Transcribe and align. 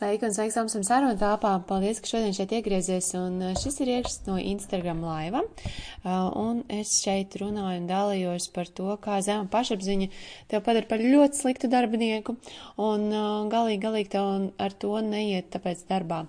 Sveiki 0.00 0.24
un 0.24 0.32
sveiks 0.32 0.54
Samsam 0.56 0.80
sarunu 0.80 1.12
tāpā. 1.20 1.50
Paldies, 1.68 1.98
ka 2.00 2.08
šodien 2.08 2.32
šeit 2.32 2.54
iegriezies. 2.56 3.10
Un 3.18 3.34
uh, 3.44 3.50
šis 3.60 3.74
ir 3.84 3.90
iekšs 3.98 4.22
no 4.30 4.38
Instagram 4.40 5.02
laiva. 5.04 5.42
Uh, 5.44 6.30
un 6.40 6.62
es 6.72 6.94
šeit 7.02 7.36
runāju 7.36 7.82
un 7.82 7.90
dalījos 7.90 8.46
par 8.54 8.70
to, 8.72 8.88
kā 9.04 9.18
zema 9.26 9.44
pašapziņa 9.52 10.08
tev 10.48 10.64
padara 10.64 10.88
par 10.88 11.04
ļoti 11.04 11.42
sliktu 11.42 11.68
darbinieku. 11.68 12.38
Un 12.80 13.08
uh, 13.12 13.28
galīgi, 13.52 13.82
galīgi 13.84 14.14
tev 14.16 14.48
ar 14.56 14.80
to 14.80 14.96
neiet 15.04 15.52
tāpēc 15.52 15.84
darbā. 15.92 16.22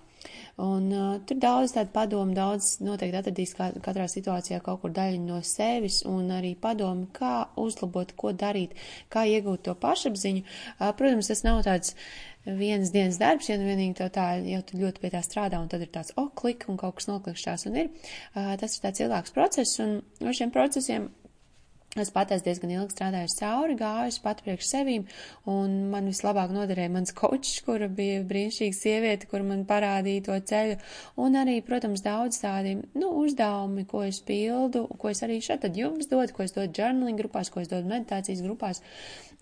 Un 0.62 0.90
uh, 0.92 1.14
tur 1.28 1.38
daudz 1.42 1.76
tādu 1.76 1.94
padomu, 1.96 2.36
daudz 2.36 2.74
noteikti 2.84 3.20
atradīs 3.22 3.54
kā, 3.56 3.70
katrā 3.86 4.08
situācijā 4.12 4.60
kaut 4.66 4.82
kur 4.82 4.92
daļu 4.96 5.22
no 5.24 5.40
sevis 5.48 6.02
un 6.08 6.34
arī 6.36 6.56
padomu, 6.60 7.08
kā 7.16 7.48
uzlabot, 7.62 8.12
ko 8.20 8.34
darīt, 8.36 8.76
kā 9.14 9.24
iegūt 9.30 9.64
to 9.70 9.78
pašapziņu. 9.80 10.44
Uh, 10.44 10.92
protams, 10.98 11.32
tas 11.32 11.46
nav 11.48 11.64
tāds 11.68 11.96
vienas 12.46 12.92
dienas 12.92 13.20
darbs, 13.22 13.48
ja 13.52 13.58
nu 13.62 13.70
vienīgi 13.70 14.00
to 14.02 14.10
tā 14.14 14.28
jau 14.42 14.62
ļoti 14.74 15.04
pie 15.04 15.14
tā 15.14 15.22
strādā, 15.26 15.62
un 15.62 15.70
tad 15.72 15.86
ir 15.86 15.92
tāds, 15.94 16.12
o, 16.18 16.28
oh, 16.28 16.54
un 16.74 16.78
kaut 16.82 16.98
kas 16.98 17.08
noklikšķās, 17.12 17.68
un 17.70 17.82
ir. 17.84 17.92
Uh, 18.34 18.54
tas 18.60 18.76
ir 18.76 18.86
tāds 18.86 19.06
ilgāks 19.06 19.36
process, 19.36 19.80
un 19.84 20.00
ar 20.26 20.38
šiem 20.38 20.54
procesiem 20.54 21.10
Es 22.00 22.08
pat 22.16 22.30
esmu 22.32 22.46
diezgan 22.46 22.72
ilgi 22.72 22.94
strādājusi 22.96 23.36
cauri, 23.42 23.74
gājusi 23.76 24.22
pat 24.24 24.40
priekš 24.46 24.68
sevīm, 24.70 25.02
un 25.52 25.74
man 25.92 26.06
vislabāk 26.08 26.54
noderēja 26.56 26.92
mans 26.94 27.12
kočs, 27.12 27.58
kura 27.66 27.90
bija 27.92 28.22
brīnišķīga 28.30 28.78
sieviete, 28.78 29.28
kur 29.28 29.44
man 29.44 29.66
parādīja 29.68 30.24
to 30.30 30.38
ceļu, 30.54 30.78
un 31.20 31.36
arī, 31.42 31.58
protams, 31.68 32.00
daudz 32.06 32.40
tādi, 32.46 32.78
nu, 32.96 33.10
uzdevumi, 33.26 33.84
ko 33.92 34.06
es 34.08 34.22
pildu, 34.24 34.86
ko 35.02 35.12
es 35.12 35.20
arī 35.28 35.42
šeit 35.44 35.66
tad 35.66 35.76
jums 35.76 36.08
dodu, 36.08 36.32
ko 36.32 36.48
es 36.48 36.56
dodu 36.56 36.72
journaling 36.72 37.20
grupās, 37.20 37.52
ko 37.52 37.60
es 37.60 37.68
dodu 37.68 37.92
meditācijas 37.92 38.46
grupās. 38.48 38.80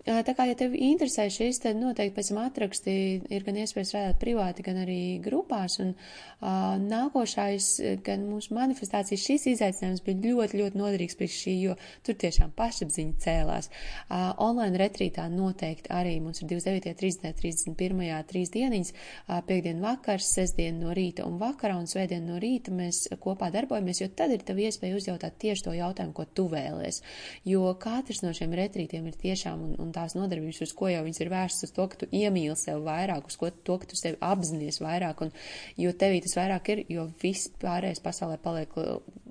Tā 0.00 0.32
kā, 0.32 0.46
ja 0.48 0.56
tev 0.56 0.72
interesē 0.72 1.26
šis, 1.28 1.58
tad 1.60 1.76
noteikti 1.76 2.14
pēc 2.16 2.28
tam 2.30 2.38
atraksti 2.40 2.92
ir 3.36 3.42
gan 3.44 3.58
iespēja 3.60 3.88
strādāt 3.88 4.20
privāti, 4.22 4.64
gan 4.64 4.78
arī 4.80 5.18
grupās, 5.20 5.74
un 5.82 5.90
uh, 5.92 6.78
nākošais, 6.80 7.66
gan 8.06 8.24
mūsu 8.24 8.54
manifestācijas 8.56 9.26
šis 9.28 9.44
izaicinājums 9.52 10.00
bija 10.06 10.22
ļoti, 10.24 10.60
ļoti 10.62 10.80
noderīgs 10.80 11.18
priekš 11.20 11.36
šī, 11.42 11.56
jo 11.66 11.76
tur 12.06 12.16
tiešām 12.22 12.54
pašapziņa 12.56 13.20
cēlās. 13.26 13.68
Uh, 14.08 14.30
online 14.40 14.80
retrītā 14.80 15.26
noteikti 15.34 15.92
arī 15.92 16.16
mums 16.24 16.40
ir 16.40 16.48
29, 16.54 16.96
30, 17.02 17.36
31, 17.42 18.24
3 18.32 18.54
dieniņas, 18.56 18.94
uh, 18.96 19.36
piekdien 19.44 19.84
vakars, 19.84 20.32
sestdien 20.32 20.80
no 20.80 20.96
rīta 20.96 21.28
un 21.28 21.36
vakarā 21.44 21.76
un 21.76 21.84
svētdien 21.90 22.24
no 22.24 22.40
rīta 22.40 22.72
mēs 22.72 23.02
kopā 23.20 23.52
darbojamies, 23.52 24.00
jo 24.00 24.08
tad 24.16 24.32
ir 24.32 24.48
tev 24.48 24.64
iespēja 24.64 24.96
uzjautāt 24.96 25.36
tieši 25.44 25.68
to 25.68 25.76
jautājumu, 25.76 26.16
ko 26.16 26.24
tu 26.24 26.48
vēlies. 26.48 27.02
Jo 27.44 27.76
katrs 27.76 28.24
no 28.24 28.32
šiem 28.32 28.56
retrītiem 28.56 29.12
ir 29.12 29.20
tiešām 29.20 29.68
un, 29.68 29.76
un 29.76 29.89
tās 29.94 30.16
nodarbības, 30.16 30.62
uz 30.66 30.74
ko 30.76 30.90
jau 30.90 31.02
viņas 31.06 31.22
ir 31.22 31.30
vērstas, 31.32 31.68
uz 31.68 31.74
to, 31.76 31.86
ka 31.90 32.00
tu 32.02 32.08
iemīli 32.16 32.56
sev 32.58 32.82
vairāk, 32.86 33.30
uz 33.30 33.38
ko, 33.40 33.50
to, 33.50 33.78
ka 33.82 33.90
tu 33.90 33.98
sevi 33.98 34.18
apzinājies 34.24 34.80
vairāk, 34.84 35.24
un 35.26 35.32
jo 35.80 35.94
tevī 36.00 36.20
tas 36.24 36.36
vairāk 36.38 36.72
ir, 36.74 36.84
jo 36.92 37.06
viss 37.22 37.50
pārējais 37.62 38.02
pasaulē 38.04 38.40
paliek 38.42 38.76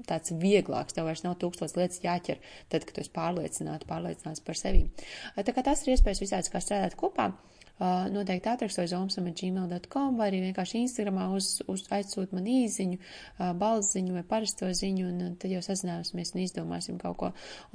tāds 0.09 0.33
vieglāks, 0.41 0.95
tev 0.95 1.09
vairs 1.09 1.25
nav 1.25 1.37
tūkstots 1.41 1.77
lietas 1.77 2.03
jāķer, 2.03 2.41
tad, 2.71 2.85
kad 2.87 2.95
tu 2.95 3.03
esi 3.03 3.13
pārliecināta, 3.15 3.89
pārliecināts 3.89 4.43
par 4.45 4.59
sevi. 4.59 4.87
Tā 5.35 5.55
kā 5.55 5.65
tas 5.65 5.85
ir 5.85 5.95
iespējas 5.95 6.23
visāds, 6.25 6.51
kā 6.53 6.63
strādāt 6.63 6.97
kopā. 6.99 7.31
Uh, 7.79 8.09
noteikti 8.11 8.49
atrakstoju 8.51 8.89
zomsam.gmail.com 8.91 10.17
vai 10.19 10.25
arī 10.27 10.41
vienkārši 10.49 10.81
Instagramā 10.83 11.29
uz, 11.31 11.61
uz 11.71 11.85
aizsūt 11.95 12.33
man 12.35 12.49
īziņu, 12.51 12.97
uh, 12.99 13.53
balziņu 13.61 14.17
vai 14.17 14.23
parasto 14.27 14.67
ziņu, 14.67 15.05
un 15.07 15.21
uh, 15.23 15.29
tad 15.39 15.53
jau 15.53 15.61
sazināsimies 15.63 16.33
un 16.35 16.41
izdomāsim 16.43 16.97
kaut 16.99 17.15
ko. 17.21 17.29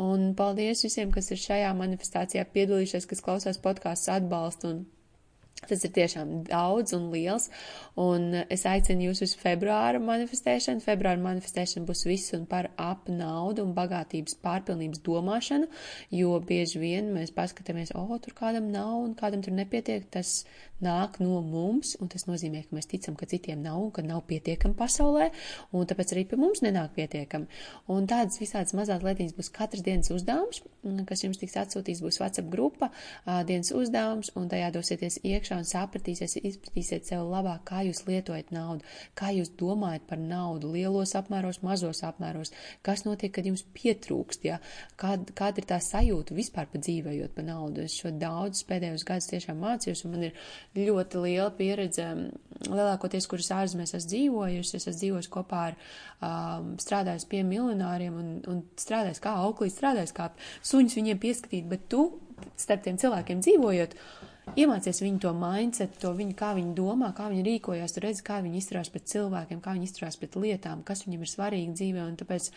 Un 0.05 0.35
paldies 0.37 0.85
visiem, 0.85 1.09
kas 1.15 1.33
ir 1.33 1.41
šajā 1.41 1.73
manifestācijā 1.79 2.45
piedalījušies, 2.53 3.09
kas 3.09 3.25
klausās 3.25 3.63
podkāsts 3.65 4.13
atbalstu 4.13 4.75
un 4.75 4.85
Tas 5.65 5.85
ir 5.87 5.93
tiešām 5.97 6.33
daudz 6.45 6.93
un 6.97 7.07
liels, 7.13 7.47
un 8.01 8.27
es 8.53 8.67
aicinu 8.69 9.09
jūs 9.09 9.23
uz 9.25 9.33
februāra 9.41 10.01
manifestēšanu. 10.03 10.85
Februāra 10.85 11.21
manifestēšana 11.25 11.89
būs 11.89 12.05
viss 12.09 12.35
un 12.37 12.45
par 12.51 12.69
ap 12.81 13.09
naudu 13.09 13.65
un 13.65 13.73
bagātības 13.77 14.37
pārpilnības 14.45 15.01
domāšanu, 15.07 15.70
jo 16.13 16.35
bieži 16.45 16.83
vien 16.83 17.09
mēs 17.14 17.33
paskatāmies, 17.37 17.95
o, 17.97 18.05
tur 18.20 18.37
kādam 18.37 18.69
nav 18.75 18.98
un 18.98 19.14
kādam 19.17 19.45
tur 19.45 19.57
nepietiek, 19.57 20.05
tas 20.13 20.43
nāk 20.85 21.17
no 21.23 21.39
mums, 21.41 21.95
un 22.03 22.11
tas 22.13 22.27
nozīmē, 22.29 22.67
ka 22.67 22.77
mēs 22.77 22.91
ticam, 22.91 23.17
ka 23.17 23.29
citiem 23.31 23.63
nav 23.64 23.79
un 23.81 23.93
ka 23.95 24.05
nav 24.05 24.25
pietiekami 24.29 24.77
pasaulē, 24.77 25.31
un 25.73 25.89
tāpēc 25.89 26.13
arī 26.13 26.27
pie 26.29 26.39
mums 26.41 26.61
nenāk 26.67 26.93
pietiekami. 26.98 27.48
Un 27.95 28.11
tādas 28.11 28.37
visādas 28.43 28.75
mazās 28.77 29.07
lietiņas 29.07 29.37
būs 29.39 29.53
katras 29.55 29.87
dienas 29.87 30.13
uzdevums, 30.13 30.61
kas 31.09 31.25
jums 31.25 31.41
tiks 31.41 31.57
atsūtīts, 31.63 32.05
būs 32.05 32.20
WhatsApp 32.20 32.53
grupa, 32.53 32.91
dienas 33.48 33.73
uzdevums, 33.73 34.35
un 34.37 34.51
tajā 34.53 34.73
dosieties 34.75 35.23
iekšā 35.25 35.44
iekšā 35.45 35.59
un 35.61 35.69
sapratīsiet, 35.69 36.39
izpratīsiet 36.41 37.09
sev 37.09 37.29
labāk, 37.29 37.65
kā 37.69 37.83
jūs 37.85 38.05
lietojat 38.09 38.53
naudu, 38.55 38.85
kā 39.19 39.31
jūs 39.35 39.53
domājat 39.61 40.07
par 40.09 40.21
naudu, 40.21 40.73
lielos 40.73 41.15
apmēros, 41.19 41.61
mazos 41.63 42.03
apmēros, 42.07 42.53
kas 42.83 43.05
notiek, 43.05 43.33
kad 43.35 43.47
jums 43.47 43.65
pietrūkst, 43.77 44.47
ja? 44.49 44.61
Kād, 45.01 45.35
kāda 45.37 45.61
ir 45.61 45.69
tā 45.69 45.81
sajūta 45.85 46.37
vispār 46.37 46.69
pa 46.71 46.81
dzīvējot 46.81 47.35
pa 47.37 47.45
naudu. 47.45 47.85
Es 47.85 47.99
šo 47.99 48.15
daudz 48.17 48.65
pēdējos 48.69 49.05
gadus 49.07 49.31
tiešām 49.33 49.61
mācījos, 49.61 50.05
un 50.07 50.15
man 50.17 50.27
ir 50.31 50.41
ļoti 50.79 51.25
liela 51.27 51.51
pieredze, 51.55 52.09
lielākoties, 52.65 53.29
kuras 53.29 53.53
ārzemēs 53.55 53.97
esmu 53.99 54.13
dzīvojusi, 54.15 54.77
es 54.79 54.89
esmu 54.89 55.01
dzīvojusi 55.03 55.33
kopā 55.35 55.63
ar 55.71 55.77
um, 55.77 56.75
strādājis 56.81 57.29
pie 57.29 57.43
miljonāriem 57.47 58.17
un, 58.21 58.35
un 58.51 58.63
strādājis 58.81 59.23
kā 59.25 59.35
auklī, 59.45 59.71
strādājis 59.73 60.15
kā 60.17 60.31
suņus 60.65 61.01
viņiem 61.01 61.21
pieskatīt, 61.21 61.67
bet 61.69 61.89
tu 61.93 62.07
starp 62.59 62.85
tiem 62.87 62.97
cilvēkiem 63.01 63.43
dzīvojot, 63.45 63.95
uh, 63.95 64.33
Iemācies 64.53 65.01
viņu 65.01 65.23
to 65.25 65.33
mindset, 65.35 65.97
to 66.03 66.13
viņu, 66.15 66.35
kā 66.39 66.53
viņi 66.55 66.75
domā, 66.77 67.09
kā 67.17 67.31
viņi 67.33 67.45
rīkojas, 67.47 67.97
tu 67.97 68.03
redzi, 68.05 68.23
kā 68.27 68.39
viņi 68.45 68.61
izturās 68.61 68.91
pret 68.93 69.09
cilvēkiem, 69.11 69.63
kā 69.65 69.73
viņi 69.75 69.89
izturās 69.89 70.19
pret 70.21 70.37
lietām, 70.39 70.85
kas 70.87 71.07
viņam 71.07 71.25
ir 71.25 71.31
svarīgi 71.33 71.77
dzīvē, 71.81 72.05
un 72.05 72.19
tāpēc 72.21 72.51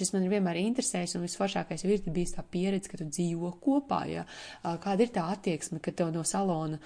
šis 0.00 0.14
man 0.14 0.24
ir 0.24 0.34
vienmēr 0.34 0.62
interesējis, 0.64 1.18
un 1.18 1.26
visforšākais 1.28 1.84
ir 1.84 2.06
bijis 2.08 2.34
tā 2.38 2.46
pieredze, 2.48 2.90
ka 2.90 2.98
tu 3.00 3.08
dzīvo 3.10 3.52
kopā, 3.62 4.00
ja, 4.10 4.24
kāda 4.64 5.04
ir 5.04 5.12
tā 5.14 5.28
attieksme, 5.36 5.82
ka 5.84 5.92
tev 5.92 6.14
no 6.16 6.24
salona 6.26 6.80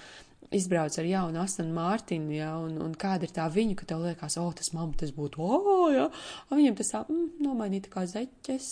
izbrauc 0.55 0.95
ar 0.97 1.05
jaunu 1.05 1.41
Astonu 1.43 1.73
Mārtiņu, 1.75 2.33
ja, 2.33 2.53
un, 2.59 2.77
un 2.83 2.95
kāda 2.99 3.27
ir 3.27 3.33
tā 3.35 3.45
viņu, 3.53 3.77
ka 3.79 3.87
tev 3.89 4.03
liekas, 4.05 4.37
o, 4.41 4.47
oh, 4.47 4.55
tas 4.57 4.73
mamma, 4.73 4.97
tas 4.97 5.13
būtu, 5.15 5.41
o, 5.45 5.59
oh, 5.59 5.85
ja, 5.93 6.07
un 6.49 6.61
viņam 6.61 6.79
tas 6.79 6.93
tā, 6.95 7.03
mm, 7.05 7.27
nomainīta 7.45 7.93
kā 7.93 8.05
zeķes, 8.09 8.71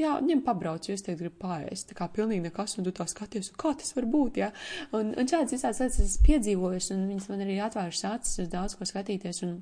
jā, 0.00 0.14
ņem 0.24 0.42
pabrauc, 0.46 0.88
jo 0.88 0.96
es 0.96 1.04
teikt 1.06 1.20
gribu 1.22 1.36
pārēst. 1.44 1.90
Tā 1.90 1.98
kā 1.98 2.08
pilnīgi 2.12 2.46
nekas, 2.48 2.78
un 2.78 2.86
tu 2.86 2.94
tā 2.96 3.06
skaties, 3.10 3.52
kā 3.60 3.74
tas 3.78 3.94
var 3.96 4.08
būt, 4.10 4.40
jā. 4.42 4.50
Un, 4.96 5.12
un 5.14 5.30
šādas 5.30 5.56
visādas 5.56 5.82
lietas 5.84 6.00
es 6.06 6.16
piedzīvoju, 6.26 6.80
un 6.96 7.04
viņas 7.12 7.28
man 7.32 7.44
arī 7.44 7.60
atvērušas 7.66 8.08
acis 8.14 8.42
uz 8.44 8.50
daudz 8.52 8.78
ko 8.78 8.88
skatīties. 8.88 9.44
Un, 9.48 9.60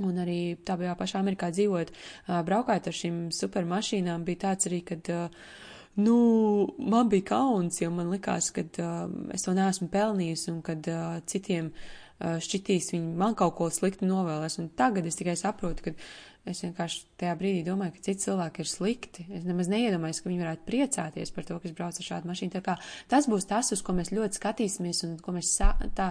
Un 0.00 0.16
arī 0.16 0.56
tā 0.64 0.78
bijā 0.80 0.94
pašā 0.96 1.20
Amerikā 1.20 1.50
dzīvojot, 1.52 1.90
braukājot 2.48 2.86
ar 2.88 2.94
šīm 2.96 3.16
supermašīnām, 3.36 4.22
bija 4.24 4.40
tāds 4.46 4.70
arī, 4.70 4.78
kad, 4.88 5.10
nu, 6.00 6.14
man 6.80 7.10
bija 7.12 7.26
kauns, 7.34 7.82
jo 7.82 7.90
man 7.92 8.08
likās, 8.08 8.48
ka 8.56 8.64
es 9.36 9.44
to 9.44 9.52
neesmu 9.52 9.90
pelnījis 9.92 10.46
un 10.48 10.62
kad 10.64 10.88
citiem 11.28 11.68
šķitīs 12.22 12.88
viņi 12.94 13.12
man 13.20 13.36
kaut 13.36 13.58
ko 13.58 13.68
sliktu 13.68 14.08
novēlēs. 14.08 14.56
Un 14.62 14.70
tagad 14.78 15.04
es 15.10 15.20
tikai 15.20 15.36
saprotu, 15.36 15.90
ka 15.90 15.94
Es 16.48 16.58
vienkārši 16.64 17.04
tajā 17.22 17.32
brīdī 17.38 17.60
domāju, 17.66 17.94
ka 17.94 18.04
citi 18.08 18.24
cilvēki 18.24 18.64
ir 18.64 18.68
slikti. 18.68 19.26
Es 19.30 19.44
nemaz 19.46 19.68
neiedomājos, 19.70 20.18
ka 20.22 20.30
viņi 20.30 20.42
varētu 20.42 20.64
priecāties 20.66 21.30
par 21.36 21.46
to, 21.46 21.58
ka 21.62 21.68
es 21.70 21.76
braucu 21.78 22.02
ar 22.02 22.08
šādu 22.08 22.30
mašīnu. 22.30 22.54
Tā 22.56 22.62
kā 22.66 22.74
tas 23.12 23.28
būs 23.30 23.46
tas, 23.50 23.70
uz 23.76 23.82
ko 23.86 23.94
mēs 23.94 24.10
ļoti 24.10 24.40
skatīsimies 24.40 25.04
un 25.06 25.14
ko 25.22 25.36
mēs 25.36 25.52
tā 25.94 26.08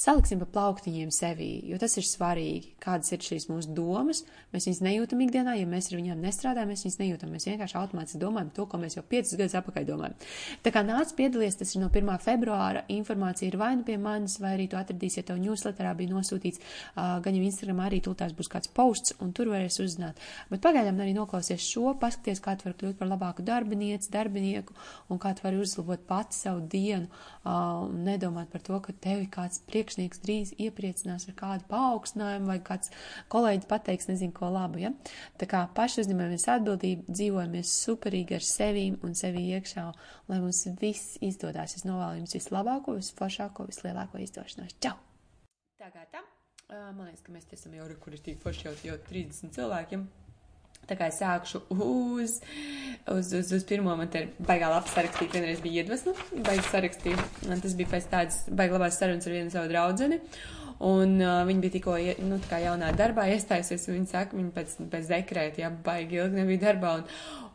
saliksim 0.00 0.40
pa 0.40 0.46
plauktiņiem 0.48 1.10
sevī, 1.12 1.50
jo 1.68 1.76
tas 1.80 1.98
ir 2.00 2.06
svarīgi, 2.08 2.72
kādas 2.80 3.12
ir 3.12 3.20
šīs 3.24 3.50
mūsu 3.50 3.74
domas. 3.76 4.22
Mēs 4.54 4.66
viņus 4.66 4.80
nejūtam 4.86 5.20
ikdienā, 5.26 5.58
ja 5.60 5.66
mēs 5.68 5.90
ar 5.90 5.98
viņiem 5.98 6.22
nestrādājam, 6.24 6.70
mēs 6.72 6.84
viņus 6.86 6.98
nejūtam. 7.02 7.34
Mēs 7.34 7.46
vienkārši 7.50 7.76
automātiski 7.76 8.20
domājam 8.22 8.48
to, 8.56 8.64
ko 8.70 8.80
mēs 8.80 8.96
jau 8.96 9.04
piecus 9.04 9.36
gadus 9.36 9.56
atpakaļ 9.60 9.88
domājam. 9.90 10.16
Tā 10.64 10.72
kā 10.72 10.82
nāc 10.86 11.12
piedalies, 11.18 11.58
tas 11.60 11.74
ir 11.74 11.82
no 11.84 11.90
1. 11.92 12.08
februāra. 12.24 12.84
Informācija 12.96 13.50
ir 13.50 13.58
vai 13.60 13.74
nu 13.76 13.84
pie 13.84 13.98
manis, 14.00 14.38
vai 14.40 14.54
arī 14.56 14.70
tu 14.72 14.80
atradīsi, 14.80 15.20
ja 15.20 15.28
tev 15.28 15.38
newsletterā 15.42 15.92
bija 15.98 16.14
nosūtīts, 16.14 16.64
gan 16.96 17.36
jau 17.36 17.44
Instagram 17.44 17.84
arī 17.84 18.00
tūltās 18.04 18.32
būs 18.38 18.50
kāds 18.50 18.72
posts, 18.72 19.14
un 19.20 19.34
tur 19.36 19.52
varēs 19.52 19.78
uzzināt. 19.84 20.18
Bet 20.48 20.64
pagaidām 20.64 21.04
arī 21.04 21.12
noklausies 21.16 21.60
šo, 21.60 21.92
paskaties, 22.00 22.40
kā 22.40 22.56
tu 22.56 22.70
vari 22.70 22.78
kļūt 22.80 22.98
par 22.98 23.12
labāku 23.12 23.44
darbinieci, 23.44 24.10
darbinieku, 24.14 24.74
un 25.12 25.20
kā 25.20 25.34
tu 25.36 25.44
vari 25.44 25.60
uzlabot 25.60 26.08
pati 26.08 26.40
savu 26.40 26.64
dienu, 26.72 27.10
un 27.44 28.02
nedomāt 28.08 28.50
par 28.50 28.64
to, 28.64 28.80
ka 28.82 28.96
tevi 28.96 29.28
kāds 29.30 29.62
priekš 29.68 29.89
priekšnieks 29.90 30.22
drīz 30.22 30.52
iepriecinās 30.60 31.26
ar 31.28 31.34
kādu 31.34 31.66
paaugstinājumu 31.70 32.46
vai 32.46 32.58
kāds 32.62 32.92
kolēģis 33.32 33.68
pateiks 33.68 34.08
nezinu 34.08 34.32
ko 34.32 34.50
labu, 34.52 34.78
ja? 34.78 34.92
Tā 35.38 35.48
kā 35.50 35.64
paši 35.74 36.04
uzņemamies 36.04 36.46
atbildību, 36.54 37.10
dzīvojamies 37.10 37.74
superīgi 37.86 38.38
ar 38.38 38.46
sevīm 38.46 38.98
un 39.02 39.14
sevi 39.18 39.48
iekšā, 39.56 39.86
lai 40.30 40.40
mums 40.40 40.62
viss 40.80 41.18
izdodās. 41.20 41.74
Es 41.76 41.86
novēlu 41.88 42.22
jums 42.22 42.36
vislabāko, 42.38 42.94
visforšāko, 43.00 43.66
vislielāko 43.70 44.22
izdošanos. 44.22 44.78
Čau! 44.78 44.94
Tā 45.80 45.90
kā 45.90 46.06
tā, 46.12 46.22
man 46.70 47.08
liekas, 47.08 47.24
ka 47.26 47.34
mēs 47.34 47.50
esam 47.56 47.74
jau, 47.74 47.90
tik 48.22 48.42
forši 48.42 48.68
jau, 48.68 48.74
jau 48.92 48.98
30 49.10 49.56
cilvēkiem. 49.56 50.06
Tā 50.88 50.96
kā 50.98 51.06
es 51.10 51.20
sākšu 51.20 51.60
uz, 51.70 52.38
uz, 53.06 53.32
uz, 53.38 53.50
uz 53.54 53.66
pirmo, 53.68 53.92
man 53.98 54.08
te 54.10 54.24
ir 54.24 54.30
baigā 54.46 54.70
labi 54.72 54.90
sarakstīt, 54.90 55.34
vienreiz 55.36 55.60
bija 55.62 55.84
iedvesma, 55.84 56.14
baigi 56.46 56.64
sarakstīt, 56.66 57.20
un 57.46 57.62
tas 57.62 57.76
bija 57.78 57.92
pēc 57.92 58.08
tādas 58.10 58.40
baigi 58.48 58.74
labās 58.74 58.98
sarunas 58.98 59.28
ar 59.28 59.36
vienu 59.36 59.54
savu 59.54 59.70
draudzeni. 59.70 60.18
Un 60.80 61.18
uh, 61.20 61.42
viņa 61.44 61.60
bija 61.60 61.74
tikko, 61.74 61.94
nu, 62.24 62.38
jaunā 62.62 62.86
darbā 62.96 63.26
iestājusies, 63.34 63.82
un 63.90 63.98
viņa 63.98 64.08
saka, 64.08 64.36
viņa 64.38 64.52
pēc, 64.54 64.70
pēc 64.88 65.10
dekrēta, 65.10 65.60
jā, 65.60 65.68
baigi 65.84 66.16
ilgi 66.16 66.38
nebija 66.38 66.62
darbā, 66.62 66.94
un, 66.96 67.02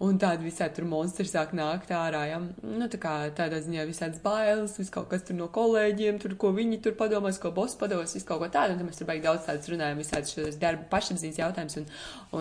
un 0.06 0.20
tādi 0.22 0.46
visādi 0.46 0.78
tur 0.78 0.86
monstri 0.92 1.26
sāk 1.26 1.56
nākt 1.58 1.90
ārā, 1.90 2.22
jā. 2.30 2.38
Nu, 2.62 2.86
tā 2.92 3.00
kā 3.02 3.16
tādā 3.34 3.64
ziņā 3.66 3.88
visādas 3.90 4.22
bailes, 4.22 4.76
vis 4.78 4.94
kaut 4.94 5.10
kas 5.10 5.26
tur 5.26 5.40
no 5.40 5.48
kolēģiem, 5.56 6.20
tur, 6.22 6.36
ko 6.38 6.52
viņi 6.54 6.78
tur 6.86 6.94
padomās, 7.00 7.42
ko 7.42 7.50
boss 7.56 7.80
padomās, 7.82 8.14
vis 8.14 8.28
kaut 8.30 8.44
ko 8.44 8.52
tādu, 8.54 8.76
un 8.76 8.84
tad 8.84 8.92
mēs 8.92 9.02
tur 9.02 9.10
baigi 9.10 9.26
daudz 9.26 9.50
tādas 9.50 9.72
runājam, 9.74 10.04
visādi 10.06 10.36
šos 10.36 10.62
darba 10.62 10.86
pašapziņas 10.94 11.42
jautājums 11.42 11.80
un, 11.82 11.90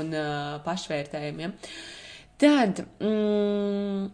un 0.03 0.13
uh, 0.13 0.35
pašvērtējumi, 0.69 1.47
jā. 1.47 1.55
Tad, 2.45 2.85
mm, 3.01 4.05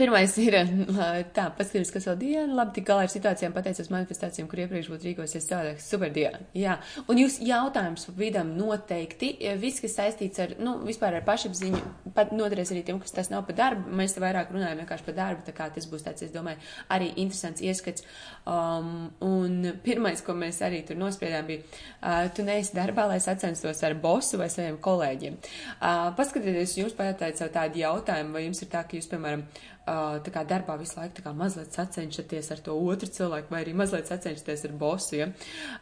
Pirmais 0.00 0.32
ir 0.40 0.54
tā, 1.36 1.46
paskatījums, 1.58 1.90
kas 1.92 2.06
vēl 2.08 2.18
diena, 2.22 2.54
labi, 2.62 2.72
tik 2.78 2.86
galā 2.88 3.04
ar 3.04 3.12
situācijām, 3.12 3.52
pateicos 3.52 3.90
manifestācijām, 3.92 4.46
kur 4.48 4.62
iepriekš 4.62 4.88
būtu 4.94 5.08
rīkosies 5.10 5.44
savādāk. 5.44 5.82
Super 5.84 6.12
diena. 6.14 6.40
Jā. 6.56 6.78
Un 7.04 7.20
jūs 7.20 7.36
jautājums 7.44 8.06
vidam 8.16 8.54
noteikti, 8.56 9.34
viss, 9.60 9.82
kas 9.84 9.98
saistīts 9.98 10.40
ar, 10.40 10.54
nu, 10.62 10.78
vispār 10.86 11.18
ar 11.18 11.26
pašapziņu, 11.26 11.82
pat 12.16 12.32
noderēs 12.32 12.72
arī 12.72 12.84
tiem, 12.86 13.00
kas 13.02 13.12
tas 13.12 13.28
nav 13.32 13.44
pa 13.48 13.56
darbu. 13.58 13.92
Mēs 14.00 14.16
te 14.16 14.22
vairāk 14.24 14.54
runājam 14.54 14.80
vienkārši 14.80 15.06
par 15.10 15.18
darbu, 15.18 15.44
tā 15.44 15.54
kā 15.56 15.68
tas 15.74 15.88
būs 15.90 16.06
tāds, 16.06 16.24
es 16.24 16.32
domāju, 16.32 16.62
arī 16.96 17.10
interesants 17.20 17.60
ieskats. 17.60 18.06
Um, 18.48 19.10
un 19.26 19.74
pirmais, 19.84 20.24
ko 20.24 20.32
mēs 20.38 20.62
arī 20.64 20.80
tur 20.88 20.96
nospriedām, 21.00 21.50
bija, 21.50 21.66
uh, 22.00 22.22
tu 22.32 22.46
neesi 22.46 22.72
darbā, 22.78 23.04
lai 23.10 23.20
sacenstos 23.20 23.84
ar 23.84 23.98
bosu 24.00 24.40
vai 24.40 24.48
saviem 24.48 24.80
kolēģiem. 24.80 25.36
Uh, 25.76 26.08
paskatieties, 26.16 26.78
jūs 26.80 26.96
pajautājat 26.96 27.44
sev 27.44 27.52
tādu 27.52 27.84
jautājumu, 27.84 28.38
vai 28.38 28.46
jums 28.46 28.64
ir 28.64 28.72
tā, 28.72 28.86
ka 28.88 28.96
jūs, 28.96 29.10
piemēram, 29.12 29.44
kā 29.86 30.44
darbā 30.48 30.76
visu 30.80 30.98
laiku 30.98 31.24
kā 31.24 31.32
mazliet 31.36 31.72
sacenšaties 31.74 32.50
ar 32.54 32.62
to 32.64 32.76
otru 32.76 33.08
cilvēku, 33.08 33.50
vai 33.50 33.64
arī 33.64 33.74
mazliet 33.74 34.10
sacenšaties 34.10 34.64
ar 34.68 34.72
bosu. 34.80 35.16
Ja, 35.18 35.30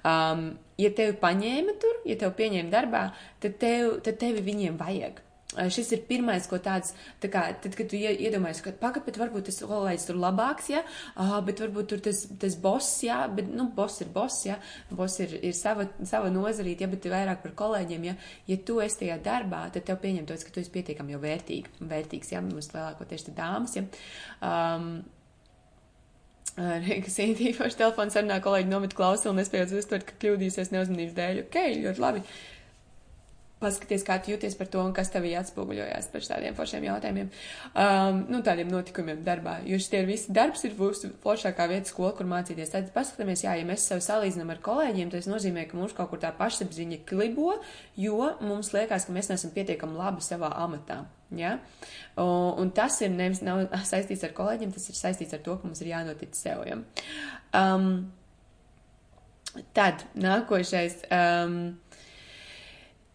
um, 0.07 0.51
ja 0.79 0.91
tevi 0.91 1.17
paņēma 1.21 1.79
tur, 1.83 2.03
ja 2.09 2.17
tevi 2.21 2.35
pieņēma 2.43 2.71
darbā, 2.73 3.07
tad, 3.41 3.59
tev, 3.63 3.99
tad 4.07 4.21
tevi 4.23 4.45
viņiem 4.47 4.79
vajag. 4.81 5.23
Šis 5.67 5.91
ir 5.97 6.03
pirmais, 6.07 6.47
ko 6.47 6.61
tāds, 6.63 6.93
tā 7.23 7.31
kā, 7.33 7.43
tad, 7.63 7.75
kad 7.79 7.89
tu 7.91 7.99
iedomājies, 7.99 8.61
ka 8.63 8.73
pagaidi, 8.79 9.07
bet 9.09 9.19
varbūt 9.19 9.49
tas 9.49 9.59
kolēģis 9.67 10.07
tur 10.07 10.21
labāks, 10.23 10.71
ja? 10.71 10.85
bet 11.47 11.63
varbūt 11.65 11.91
tur 11.93 12.03
tas, 12.05 12.23
tas 12.39 12.57
boss, 12.63 13.01
jā, 13.03 13.19
bet, 13.35 13.51
nu, 13.51 13.69
boss 13.75 14.05
ir 14.05 14.13
boss, 14.15 14.45
jā, 14.47 14.59
boss 14.95 15.19
ir, 15.25 15.35
ir 15.43 15.57
sava, 15.59 15.89
sava 16.07 16.31
nozarīt, 16.35 16.85
jā, 16.85 16.91
bet 16.93 17.09
vairāk 17.11 17.43
par 17.43 17.57
kolēģiem, 17.59 18.09
jā, 18.11 18.17
ja 18.53 18.59
tu 18.71 18.79
esi 18.85 19.03
tajā 19.03 19.19
darbā, 19.25 19.65
tad 19.75 19.89
tev 19.89 19.99
pieņem 20.05 20.29
tos, 20.29 20.47
ka 20.47 20.55
tu 20.55 20.63
esi 20.63 20.75
pietiekami 20.75 21.17
jau 21.17 21.23
vērtīgi, 21.25 21.79
vērtīgs, 21.91 22.35
jā, 22.37 22.43
mums 22.45 22.71
lielākoties 22.75 23.27
te 23.27 23.35
dāmas, 23.39 23.79
jā. 23.79 23.87
Um, 24.45 24.93
Reikas 26.89 27.15
īpaši 27.23 27.79
telefons 27.79 28.17
sarunā 28.17 28.41
kolēģi 28.43 28.71
nomet 28.71 28.95
klausuli 28.99 29.31
un 29.31 29.37
nespējot 29.39 29.77
uztvert, 29.79 30.07
ka 30.09 30.17
kļūdīsies 30.25 30.73
neuzmanības 30.75 31.15
dēļ. 31.15 31.43
Ok, 31.45 31.59
ļoti 31.85 32.03
labi. 32.03 32.23
Uh, 32.25 32.58
paskaties, 33.61 34.05
kā 34.07 34.19
tu 34.23 34.33
jūties 34.33 34.57
par 34.59 34.71
to 34.71 34.83
un 34.83 34.95
kas 34.97 35.11
tevī 35.13 35.33
atspoguļojās 35.39 36.09
par 36.13 36.27
tādiem 36.31 36.57
foršiem 36.59 36.87
jautājumiem, 36.87 37.31
um, 37.73 38.21
nu, 38.31 38.41
tādiem 38.47 38.71
notikumiem 38.73 39.21
darbā. 39.27 39.59
Jo 39.69 39.81
šis 39.81 39.95
ir 39.99 40.09
viss 40.09 40.31
darbs, 40.33 40.65
ir 40.67 40.77
mūsu 40.79 41.11
foršākā 41.25 41.69
vieta 41.71 41.91
skola, 41.91 42.13
kur 42.19 42.29
mācīties. 42.31 42.73
Tad 42.75 42.91
paskatāmies, 42.95 43.45
jā, 43.47 43.57
ja 43.59 43.67
mēs 43.69 43.87
sev 43.91 44.03
salīdzinām 44.05 44.53
ar 44.55 44.63
kolēģiem, 44.65 45.13
tas 45.15 45.31
nozīmē, 45.31 45.67
ka 45.71 45.79
mums 45.79 45.97
kaut 45.97 46.13
kur 46.13 46.23
tā 46.23 46.33
pašapziņa 46.39 47.03
klibo, 47.09 47.57
jo 47.99 48.33
mums 48.45 48.73
liekas, 48.77 49.09
ka 49.09 49.17
mēs 49.17 49.33
neesam 49.33 49.55
pietiekami 49.57 49.99
labi 49.99 50.25
savā 50.25 50.53
amatā. 50.65 51.03
Ja? 51.37 51.59
Un, 52.17 52.55
un 52.63 52.71
tas 52.75 53.01
ir 53.05 53.11
nevis 53.13 53.43
nav 53.45 53.67
saistīts 53.89 54.25
ar 54.25 54.33
kolēģiem, 54.37 54.71
tas 54.77 54.87
ir 54.89 54.97
saistīts 54.97 55.35
ar 55.37 55.43
to, 55.45 55.59
ka 55.59 55.69
mums 55.69 55.83
ir 55.83 55.91
jānotic 55.93 56.39
sev. 56.39 56.63
Ja? 56.69 56.79
Um, 57.59 57.91
tad 59.77 60.07
nākošais. 60.17 61.03
Um, 61.13 61.61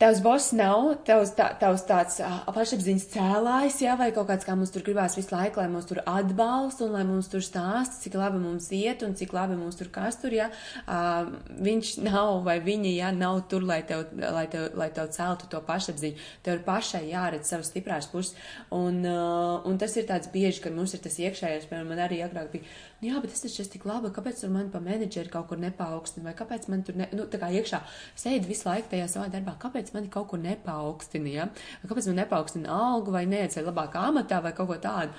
Tavs 0.04 0.20
boss 0.20 0.50
nav 0.52 0.90
tavs, 1.08 1.30
tā, 1.38 1.46
tavs 1.56 1.86
tāds 1.88 2.18
uh, 2.20 2.42
pašapziņas 2.52 3.06
cēlājs, 3.14 3.78
jā, 3.86 3.94
vai 3.96 4.10
kaut 4.12 4.28
kāds, 4.28 4.44
kā 4.44 4.52
mums 4.60 4.74
tur 4.76 4.84
gribās 4.84 5.14
visu 5.16 5.32
laiku, 5.32 5.62
lai 5.62 5.70
mums 5.72 5.88
tur 5.88 6.02
atbalsta 6.04 6.84
un 6.84 6.98
lai 6.98 7.06
mums 7.08 7.30
tur 7.32 7.40
stāsta, 7.46 8.02
cik 8.02 8.18
labi 8.20 8.42
mums 8.44 8.68
iet 8.76 9.06
un 9.08 9.16
cik 9.16 9.32
labi 9.32 9.56
mums 9.56 9.80
tur 9.80 9.88
kas 9.96 10.20
tur, 10.20 10.36
jā. 10.36 10.50
Uh, 10.84 11.32
viņš 11.56 11.94
nav 12.04 12.42
vai 12.44 12.58
viņa, 12.66 12.92
jā, 12.98 13.14
nav 13.16 13.46
tur, 13.48 13.64
lai 13.70 13.80
tev, 13.88 14.10
lai 14.20 14.44
tev, 14.52 14.74
lai 14.76 14.90
tev 14.92 15.08
celtu 15.16 15.48
to 15.48 15.64
pašapziņu. 15.72 16.28
Tev 16.44 16.60
ir 16.60 16.66
pašai 16.68 17.06
jāredz 17.08 17.54
savas 17.54 17.72
stiprās 17.72 18.12
puses. 18.12 18.36
Un, 18.76 19.00
uh, 19.08 19.64
un 19.64 19.80
tas 19.80 19.96
ir 19.96 20.10
tāds 20.12 20.28
bieži, 20.36 20.66
ka 20.66 20.74
mums 20.76 20.98
ir 20.98 21.06
tas 21.08 21.16
iekšējais, 21.16 21.70
piemēram, 21.72 21.94
man 21.96 22.04
arī 22.10 22.20
agrāk 22.28 22.52
bija 22.58 22.68
nu, 23.04 23.10
jā, 23.12 23.20
bet 23.20 23.34
es 23.36 23.44
taču 23.44 23.62
esmu 23.64 23.74
tik 23.74 23.86
laba, 23.90 24.12
kāpēc 24.16 24.40
tur 24.40 24.52
man 24.54 24.70
pa 24.72 24.80
menedžeri 24.84 25.32
kaut 25.32 25.50
kur 25.50 25.60
nepaukstina, 25.60 26.30
vai 26.30 26.36
kāpēc 26.40 26.70
man 26.72 26.84
tur, 26.88 26.96
ne, 27.00 27.10
nu, 27.16 27.28
tā 27.32 27.40
kā 27.42 27.50
iekšā 27.52 27.82
sēdi 28.20 28.48
visu 28.48 28.70
laiku 28.70 28.94
tajā 28.94 29.10
savā 29.12 29.28
darbā, 29.34 29.58
kāpēc 29.60 29.92
mani 29.96 30.12
kaut 30.14 30.30
kur 30.32 30.40
nepaukstina, 30.44 31.34
ja? 31.34 31.48
kāpēc 31.84 32.08
man 32.10 32.22
nepaukstina 32.24 32.72
algu 32.72 33.14
vai 33.16 33.26
neiecēja 33.30 33.68
labākā 33.68 34.08
amatā 34.12 34.40
vai 34.46 34.54
kaut 34.56 34.72
ko 34.72 34.80
tādu. 34.84 35.12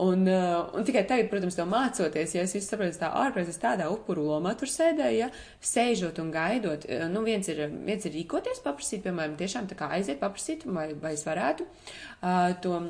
Un, 0.00 0.24
uh, 0.28 0.70
un 0.76 0.86
tikai 0.88 1.04
tagad, 1.08 1.28
protams, 1.32 1.56
to 1.58 1.66
mācoties, 1.68 2.34
ja 2.36 2.44
es 2.46 2.54
visu 2.56 2.68
saprotu, 2.68 2.96
tā 3.00 3.10
ārpus 3.20 3.50
es 3.52 3.60
tādā 3.60 3.90
upuru 3.92 4.24
lomā 4.30 4.54
tur 4.60 4.70
sēdēju, 4.72 5.18
ja, 5.18 5.28
sēžot 5.72 6.20
un 6.22 6.32
gaidot. 6.32 6.86
Uh, 6.88 7.04
nu, 7.12 7.24
viens 7.26 7.48
ir, 7.52 7.66
viens 7.84 8.08
ir 8.08 8.16
rīkoties, 8.16 8.62
paprasīt, 8.64 9.04
piemēram, 9.04 9.36
tiešām 9.40 9.68
tā 9.68 9.76
kā 9.76 9.90
aiziet, 9.96 10.20
paprasīt, 10.22 10.64
vai, 10.68 10.90
vai 11.00 11.16
es 11.18 11.26
varētu 11.28 11.68
uh, 11.68 12.56
to 12.64 12.80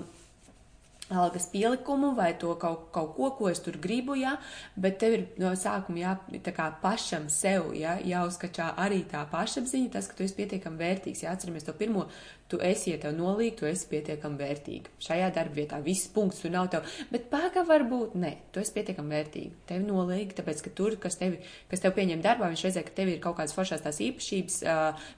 algas 1.10 1.46
pielikumu 1.52 2.14
vai 2.14 2.32
to 2.38 2.54
kaut, 2.60 2.88
kaut 2.94 3.14
ko, 3.16 3.30
ko 3.38 3.50
es 3.50 3.60
tur 3.64 3.78
gribu, 3.82 4.16
jā, 4.18 4.36
bet 4.80 4.98
tev 5.02 5.16
ir 5.16 5.24
no 5.42 5.52
sākuma 5.58 6.02
jā, 6.02 6.16
tā 6.46 6.54
kā 6.56 6.70
pašam 6.82 7.28
sev, 7.32 7.72
jā, 7.76 7.96
jāuzskačā 8.06 8.72
arī 8.80 9.02
tā 9.10 9.24
pašapziņa, 9.30 9.92
tas, 9.96 10.10
ka 10.10 10.18
tu 10.18 10.26
esi 10.26 10.38
pietiekami 10.38 10.80
vērtīgs, 10.80 11.24
jā, 11.24 11.34
atceramies 11.34 11.66
to 11.66 11.74
pirmo, 11.76 12.06
tu 12.50 12.58
esi, 12.66 12.90
ja 12.90 12.98
tev 13.02 13.14
nolīg, 13.14 13.54
tu 13.58 13.66
esi 13.68 13.86
pietiekami 13.90 14.40
vērtīga. 14.40 14.94
Šajā 15.02 15.28
darba 15.34 15.58
vietā 15.60 15.78
viss 15.84 16.10
punkts, 16.14 16.40
tu 16.42 16.50
nav 16.50 16.70
tev, 16.72 16.86
bet 17.12 17.28
pāga 17.30 17.62
varbūt, 17.66 18.16
nē, 18.18 18.32
tu 18.50 18.62
esi 18.62 18.74
pietiekami 18.74 19.14
vērtīga. 19.14 19.60
Tev 19.70 19.84
nolīg, 19.86 20.34
tāpēc, 20.38 20.64
ka 20.66 20.74
tur, 20.74 20.96
kas 21.02 21.18
tevi, 21.20 21.38
kas 21.70 21.84
tev 21.84 21.94
pieņem 21.98 22.24
darbā, 22.26 22.50
viņš 22.50 22.66
redzē, 22.66 22.82
ka 22.86 22.96
tev 22.96 23.12
ir 23.12 23.22
kaut 23.22 23.38
kādas 23.38 23.54
foršās 23.54 23.86
tās 23.86 24.02
īpašības, 24.02 24.58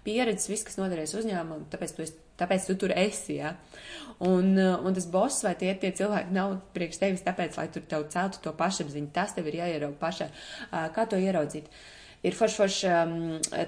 pieredzes, 0.04 0.50
viss, 0.52 0.68
kas 0.68 0.76
noderēs 0.80 1.16
uzņēmumam, 1.16 1.64
tāpēc 1.72 1.96
tu 1.96 2.04
esi 2.04 2.20
tāpēc 2.40 2.69
tu 2.69 2.76
tur 2.84 2.94
esi. 2.96 3.38
Ja? 3.40 3.55
Un, 4.23 4.55
un 4.56 4.94
tas 4.94 5.08
boss 5.11 5.43
vai 5.46 5.56
tie, 5.58 5.73
tie 5.82 5.90
cilvēki 5.99 6.37
nav 6.37 6.58
priekš 6.76 7.00
tevis, 7.02 7.25
tāpēc, 7.26 7.58
lai 7.58 7.67
tur 7.75 7.88
tev 7.90 8.06
celtu 8.12 8.43
to 8.44 8.55
pašapziņu. 8.58 9.11
Tas 9.14 9.34
tev 9.37 9.50
ir 9.50 9.62
jāierauga 9.62 9.99
pašā. 10.02 10.31
Kā 10.94 11.08
to 11.11 11.19
ieraudzīt? 11.19 11.73
ir 12.23 12.37
forši, 12.38 12.58
forši 12.61 12.90
um, 12.93 13.14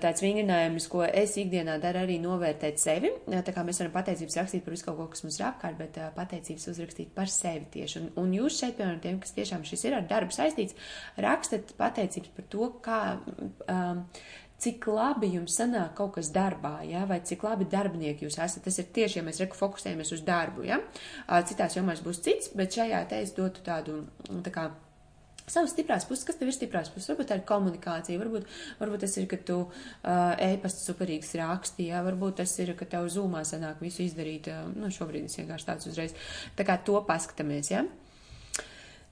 tāds 0.02 0.22
vingrinājums, 0.22 0.86
ko 0.90 1.02
es 1.06 1.34
ikdienā 1.40 1.76
daru 1.82 2.04
arī 2.04 2.20
novērtēt 2.22 2.78
sevi. 2.82 3.10
Tā 3.26 3.54
kā 3.54 3.64
mēs 3.66 3.80
varam 3.82 3.94
pateicības 3.96 4.38
rakstīt 4.40 4.64
par 4.66 4.76
visu 4.76 4.86
kaut 4.86 5.00
ko, 5.00 5.08
kas 5.10 5.24
mums 5.26 5.40
ir 5.40 5.46
apkārt, 5.48 5.78
bet 5.80 5.98
uh, 5.98 6.12
pateicības 6.14 6.68
uzrakstīt 6.74 7.10
par 7.16 7.32
sevi 7.32 7.66
tieši. 7.74 8.02
Un, 8.02 8.12
un 8.22 8.38
jūs 8.38 8.60
šeit, 8.60 8.76
piemēram, 8.78 9.02
tiem, 9.02 9.18
kas 9.22 9.34
tiešām 9.36 9.66
šis 9.66 9.84
ir 9.88 9.98
ar 9.98 10.06
darbu 10.10 10.34
saistīts, 10.34 10.78
rakstat 11.24 11.74
pateicības 11.80 12.34
par 12.38 12.48
to, 12.54 12.70
kā. 12.84 13.02
Um, 13.66 14.06
cik 14.62 14.86
labi 14.88 15.32
jums 15.34 15.56
sanāk 15.58 15.96
kaut 15.98 16.14
kas 16.16 16.30
darbā, 16.34 16.78
ja? 16.88 17.04
vai 17.08 17.20
cik 17.26 17.42
labi 17.44 17.66
darbinieki 17.70 18.26
jūs 18.26 18.38
esat. 18.38 18.64
Tas 18.64 18.78
ir 18.80 18.88
tieši, 18.94 19.20
ja 19.20 19.26
mēs 19.26 19.42
reku 19.42 19.58
fokusējamies 19.58 20.14
uz 20.16 20.24
darbu. 20.26 20.64
Ja? 20.68 20.80
Citās 21.48 21.76
jomās 21.76 22.02
būs 22.04 22.22
cits, 22.24 22.52
bet 22.56 22.76
šajā 22.78 23.04
te 23.10 23.20
es 23.24 23.34
dotu 23.36 23.64
tādu 23.66 24.04
tā 24.46 24.54
kā 24.54 24.70
savas 25.44 25.74
stiprās 25.74 26.06
puses, 26.08 26.24
kas 26.24 26.38
tev 26.40 26.48
ir 26.48 26.56
stiprās 26.56 26.90
puses. 26.92 27.10
Varbūt 27.12 27.30
tā 27.30 27.38
ir 27.38 27.44
komunikācija, 27.48 28.20
varbūt, 28.20 28.46
varbūt 28.80 29.04
tas 29.04 29.16
ir, 29.20 29.26
ka 29.28 29.38
tu 29.50 29.58
uh, 29.66 30.32
e-pastu 30.40 30.86
superīgs 30.86 31.34
raksti, 31.40 31.90
jā, 31.90 32.00
varbūt 32.06 32.40
tas 32.40 32.54
ir, 32.64 32.72
ka 32.78 32.88
tev 32.88 33.10
zūmā 33.12 33.44
sanāk 33.48 33.82
visu 33.84 34.04
izdarīt. 34.06 34.48
Uh, 34.48 34.70
nu, 34.78 34.88
šobrīd 34.94 35.28
es 35.28 35.36
vienkārši 35.40 35.68
tāds 35.68 35.90
uzreiz. 35.90 36.16
Tā 36.56 36.66
kā 36.66 36.78
to 36.86 36.96
paskatāmies. 37.08 37.74
Ja? 37.74 37.84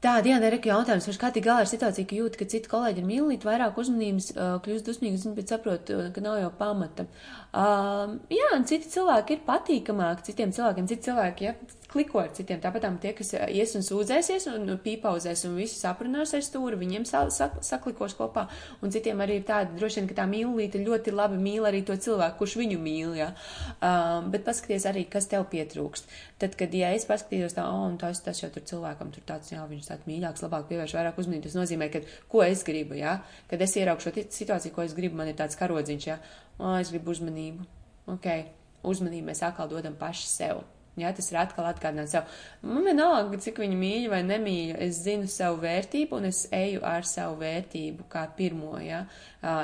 Tā, 0.03 0.17
Diana, 0.19 0.49
ir 0.51 0.57
jautājums, 0.67 1.05
vai 1.07 1.13
kā 1.21 1.29
tik 1.31 1.45
galā 1.47 1.63
ar 1.63 1.69
situāciju, 1.71 2.07
ka 2.11 2.17
jūt, 2.17 2.37
ka 2.41 2.47
citi 2.51 2.71
kolēģi 2.71 2.99
ir 2.99 3.05
mīlīgi, 3.07 3.47
vairāk 3.47 3.77
uzmanības, 3.79 4.33
uh, 4.35 4.57
kļūst 4.65 4.89
dusmīgi, 4.89 5.31
bet 5.37 5.53
saprot, 5.53 5.93
uh, 5.95 6.09
ka 6.11 6.25
nav 6.25 6.41
jau 6.41 6.49
pamata. 6.59 7.05
Uh, 7.55 8.17
jā, 8.35 8.49
un 8.57 8.67
citi 8.67 8.91
cilvēki 8.91 9.37
ir 9.37 9.45
patīkamāki 9.47 10.27
citiem 10.27 10.55
cilvēkiem, 10.57 10.89
citi 10.91 11.07
cilvēki, 11.07 11.47
ja, 11.47 11.55
kliko 11.93 12.23
ar 12.23 12.31
citiem. 12.37 12.61
Tāpat 12.63 12.87
tie, 13.03 13.13
kas 13.17 13.35
ies 13.53 13.75
un 13.79 13.85
sūdzēsies 13.87 14.49
un 14.53 14.75
pīpauzēs 14.83 15.45
un 15.49 15.57
visi 15.61 15.77
saprunās 15.79 16.33
ar 16.37 16.45
stūri, 16.45 16.79
viņiem 16.81 17.05
sa 17.09 17.25
sa 17.31 17.51
saklikos 17.65 18.17
kopā. 18.19 18.47
Un 18.83 18.93
citiem 18.95 19.21
arī 19.25 19.39
ir 19.41 19.47
tāda, 19.49 19.75
droši 19.77 20.01
vien, 20.01 20.09
ka 20.11 20.17
tā 20.23 20.27
mīlīte 20.31 20.81
ļoti 20.83 21.15
labi 21.15 21.41
mīl 21.43 21.69
arī 21.69 21.83
to 21.87 21.97
cilvēku, 21.97 22.41
kurš 22.41 22.57
viņu 22.63 22.79
mīl, 22.83 23.15
jā. 23.21 23.31
Um, 23.79 24.31
bet 24.33 24.47
paskaties 24.49 24.89
arī, 24.91 25.05
kas 25.13 25.29
tev 25.31 25.47
pietrūkst. 25.53 26.11
Tad, 26.43 26.57
kad, 26.59 26.75
ja 26.75 26.91
es 26.97 27.07
paskatījos 27.09 27.57
tā, 27.59 27.67
oh, 27.69 27.87
un 27.91 27.99
tas, 28.01 28.23
tas 28.25 28.41
jau 28.43 28.51
tur 28.53 28.65
cilvēkam 28.69 29.13
tur 29.15 29.27
tāds, 29.29 29.53
jā, 29.55 29.63
viņš 29.69 29.93
tāds 29.93 30.09
mīļāks, 30.09 30.45
labāk 30.47 30.69
pievērš 30.73 30.97
vairāk 30.99 31.21
uzmanību, 31.23 31.47
tas 31.47 31.59
nozīmē, 31.61 31.91
ka, 31.93 32.03
ko 32.33 32.43
es 32.47 32.65
gribu, 32.67 32.99
jā. 32.99 33.19
Kad 33.53 33.63
es 33.63 33.77
ieraukšu 33.79 34.11
šo 34.11 34.27
situāciju, 34.41 34.75
ko 34.75 34.87
es 34.87 34.97
gribu, 34.99 35.21
man 35.21 35.31
ir 35.31 35.39
tāds 35.39 35.59
karodziņš, 35.61 36.09
jā. 36.11 36.19
Oh, 36.59 36.77
es 36.81 36.91
gribu 36.95 37.15
uzmanību. 37.15 37.69
Ok, 38.13 38.31
uzmanību 38.83 39.31
mēs 39.31 39.45
atkal 39.47 39.71
dodam 39.71 39.95
paši 39.99 40.31
sev. 40.31 40.65
Jā, 41.01 41.09
tas 41.17 41.31
ir 41.33 41.39
atkal 41.41 41.65
atgādināt 41.71 42.11
sev. 42.13 42.27
Man 42.69 42.85
vienalga, 42.85 43.39
cik 43.41 43.63
viņu 43.63 43.79
mīļu 43.81 44.11
vai 44.13 44.21
nemīļu, 44.29 44.75
es 44.85 44.99
zinu 45.07 45.31
savu 45.33 45.63
vērtību 45.63 46.19
un 46.19 46.29
es 46.29 46.43
eju 46.53 46.83
ar 46.85 47.07
savu 47.09 47.39
vērtību 47.41 48.11
kā 48.13 48.27
pirmo, 48.37 48.75
jā. 48.85 49.07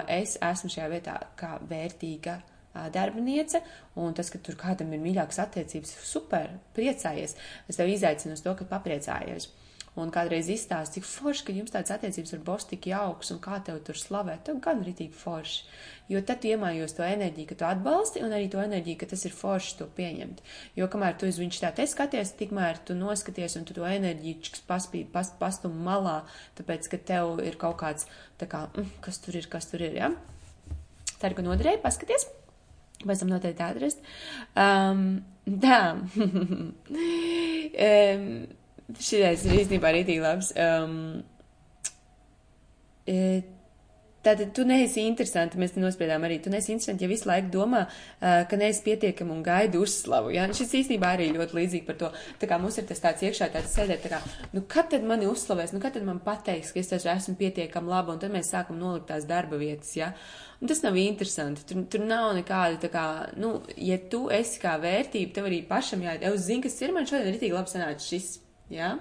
Es 0.08 0.38
esmu 0.40 0.72
šajā 0.72 0.88
vietā 0.94 1.18
kā 1.36 1.58
vērtīga 1.68 2.38
darbiniece, 2.94 3.60
un 4.00 4.16
tas, 4.16 4.32
ka 4.32 4.40
tur 4.40 4.56
kādam 4.56 4.92
ir 4.96 5.04
mīļākas 5.04 5.42
attiecības, 5.44 5.96
super, 6.08 6.52
priecājies. 6.76 7.36
Es 7.68 7.76
tev 7.76 7.92
izaicinu 7.92 8.38
uz 8.38 8.44
to, 8.44 8.54
ka 8.56 8.68
papriecājies 8.72 9.50
un 10.02 10.12
kādreiz 10.14 10.48
izstāst, 10.52 10.94
cik 10.96 11.06
forši, 11.08 11.44
ka 11.46 11.54
jums 11.56 11.74
tāds 11.74 11.92
attiecības 11.94 12.34
ar 12.36 12.42
bosu 12.46 12.70
tik 12.72 12.88
jauks 12.90 13.32
un 13.34 13.40
kā 13.44 13.58
tev 13.66 13.80
tur 13.86 13.98
slavēt, 13.98 14.44
tev 14.46 14.60
gan 14.64 14.82
ritīgi 14.86 15.16
forši. 15.16 15.64
Jo 16.08 16.22
tad 16.24 16.40
tu 16.40 16.48
iemājos 16.48 16.94
to 16.96 17.04
enerģiju, 17.04 17.48
ka 17.50 17.58
tu 17.60 17.66
atbalsti, 17.68 18.22
un 18.24 18.32
arī 18.32 18.46
to 18.52 18.62
enerģiju, 18.62 19.00
ka 19.02 19.10
tas 19.10 19.26
ir 19.28 19.34
forši 19.36 19.76
to 19.80 19.88
pieņemt. 19.98 20.40
Jo 20.78 20.88
kamēr 20.88 21.18
tu 21.20 21.28
uz 21.28 21.36
viņš 21.40 21.60
tā 21.64 21.72
te 21.76 21.84
skaties, 21.90 22.32
tikmēr 22.38 22.80
tu 22.88 22.96
noskaties 22.96 23.58
un 23.60 23.68
tu 23.68 23.76
to 23.76 23.84
enerģiju 23.88 24.64
paspīd, 24.70 25.12
pas, 25.12 25.28
pastum 25.40 25.76
malā, 25.84 26.22
tāpēc, 26.56 26.88
ka 26.94 27.02
tev 27.12 27.44
ir 27.44 27.60
kaut 27.60 27.76
kāds, 27.82 28.08
tā 28.40 28.48
kā, 28.48 28.66
mm, 28.72 28.98
kas 29.04 29.20
tur 29.24 29.36
ir, 29.36 29.46
kas 29.52 29.68
tur 29.68 29.84
ir, 29.84 30.00
ja? 30.00 30.12
Tā 31.18 31.28
ir, 31.28 31.36
ka 31.36 31.44
noderēja, 31.44 31.82
paskaties. 31.84 32.28
Pēc 32.98 33.20
tam 33.22 33.30
noteikti 33.30 33.62
atrast. 33.62 34.00
Um, 34.58 35.20
tā. 35.64 35.80
um, 37.86 38.24
Šitais 38.96 39.44
ir 39.44 39.58
īstenībā 39.60 39.92
rītīgi 39.92 40.24
labs. 40.24 40.54
Um, 40.56 40.94
e, 43.04 43.18
Tātad 44.18 44.50
tu 44.50 44.64
neesi 44.66 45.04
interesanti, 45.06 45.56
mēs 45.62 45.76
te 45.76 45.80
nospriedām 45.80 46.24
arī, 46.26 46.40
tu 46.42 46.50
neesi 46.50 46.72
interesanti, 46.74 47.06
ja 47.06 47.10
visu 47.10 47.28
laiku 47.30 47.52
domā, 47.54 47.84
uh, 47.86 48.40
ka 48.50 48.56
neesi 48.58 48.82
pietiekami 48.84 49.30
un 49.30 49.44
gaidi 49.46 49.78
uzslavu. 49.78 50.32
Ja? 50.34 50.48
Šis 50.58 50.74
īstenībā 50.80 51.12
arī 51.14 51.28
ļoti 51.36 51.54
līdzīgi 51.56 51.86
par 51.86 51.96
to. 52.00 52.08
Tā 52.40 52.48
kā 52.50 52.58
mums 52.60 52.80
ir 52.80 52.88
tas 52.88 53.00
tāds 53.04 53.22
iekšā 53.24 53.48
tāds 53.54 53.76
sēdēt, 53.78 54.02
tā 54.02 54.10
kā, 54.12 54.18
nu 54.56 54.64
kad 54.74 54.90
tad 54.90 55.06
mani 55.06 55.28
uzslavēs, 55.30 55.70
nu 55.72 55.80
kad 55.84 55.94
tad 55.94 56.04
man 56.08 56.18
pateiks, 56.24 56.74
ka 56.74 56.82
es 56.82 56.90
taču 56.90 57.12
esmu 57.12 57.36
pietiekami 57.38 57.94
laba, 57.94 58.16
un 58.16 58.20
tad 58.24 58.34
mēs 58.34 58.50
sākam 58.52 58.80
nolikt 58.82 59.06
tās 59.12 59.28
darba 59.28 59.60
vietas, 59.62 59.94
ja? 59.96 60.10
Un 60.58 60.72
tas 60.72 60.82
nav 60.82 60.98
interesanti, 60.98 61.62
tur, 61.70 61.86
tur 61.86 62.02
nav 62.02 62.32
nekāda, 62.40 62.82
tā 62.82 62.90
kā, 62.90 63.06
nu, 63.38 63.54
ja 63.78 64.00
tu 64.10 64.26
esi 64.34 64.58
kā 64.60 64.74
vērtība, 64.82 65.30
tev 65.38 65.46
arī 65.46 65.62
pašam 65.70 66.02
jāiet, 66.02 66.26
es 66.26 66.50
zinu, 66.50 66.66
kas 66.66 66.80
ir 66.82 66.92
man 66.96 67.06
šodien 67.06 67.30
ritīgi 67.30 67.54
labi 67.54 67.76
sanācis 67.76 68.10
šis. 68.10 68.28
Ja? 68.72 68.96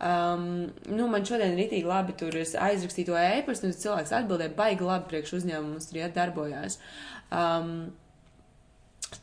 Um, 0.00 0.70
nu, 0.88 1.06
man 1.12 1.26
šodien 1.28 1.58
rītīgi 1.58 1.84
labi 1.84 2.14
tur 2.16 2.36
aizrakstīja 2.40 3.10
to 3.10 3.16
ēpastu, 3.20 3.68
un 3.68 3.76
cilvēks 3.76 4.14
atbildēja 4.16 4.56
baigi 4.56 4.86
labi 4.86 5.10
priekš 5.10 5.34
uzņēmumus, 5.40 5.90
tur 5.90 6.00
iedarbojās. 6.04 6.78
Um, 7.30 7.74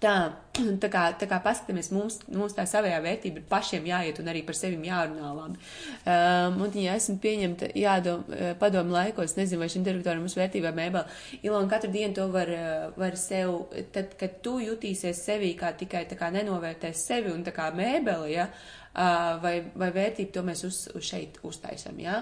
Tā, 0.03 0.13
tā 0.83 0.89
kā, 0.91 1.03
tā 1.17 1.27
kā 1.29 1.38
paskatāmies, 1.43 1.89
mums, 1.95 2.19
mums 2.27 2.55
tā 2.57 2.65
savējā 2.67 2.97
vērtība 3.05 3.39
ir 3.39 3.45
pašiem 3.50 3.88
jāiet 3.88 4.19
un 4.19 4.29
arī 4.29 4.41
par 4.45 4.57
sevi 4.59 4.89
jārunā 4.89 5.29
labi. 5.31 5.62
Um, 6.03 6.59
un, 6.65 6.75
ja 6.83 6.97
esmu 7.00 7.15
pieņemta, 7.24 7.71
jādom, 7.77 8.25
eh, 8.36 8.51
padomu 8.59 8.93
laikos, 8.97 9.38
nezinu, 9.39 9.62
vai 9.63 9.69
šim 9.71 9.86
direktoram 9.88 10.25
mums 10.25 10.36
vērtībā 10.38 10.74
mēbel, 10.75 11.07
Ilona 11.39 11.71
katru 11.71 11.91
dienu 11.93 12.17
to 12.19 12.27
var, 12.33 12.51
eh, 12.51 12.89
var 13.00 13.15
sev, 13.21 13.71
tad, 13.95 14.17
kad 14.19 14.41
tu 14.43 14.57
jutīsies 14.63 15.24
sevī 15.24 15.53
kā 15.57 15.71
tikai 15.79 16.03
tā 16.09 16.19
kā 16.19 16.33
nenovērtēs 16.36 17.07
sevi 17.07 17.31
un 17.31 17.47
tā 17.47 17.55
kā 17.55 17.71
mēbeli, 17.71 18.36
ja, 18.36 18.51
uh, 18.51 18.77
vai, 18.98 19.56
vai 19.77 19.89
vērtību 19.94 20.34
to 20.34 20.44
mēs 20.48 20.63
uz, 20.68 20.84
uz 20.98 21.06
šeit 21.06 21.38
uztaisam, 21.46 22.00
ja. 22.01 22.22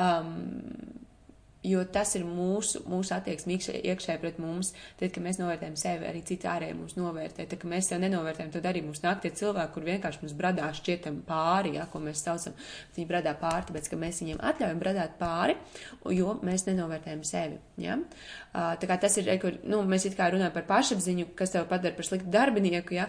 Um, 0.00 0.30
jo 1.64 1.82
tas 1.88 2.12
ir 2.18 2.24
mūsu, 2.28 2.82
mūsu 2.90 3.14
attieksme 3.16 3.56
iekšē 3.56 4.18
pret 4.20 4.38
mums. 4.42 4.72
Tad, 5.00 5.10
kad 5.14 5.24
mēs 5.24 5.40
novērtējam 5.40 5.76
sevi, 5.80 6.06
arī 6.08 6.20
citi 6.26 6.48
ārēji 6.50 6.76
mūs 6.76 6.96
novērtē. 6.98 7.46
Tad, 7.48 7.58
kad 7.62 7.70
mēs 7.70 7.88
sev 7.90 8.02
nenovērtējam, 8.04 8.52
tad 8.54 8.68
arī 8.68 8.84
mums 8.84 9.02
nāk 9.04 9.22
tie 9.24 9.32
cilvēki, 9.34 9.72
kur 9.74 9.86
vienkārši 9.88 10.22
mums 10.22 10.36
bradā 10.38 10.68
šķietam 10.76 11.22
pāri, 11.28 11.74
ja, 11.78 11.88
ko 11.90 12.02
mēs 12.04 12.22
saucam. 12.26 12.56
Viņi 12.96 13.08
bradā 13.10 13.34
pāri, 13.40 13.68
tāpēc, 13.70 13.90
ka 13.90 14.00
mēs 14.00 14.20
viņiem 14.22 14.42
atļaujam 14.52 14.82
bradāt 14.82 15.18
pāri, 15.20 15.56
jo 16.12 16.36
mēs 16.44 16.66
nenovērtējam 16.68 17.24
sevi. 17.26 17.60
Ja? 17.80 17.98
Tā 18.52 18.90
kā 18.90 18.98
tas 19.00 19.16
ir, 19.20 19.32
kur, 19.42 19.58
nu, 19.64 19.80
mēs 19.88 20.08
it 20.10 20.18
kā 20.18 20.28
runājam 20.34 20.54
par 20.54 20.68
pašapziņu, 20.68 21.32
kas 21.38 21.56
tev 21.56 21.68
padara 21.70 21.96
par 21.96 22.08
sliktu 22.08 22.32
darbinieku, 22.34 22.98
ja? 23.00 23.08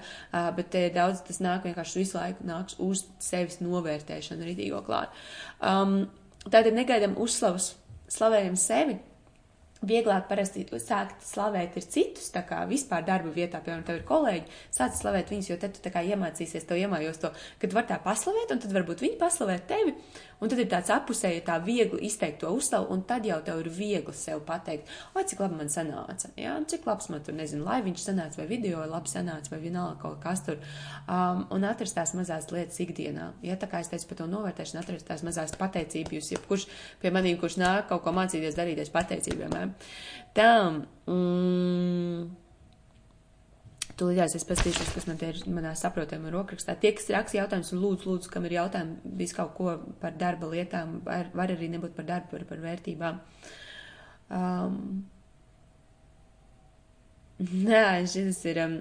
bet 0.56 0.72
te 0.74 0.88
daudz 0.96 1.26
tas 1.28 1.42
nāk 1.44 1.68
vienkārši 1.68 2.02
visu 2.02 2.20
laiku 2.20 2.48
nāks 2.48 2.80
uz 2.84 3.06
sevis 3.24 3.60
novērtēšanu 3.64 4.48
rītīgo 4.48 4.82
klāt. 4.88 5.14
Um, 5.60 6.06
tātad 6.46 6.76
negaidam 6.76 7.18
uzslavas 7.22 7.74
slavējam 8.12 8.58
sevi, 8.60 8.98
vieglāk 9.86 10.28
parasti 10.30 10.66
sākt 10.82 11.24
slavēt 11.26 11.78
ir 11.78 11.86
citus, 11.86 12.30
tā 12.34 12.42
kā 12.48 12.64
vispār 12.70 13.06
darba 13.06 13.32
vietā, 13.34 13.62
piemēram, 13.64 13.84
tev 13.88 14.00
ir 14.00 14.06
kolēģi, 14.08 14.60
sāc 14.74 14.98
slavēt 14.98 15.34
viņus, 15.34 15.50
jo 15.52 15.58
tad 15.62 15.76
tu 15.76 15.84
tā 15.84 15.92
kā 15.94 16.04
iemācīsies, 16.06 16.68
to 16.68 16.78
iemājos 16.80 17.22
to, 17.22 17.32
kad 17.62 17.76
var 17.76 17.88
tā 17.90 18.00
paslavēt, 18.04 18.54
un 18.56 18.64
tad 18.64 18.76
varbūt 18.76 19.04
viņi 19.06 19.20
paslavēt 19.22 19.68
tevi, 19.70 19.96
Un 20.44 20.52
tad 20.52 20.60
ir 20.60 20.68
tāds 20.72 20.92
apusēji, 20.92 21.44
tā 21.48 21.56
viegli 21.64 22.02
izteikt 22.10 22.42
to 22.44 22.52
uzslavu, 22.56 22.90
un 22.94 23.04
tad 23.08 23.26
jau 23.28 23.38
tev 23.46 23.62
ir 23.64 23.70
viegli 23.72 24.16
sev 24.16 24.42
pateikt, 24.48 24.92
o, 25.14 25.24
cik 25.24 25.42
labi 25.46 25.60
man 25.62 25.72
sanāca, 25.72 26.32
jā, 26.40 26.56
cik 26.72 26.88
labs 26.90 27.10
man 27.14 27.24
tur, 27.26 27.38
nezinu, 27.38 27.64
lai 27.68 27.80
viņš 27.86 28.04
sanāca, 28.10 28.42
vai 28.42 28.48
video 28.50 28.84
labi 28.92 29.12
sanāca, 29.12 29.54
vai 29.54 29.62
vienalga 29.64 29.98
kaut 30.04 30.20
kas 30.24 30.44
tur, 30.46 30.60
um, 31.08 31.46
un 31.56 31.68
atrast 31.68 31.96
tās 31.98 32.16
mazās 32.18 32.50
lietas 32.52 32.82
ikdienā. 32.84 33.32
Ja 33.48 33.58
tā 33.60 33.70
kā 33.72 33.82
es 33.84 33.92
teicu 33.92 34.12
par 34.12 34.22
to 34.22 34.30
novērtēšanu, 34.32 34.84
atrast 34.84 35.08
tās 35.08 35.24
mazās 35.28 35.56
pateicības, 35.60 36.34
jebkurš 36.36 36.68
pie 37.02 37.14
maniem, 37.16 37.40
kurš 37.42 37.60
nāk 37.62 37.88
kaut 37.92 38.04
ko 38.04 38.16
mācīties 38.16 38.60
darīties 38.60 38.92
pateicībiem, 38.94 39.76
tā, 40.36 40.52
mm, 41.08 42.45
Tūlītās 43.96 44.34
es 44.36 44.44
paskatīšos, 44.48 44.92
kas 44.92 45.06
man 45.08 45.20
te 45.20 45.30
ir 45.32 45.38
manā 45.56 45.72
saprotamā 45.80 46.32
rokrakstā. 46.34 46.76
Tie, 46.80 46.92
kas 46.98 47.08
raksta 47.16 47.38
jautājumus, 47.38 47.72
lūdzu, 47.80 48.10
lūdzu, 48.10 48.32
kam 48.34 48.48
ir 48.48 48.58
jautājumi, 48.58 49.14
visu 49.22 49.38
kaut 49.38 49.54
ko 49.56 49.76
par 50.02 50.18
darba 50.20 50.50
lietām, 50.52 50.98
var, 51.06 51.30
var 51.38 51.54
arī 51.54 51.70
nebūt 51.72 51.96
par 51.96 52.10
darbu, 52.10 52.34
par, 52.34 52.44
par 52.50 52.64
vērtībām. 52.66 53.22
Um, 54.36 54.76
Nē, 57.68 58.06
šis 58.08 58.38
ir, 58.48 58.62
um, 58.64 58.76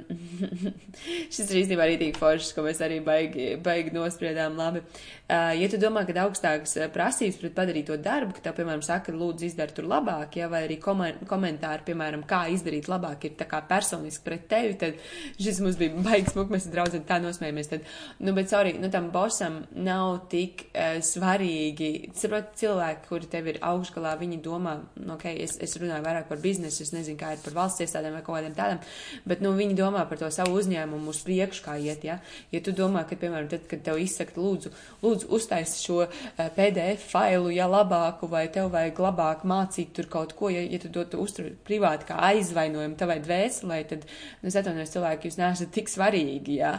šis 1.35 1.49
ir 1.49 1.57
īstenībā 1.65 1.89
arī 1.89 1.97
tik 1.99 2.19
foršs, 2.21 2.53
ko 2.55 2.63
mēs 2.63 2.79
arī 2.87 3.01
baigi, 3.03 3.49
baigi 3.59 3.91
nospriedām 3.95 4.55
labi. 4.55 4.85
Uh, 5.25 5.51
ja 5.59 5.67
tu 5.73 5.81
domā, 5.81 6.05
ka 6.07 6.15
augstākas 6.23 6.77
prasības 6.95 7.41
pret 7.41 7.55
padarīto 7.57 7.97
darbu, 7.99 8.37
ka 8.37 8.45
tev, 8.45 8.55
piemēram, 8.61 8.85
saka, 8.85 9.11
lūdzu, 9.11 9.49
izdara 9.49 9.75
tur 9.75 9.89
labāk, 9.91 10.37
ja, 10.39 10.47
vai 10.53 10.61
arī 10.69 10.77
komentāri, 10.79 11.87
piemēram, 11.89 12.23
kā 12.31 12.45
izdarīt 12.55 12.87
labāk, 12.93 13.27
ir 13.27 13.35
tā 13.41 13.49
kā 13.51 13.59
personiski 13.67 14.23
pret 14.29 14.47
tevi, 14.53 14.77
tad 14.79 15.03
šis 15.41 15.59
mums 15.65 15.81
bija 15.81 16.05
baigs 16.05 16.37
smuk, 16.37 16.53
mēs 16.55 16.69
draudzē 16.71 17.03
tā 17.09 17.19
nosmējamies, 17.25 17.73
tad, 17.73 17.91
nu, 18.23 18.37
bet, 18.39 18.53
sorry, 18.53 18.77
nu, 18.79 18.93
tam 18.93 19.11
bosam 19.17 19.65
nav 19.75 20.29
tik 20.31 20.69
uh, 20.69 21.01
svarīgi, 21.03 21.91
saprot, 22.21 22.55
cilvēki, 22.61 23.09
kuri 23.11 23.33
tev 23.35 23.51
ir 23.51 23.61
augšgalā, 23.67 24.15
viņi 24.23 24.41
domā, 24.45 24.79
nu, 25.01 25.17
ok, 25.17 25.27
es, 25.33 25.59
es 25.65 25.75
runāju 25.81 26.07
vairāk 26.07 26.31
par 26.31 26.45
biznesu, 26.45 26.85
es 26.85 26.95
nezinu, 26.95 27.19
kā 27.19 27.35
ir 27.35 27.43
par 27.43 27.59
valsts 27.65 27.89
iestādēm 27.89 28.21
vai 28.21 28.23
kaut 28.23 28.44
kādiem 28.45 28.57
tādam, 28.57 28.81
bet, 29.27 29.43
nu, 29.45 29.55
viņi 29.57 29.77
domā 29.79 30.05
par 30.09 30.21
to 30.21 30.29
savu 30.35 30.59
uzņēmumu 30.61 31.13
uz 31.13 31.23
priekšu, 31.27 31.65
kā 31.65 31.77
iet, 31.81 32.05
ja. 32.05 32.19
Ja 32.53 32.61
tu 32.65 32.75
domā, 32.77 33.05
ka, 33.09 33.17
piemēram, 33.21 33.49
tad, 33.51 33.67
kad 33.71 33.85
tev 33.87 33.99
izsaka, 34.03 34.37
lūdzu, 34.41 34.73
lūdzu, 35.03 35.31
uztais 35.35 35.77
šo 35.83 36.03
eh, 36.07 36.51
PDF 36.57 37.09
failu, 37.11 37.51
ja 37.55 37.69
labāku, 37.71 38.29
vai 38.31 38.47
tev 38.53 38.71
vajag 38.75 39.01
labāk 39.07 39.47
mācīt 39.49 39.95
tur 39.97 40.11
kaut 40.11 40.37
ko, 40.39 40.53
ja, 40.53 40.63
ja 40.65 40.81
tu 40.83 40.93
to 40.93 41.07
tu 41.09 41.23
uztur 41.23 41.53
privāti 41.67 42.11
kā 42.11 42.19
aizvainojumu 42.31 42.99
tavai 43.01 43.21
dvēselē, 43.25 43.81
tad, 43.91 44.07
nu, 44.43 44.51
es 44.51 44.59
atvainojos 44.61 44.95
cilvēki, 44.95 45.31
jūs 45.31 45.41
neesat 45.41 45.75
tik 45.75 45.93
svarīgi. 45.93 46.61
Ja? 46.61 46.79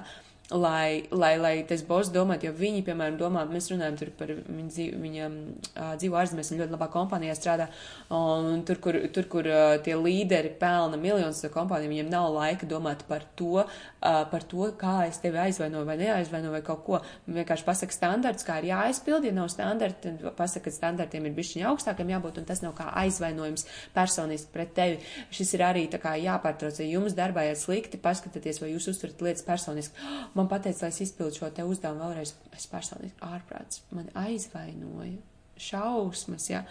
Lai, 0.52 1.08
lai, 1.10 1.38
lai 1.38 1.54
tas 1.66 1.82
boss 1.88 2.12
domātu, 2.14 2.46
jo 2.46 2.54
viņi, 2.54 2.84
piemēram, 2.86 3.18
domā, 3.18 3.46
mēs 3.50 3.72
runājam 3.72 3.96
par 4.18 4.30
viņu 4.30 4.68
dzīvi, 4.70 5.00
viņam 5.02 5.38
uh, 5.42 5.94
dzīvo 5.98 6.20
ārzemēs 6.22 6.52
un 6.54 6.60
ļoti 6.62 6.76
labā 6.76 6.88
kompānijā 6.94 7.34
strādā, 7.38 7.66
un 8.14 8.62
tur, 8.68 8.78
kur, 8.84 9.00
tur, 9.16 9.26
kur 9.32 9.50
uh, 9.50 9.64
tie 9.82 9.96
līderi 9.98 10.52
pelna 10.60 11.00
miljonus 11.02 11.42
to 11.42 11.50
kompāniju, 11.54 11.90
viņiem 11.96 12.12
nav 12.14 12.30
laika 12.36 12.70
domāt 12.70 13.02
par 13.10 13.26
to, 13.40 13.64
uh, 13.66 14.20
par 14.30 14.46
to, 14.46 14.70
kā 14.78 15.08
es 15.08 15.18
tevi 15.24 15.42
aizvainoju 15.48 15.88
vai 15.90 15.98
neaizvainoju 16.04 16.54
vai 16.54 16.62
kaut 16.68 16.86
ko. 16.86 17.02
Vienkārši 17.26 17.66
pasaka 17.66 17.98
standarts, 17.98 18.46
kā 18.46 18.60
ir 18.62 18.70
jāaizpild, 18.70 19.26
ja 19.26 19.34
nav 19.34 19.50
standarti, 19.54 20.12
tad 20.12 20.38
pasaka, 20.38 20.70
ka 20.70 20.76
standartiem 20.78 21.26
ir 21.26 21.36
bišķiņa 21.40 21.72
augstākiem 21.72 22.14
jābūt, 22.14 22.38
un 22.44 22.46
tas 22.46 22.62
nav 22.62 22.78
kā 22.78 22.92
aizvainojums 23.02 23.66
personiski 23.98 24.54
pret 24.54 24.78
tevi. 24.78 25.02
Šis 25.34 25.58
ir 25.58 25.66
arī 25.66 25.88
tā 25.90 25.98
kā 26.02 26.14
jāpārtrauc, 26.22 26.78
ja 26.78 26.86
jums 26.86 27.18
darbā 27.18 27.50
ir 27.50 27.58
slikti, 27.60 27.98
paskatieties, 28.02 28.62
vai 28.62 28.72
jūs 28.76 28.92
uzturat 28.94 29.26
lietas 29.26 29.46
personiski 29.46 30.06
man 30.36 30.50
pateica, 30.52 30.86
lai 30.86 30.92
es 30.94 31.02
izpildu 31.06 31.40
šo 31.40 31.50
te 31.56 31.66
uzdevumu 31.68 32.04
vēlreiz. 32.04 32.36
Es 32.56 32.68
personīgi 32.72 33.16
ārprāts, 33.26 33.84
man 33.96 34.12
aizvainoja 34.20 35.18
šausmas, 35.62 36.50
jā. 36.52 36.64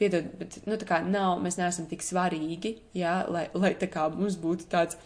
Piedod, 0.00 0.28
bet, 0.40 0.58
nu, 0.68 0.76
tā 0.76 0.88
kā 0.88 1.00
nav, 1.04 1.38
mēs 1.44 1.56
neesam 1.60 1.86
tik 1.88 2.04
svarīgi, 2.04 2.76
jā, 2.96 3.22
lai, 3.32 3.46
lai 3.56 3.72
tā 3.80 3.88
kā 3.92 4.08
mums 4.12 4.38
būtu 4.40 4.68
tāds. 4.72 4.98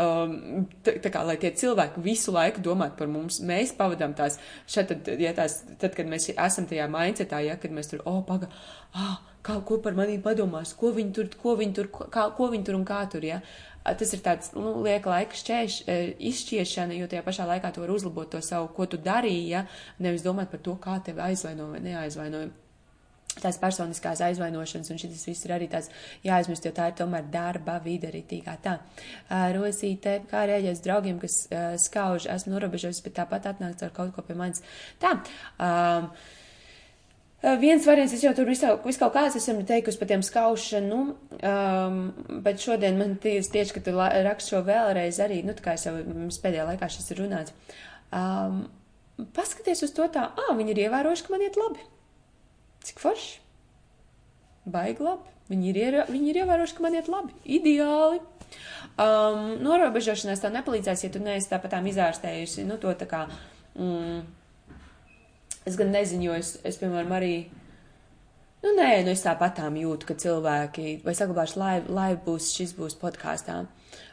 Um, 0.00 0.66
tā, 0.84 0.94
tā 1.02 1.10
kā, 1.12 1.22
lai 1.24 1.34
tie 1.40 1.50
cilvēki 1.56 2.02
visu 2.04 2.32
laiku 2.32 2.62
domātu 2.64 2.98
par 2.98 3.08
mums, 3.10 3.40
mēs 3.44 3.72
pavadām 3.76 4.12
tās, 4.16 4.36
šeit, 4.68 4.92
tad, 4.92 5.08
ja 5.20 5.32
tās, 5.36 5.58
tad, 5.80 5.96
kad 5.96 6.08
mēs 6.08 6.28
esam 6.30 6.68
tajā 6.68 6.86
mindsetā, 6.92 7.40
ja, 7.44 7.56
kad 7.60 7.72
mēs 7.74 7.90
tur, 7.90 8.02
o, 8.04 8.18
oh, 8.18 8.22
paga, 8.28 8.48
ah, 8.92 9.18
kā, 9.46 9.58
ko 9.66 9.80
par 9.84 9.98
maniem 9.98 10.22
padomās, 10.24 10.74
ko 10.78 10.92
viņi 10.96 11.12
tur, 11.16 11.28
ko 11.42 11.56
viņi 11.60 11.76
tur, 11.76 11.90
kā, 11.90 12.28
ko 12.36 12.48
viņi 12.52 12.66
tur 12.68 12.78
un 12.78 12.86
kā 12.88 13.02
tur, 13.12 13.26
ja. 13.26 13.40
Tas 13.80 14.12
ir 14.12 14.20
tāds, 14.20 14.50
nu, 14.52 14.74
lieka 14.84 15.08
laika 15.08 15.36
šķēš, 15.36 15.76
izšķiešana, 16.30 16.98
jo 17.00 17.08
tajā 17.10 17.24
pašā 17.26 17.46
laikā 17.48 17.70
tu 17.72 17.80
vari 17.82 17.96
uzlabot 17.96 18.28
to 18.30 18.42
savu, 18.44 18.68
ko 18.76 18.86
tu 18.90 19.00
darīji, 19.00 19.46
ja, 19.54 19.64
nevis 20.04 20.26
domāt 20.26 20.52
par 20.52 20.60
to, 20.64 20.76
kā 20.82 20.98
tevi 21.04 21.24
aizvaino 21.30 21.70
vai 21.72 21.80
neaizvainoja 21.86 22.50
tās 23.38 23.58
personiskās 23.60 24.20
aizvainošanas, 24.26 24.90
un 24.90 24.98
šis 24.98 25.22
viss 25.28 25.46
ir 25.46 25.54
arī 25.54 25.68
tāds 25.70 25.90
jāaizmirst, 26.26 26.66
jo 26.66 26.72
tā 26.74 26.88
ir 26.90 26.96
tomēr 26.98 27.28
darba 27.30 27.78
vide 27.84 28.10
arī 28.10 28.24
tīkā 28.26 28.56
tā. 28.64 28.76
Rosīte, 29.54 30.16
kā 30.30 30.42
rēģēs 30.50 30.82
draugiem, 30.84 31.20
kas 31.22 31.44
skauž, 31.84 32.26
esmu 32.34 32.56
norobežojis, 32.56 33.02
bet 33.06 33.16
tāpat 33.20 33.52
atnāks 33.52 33.86
ar 33.86 33.94
kaut 33.96 34.12
ko 34.16 34.26
pie 34.26 34.36
manis. 34.38 34.64
Tā. 35.02 35.16
Um, 35.62 36.10
Viens 37.40 37.86
variants, 37.88 38.12
es 38.12 38.20
jau 38.20 38.34
tur 38.36 38.44
visu, 38.44 38.68
kaut 38.84 39.14
kāds 39.14 39.38
esmu 39.38 39.62
teikusi 39.64 39.96
par 39.96 40.10
tiem 40.10 40.20
skaušanu, 40.20 40.98
um, 41.40 42.00
bet 42.44 42.60
šodien 42.60 42.98
man 43.00 43.14
tieši, 43.22 43.48
tieši 43.54 43.76
ka 43.78 43.82
tu 43.86 43.94
rakst 43.96 44.52
šo 44.52 44.60
vēlreiz 44.66 45.22
arī, 45.24 45.38
nu, 45.46 45.54
tā 45.56 45.64
kā 45.64 45.76
es 45.78 45.86
jau 45.88 45.94
pēdējā 45.96 46.66
laikā 46.68 46.90
šis 46.92 47.14
ir 47.14 47.22
runāts. 47.22 47.54
Um, 48.12 48.66
paskaties 49.36 49.86
uz 49.86 49.94
to 49.96 50.04
tā, 50.12 50.26
ā, 50.36 50.50
viņi 50.58 50.74
ir 50.74 50.82
ievērojuši, 50.84 51.24
ka 51.24 51.32
man 51.32 51.46
iet 51.46 51.56
labi. 51.56 51.86
Cik 52.84 53.00
forši? 53.00 53.38
Baigi 54.68 55.08
labi. 55.08 55.32
Viņi 55.50 55.72
ir, 55.72 55.96
viņi 56.12 56.30
ir 56.30 56.42
ievērojuši, 56.42 56.76
ka 56.76 56.84
man 56.84 56.98
iet 56.98 57.08
labi. 57.10 57.34
Ideāli. 57.56 58.20
Um, 59.00 59.56
norobežošanās 59.64 60.42
tev 60.42 60.52
nepalīdzēs, 60.54 61.06
ja 61.06 61.10
tu 61.14 61.22
neesi 61.24 61.48
tāpatām 61.50 61.88
izārstējusi, 61.88 62.66
nu, 62.68 62.76
to 62.82 62.92
tā 63.00 63.08
kā, 63.08 63.24
mm, 63.78 64.20
es 65.68 65.78
gan 65.80 65.92
nezinu, 65.94 66.30
jo 66.30 66.38
es, 66.38 66.54
es 66.66 66.78
piemēram, 66.80 67.12
arī, 67.16 67.34
nu, 68.64 68.72
nē, 68.76 68.92
nu, 69.06 69.12
es 69.14 69.24
tāpatām 69.26 69.76
jūtu, 69.80 70.08
ka 70.08 70.16
cilvēki, 70.24 71.00
vai 71.04 71.16
saglabāšu 71.16 71.60
live, 71.60 71.92
live 71.96 72.22
būs, 72.26 72.52
šis 72.56 72.76
būs 72.78 72.98
podkāstā. 73.00 73.64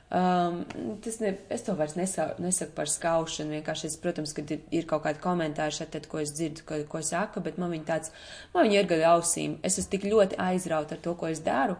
Um, 0.08 0.62
tas 1.04 1.18
ne, 1.20 1.34
es 1.52 1.66
to 1.68 1.74
vairs 1.76 1.98
nesaku, 2.00 2.40
nesaku 2.40 2.72
par 2.78 2.88
skaušanu. 2.88 3.58
Vienkārši, 3.58 3.90
es, 3.90 3.98
protams, 4.00 4.32
kad 4.36 4.54
ir, 4.56 4.62
ir 4.72 4.88
kaut 4.88 5.04
kādi 5.04 5.20
komentāri 5.20 5.76
šeit, 5.76 5.92
tad, 5.92 6.08
ko 6.08 6.22
es 6.22 6.32
dzirdu, 6.36 6.64
ko, 6.68 6.80
ko 6.88 7.02
saka, 7.04 7.44
bet 7.44 7.60
man 7.60 7.74
viņi 7.76 7.88
tāds, 7.90 8.14
man 8.54 8.68
viņi 8.68 8.80
ir 8.80 8.88
gadi 8.88 9.08
ausīm. 9.10 9.58
Es 9.68 9.76
esmu 9.82 9.92
tik 9.92 10.08
ļoti 10.08 10.40
aizrauta 10.40 10.96
ar 10.96 11.04
to, 11.04 11.16
ko 11.20 11.28
es 11.28 11.44
daru. 11.44 11.76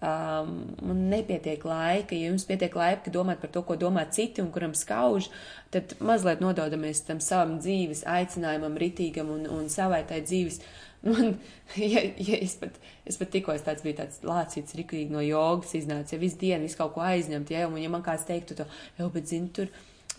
Um, 0.00 0.62
nepietiek 0.80 1.60
laika, 1.68 2.16
ja 2.16 2.30
jums 2.30 2.46
pietiek 2.48 2.72
laika 2.72 3.10
domāt 3.12 3.42
par 3.42 3.50
to, 3.52 3.60
ko 3.68 3.74
domā 3.76 4.06
citi 4.08 4.40
un 4.40 4.48
kuram 4.54 4.72
skauž, 4.72 5.26
tad 5.74 5.92
mazliet 6.00 6.40
nododamies 6.40 7.02
tam 7.04 7.20
savam 7.20 7.58
dzīves 7.60 8.06
aicinājumam, 8.08 8.78
ritīgam 8.80 9.28
un, 9.34 9.44
un 9.52 9.68
savai 9.68 10.00
tai 10.08 10.22
dzīves. 10.24 10.62
Man, 11.04 11.36
ja, 11.76 12.00
ja 12.16 12.40
es 12.40 12.56
pat, 12.60 12.80
es 13.08 13.20
pat 13.20 13.30
tikko 13.32 13.52
es 13.52 13.66
tāds 13.66 13.84
biju 13.84 13.98
tāds 14.00 14.24
lācīts 14.24 14.76
rikīgi 14.80 15.12
no 15.12 15.20
jogas 15.24 15.76
iznāca, 15.76 16.16
ja 16.16 16.22
visu 16.24 16.40
dienu 16.40 16.64
visu 16.64 16.80
kaut 16.80 16.96
ko 16.96 17.04
aizņemt, 17.04 17.52
ja, 17.52 17.68
un 17.68 17.76
ja 17.80 17.92
man 17.92 18.04
kāds 18.04 18.24
teiktu 18.28 18.56
to, 18.56 18.66
jau, 18.96 19.12
bet 19.12 19.28
zini, 19.28 19.52
tur, 19.56 19.68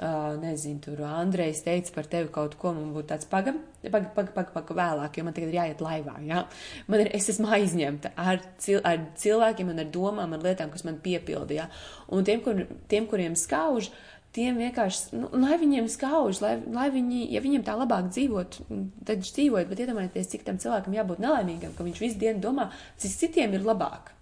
uh, 0.02 0.36
nezinu, 0.42 0.82
tur 0.84 1.02
Andrejs 1.06 1.62
teica 1.66 1.94
par 1.96 2.08
tevi 2.10 2.32
kaut 2.34 2.58
ko, 2.60 2.74
man 2.76 2.92
būtu 2.96 3.12
tāds 3.14 3.28
pagam, 3.30 3.60
pagam, 3.84 4.10
pagam, 4.16 4.34
pagam, 4.36 4.54
pagam 4.56 4.80
vēlāk, 4.80 5.18
jo 5.18 5.26
man 5.28 5.36
tagad 5.38 5.52
ir 5.52 5.60
jāiet 5.60 5.84
laivā, 5.86 6.16
ja. 6.28 6.46
Man 6.92 7.04
ir, 7.04 7.12
es 7.18 7.30
esmu 7.32 7.52
aizņemta 7.58 8.14
ar, 8.20 8.42
cil, 8.62 8.82
ar 8.88 9.04
cilvēkiem 9.22 9.74
un 9.74 9.84
ar 9.84 9.92
domām, 9.94 10.38
ar 10.38 10.48
lietām, 10.48 10.72
kas 10.74 10.86
man 10.88 11.02
piepilda, 11.04 11.58
ja. 11.62 11.68
Un 12.12 12.26
tiem, 12.28 12.42
kur, 12.46 12.64
tiem 12.92 13.08
kuriem 13.12 13.38
skauž, 13.40 13.92
tiem 14.36 14.62
vienkārši, 14.62 15.20
nu, 15.20 15.30
lai 15.44 15.58
viņiem 15.60 15.90
skauž, 15.92 16.40
lai, 16.44 16.56
lai 16.72 16.88
viņi, 16.94 17.26
ja 17.36 17.42
viņiem 17.44 17.66
tā 17.68 17.76
labāk 17.78 18.10
dzīvot, 18.14 18.62
tad 19.08 19.26
dzīvojot, 19.28 19.70
bet 19.70 19.84
iedomājieties, 19.84 20.32
cik 20.34 20.48
tam 20.48 20.62
cilvēkam 20.62 20.96
jābūt 20.96 21.22
nelaimīgam, 21.24 21.76
ka 21.76 21.86
viņš 21.88 22.02
visu 22.04 22.20
dienu 22.22 22.42
domā, 22.44 22.70
cik 23.02 23.18
citiem 23.26 23.58
ir 23.58 23.68
labāk. 23.68 24.14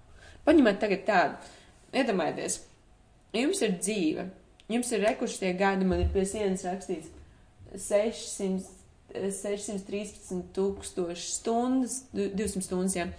Paņemiet 0.48 0.82
tagad 0.82 1.06
tādu, 1.06 1.56
iedomājieties, 1.94 2.58
jums 3.38 3.62
ir 3.66 3.78
dzīve, 3.78 4.26
jums 4.70 4.92
ir 4.94 5.04
rekuši 5.06 5.42
tie 5.44 5.54
gadi, 5.58 5.88
man 5.88 6.04
ir 6.04 6.12
pie 6.14 6.26
sienas 6.30 6.66
rakstīts 6.68 7.10
600, 7.88 8.70
613 9.14 10.46
tūkstoši 10.56 11.28
stundas, 11.34 12.04
200 12.14 12.66
stundas, 12.66 12.98
jā. 12.98 13.10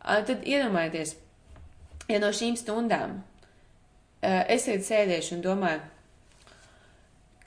Tad 0.00 0.46
iedomājieties, 0.48 1.16
ja 2.10 2.20
no 2.22 2.32
šīm 2.34 2.58
stundām 2.58 3.20
esiet 4.20 4.84
sēdējuši 4.86 5.36
un 5.38 5.46
domāju, 5.46 5.88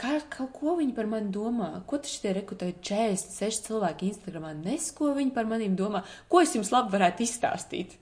Kā, 0.03 0.17
kā, 0.27 0.47
ko 0.49 0.73
viņi 0.79 0.95
par 0.97 1.05
mani 1.07 1.29
domā? 1.31 1.69
Ko 1.87 1.99
tas 2.01 2.11
šitie 2.15 2.33
rekrutēji 2.39 2.79
46 2.81 3.67
cilvēki 3.67 4.09
Instagramā 4.09 4.49
nes, 4.57 4.89
ko 4.95 5.11
viņi 5.13 5.31
par 5.35 5.45
maniem 5.47 5.77
domā? 5.77 6.01
Ko 6.27 6.41
es 6.41 6.55
jums 6.57 6.73
labi 6.73 6.95
varētu 6.95 7.23
izstāstīt? 7.23 7.93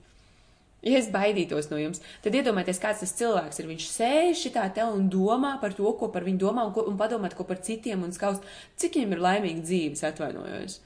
Ja 0.82 0.98
es 0.98 1.08
baidītos 1.14 1.68
no 1.70 1.78
jums, 1.78 2.00
tad 2.24 2.34
iedomājieties, 2.34 2.80
kāds 2.82 3.02
tas 3.04 3.14
cilvēks 3.18 3.60
ir. 3.62 3.68
Viņš 3.70 3.84
sēž 3.92 4.40
šitā 4.48 4.64
te 4.74 4.82
un 4.82 5.06
domā 5.12 5.54
par 5.62 5.76
to, 5.78 5.86
ko 5.98 6.08
par 6.10 6.26
viņu 6.26 6.40
domā, 6.42 6.64
un, 6.66 6.72
ko, 6.74 6.82
un 6.90 6.96
padomāt, 6.98 7.36
ko 7.38 7.46
par 7.46 7.60
citiem, 7.62 8.02
un 8.02 8.14
skaust, 8.14 8.42
cik 8.82 8.98
viņam 8.98 9.14
ir 9.14 9.22
laimīga 9.22 9.62
dzīves, 9.62 10.02
atvainojos. 10.10 10.80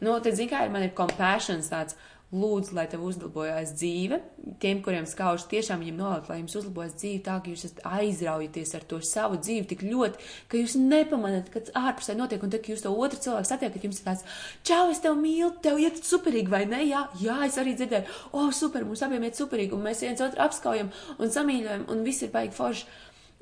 Nu, 0.00 0.14
tad, 0.24 0.32
zin 0.38 0.48
kā, 0.48 0.64
ir 0.64 0.72
man 0.72 0.86
ir 0.86 0.96
compassions 0.96 1.68
tāds, 1.72 1.98
lūdzu, 2.34 2.74
lai 2.74 2.86
tev 2.90 3.04
uzlabojas 3.06 3.70
dzīve. 3.78 4.18
Tiem, 4.62 4.80
kuriem 4.82 5.06
skauž, 5.06 5.44
tiešām 5.50 5.82
viņiem 5.82 5.98
novēlēt, 6.00 6.30
lai 6.30 6.38
jums 6.40 6.56
uzlabojas 6.58 6.96
dzīve 6.98 7.22
tā, 7.26 7.36
ka 7.42 7.52
jūs 7.52 7.76
aizraujaties 7.86 8.74
ar 8.78 8.86
to 8.90 8.98
savu 9.06 9.38
dzīvi 9.38 9.68
tik 9.70 9.84
ļoti, 9.86 10.26
ka 10.50 10.58
jūs 10.58 10.74
nepamanāt, 10.80 11.52
kas 11.54 11.70
ārpusē 11.78 12.16
notiek, 12.18 12.42
un 12.42 12.50
tad, 12.50 12.64
kad 12.64 12.74
jūs 12.74 12.82
to 12.82 12.90
otru 12.90 13.20
cilvēku 13.22 13.50
satiekat, 13.50 13.86
jums 13.86 14.02
ir 14.02 14.08
tāds, 14.08 14.24
čau, 14.66 14.88
es 14.90 15.02
tev 15.04 15.18
mīlu, 15.20 15.52
tev 15.62 15.78
iet 15.82 16.02
superīgi, 16.02 16.50
vai 16.50 16.64
ne? 16.70 16.82
Jā, 16.86 17.06
jā, 17.22 17.38
es 17.46 17.58
arī 17.62 17.76
dzirdēju, 17.78 18.18
o, 18.32 18.46
oh, 18.46 18.50
super, 18.54 18.86
mums 18.88 19.04
abiem 19.06 19.28
iet 19.28 19.38
superīgi, 19.38 19.76
un 19.76 19.86
mēs 19.86 20.02
viens 20.02 20.24
otru 20.26 20.42
apskaujam 20.42 20.90
un 21.22 21.30
samīļojam, 21.34 21.86
un 21.94 22.02
viss 22.06 22.26
ir 22.26 22.34
baigi 22.34 22.56
forši. 22.58 22.88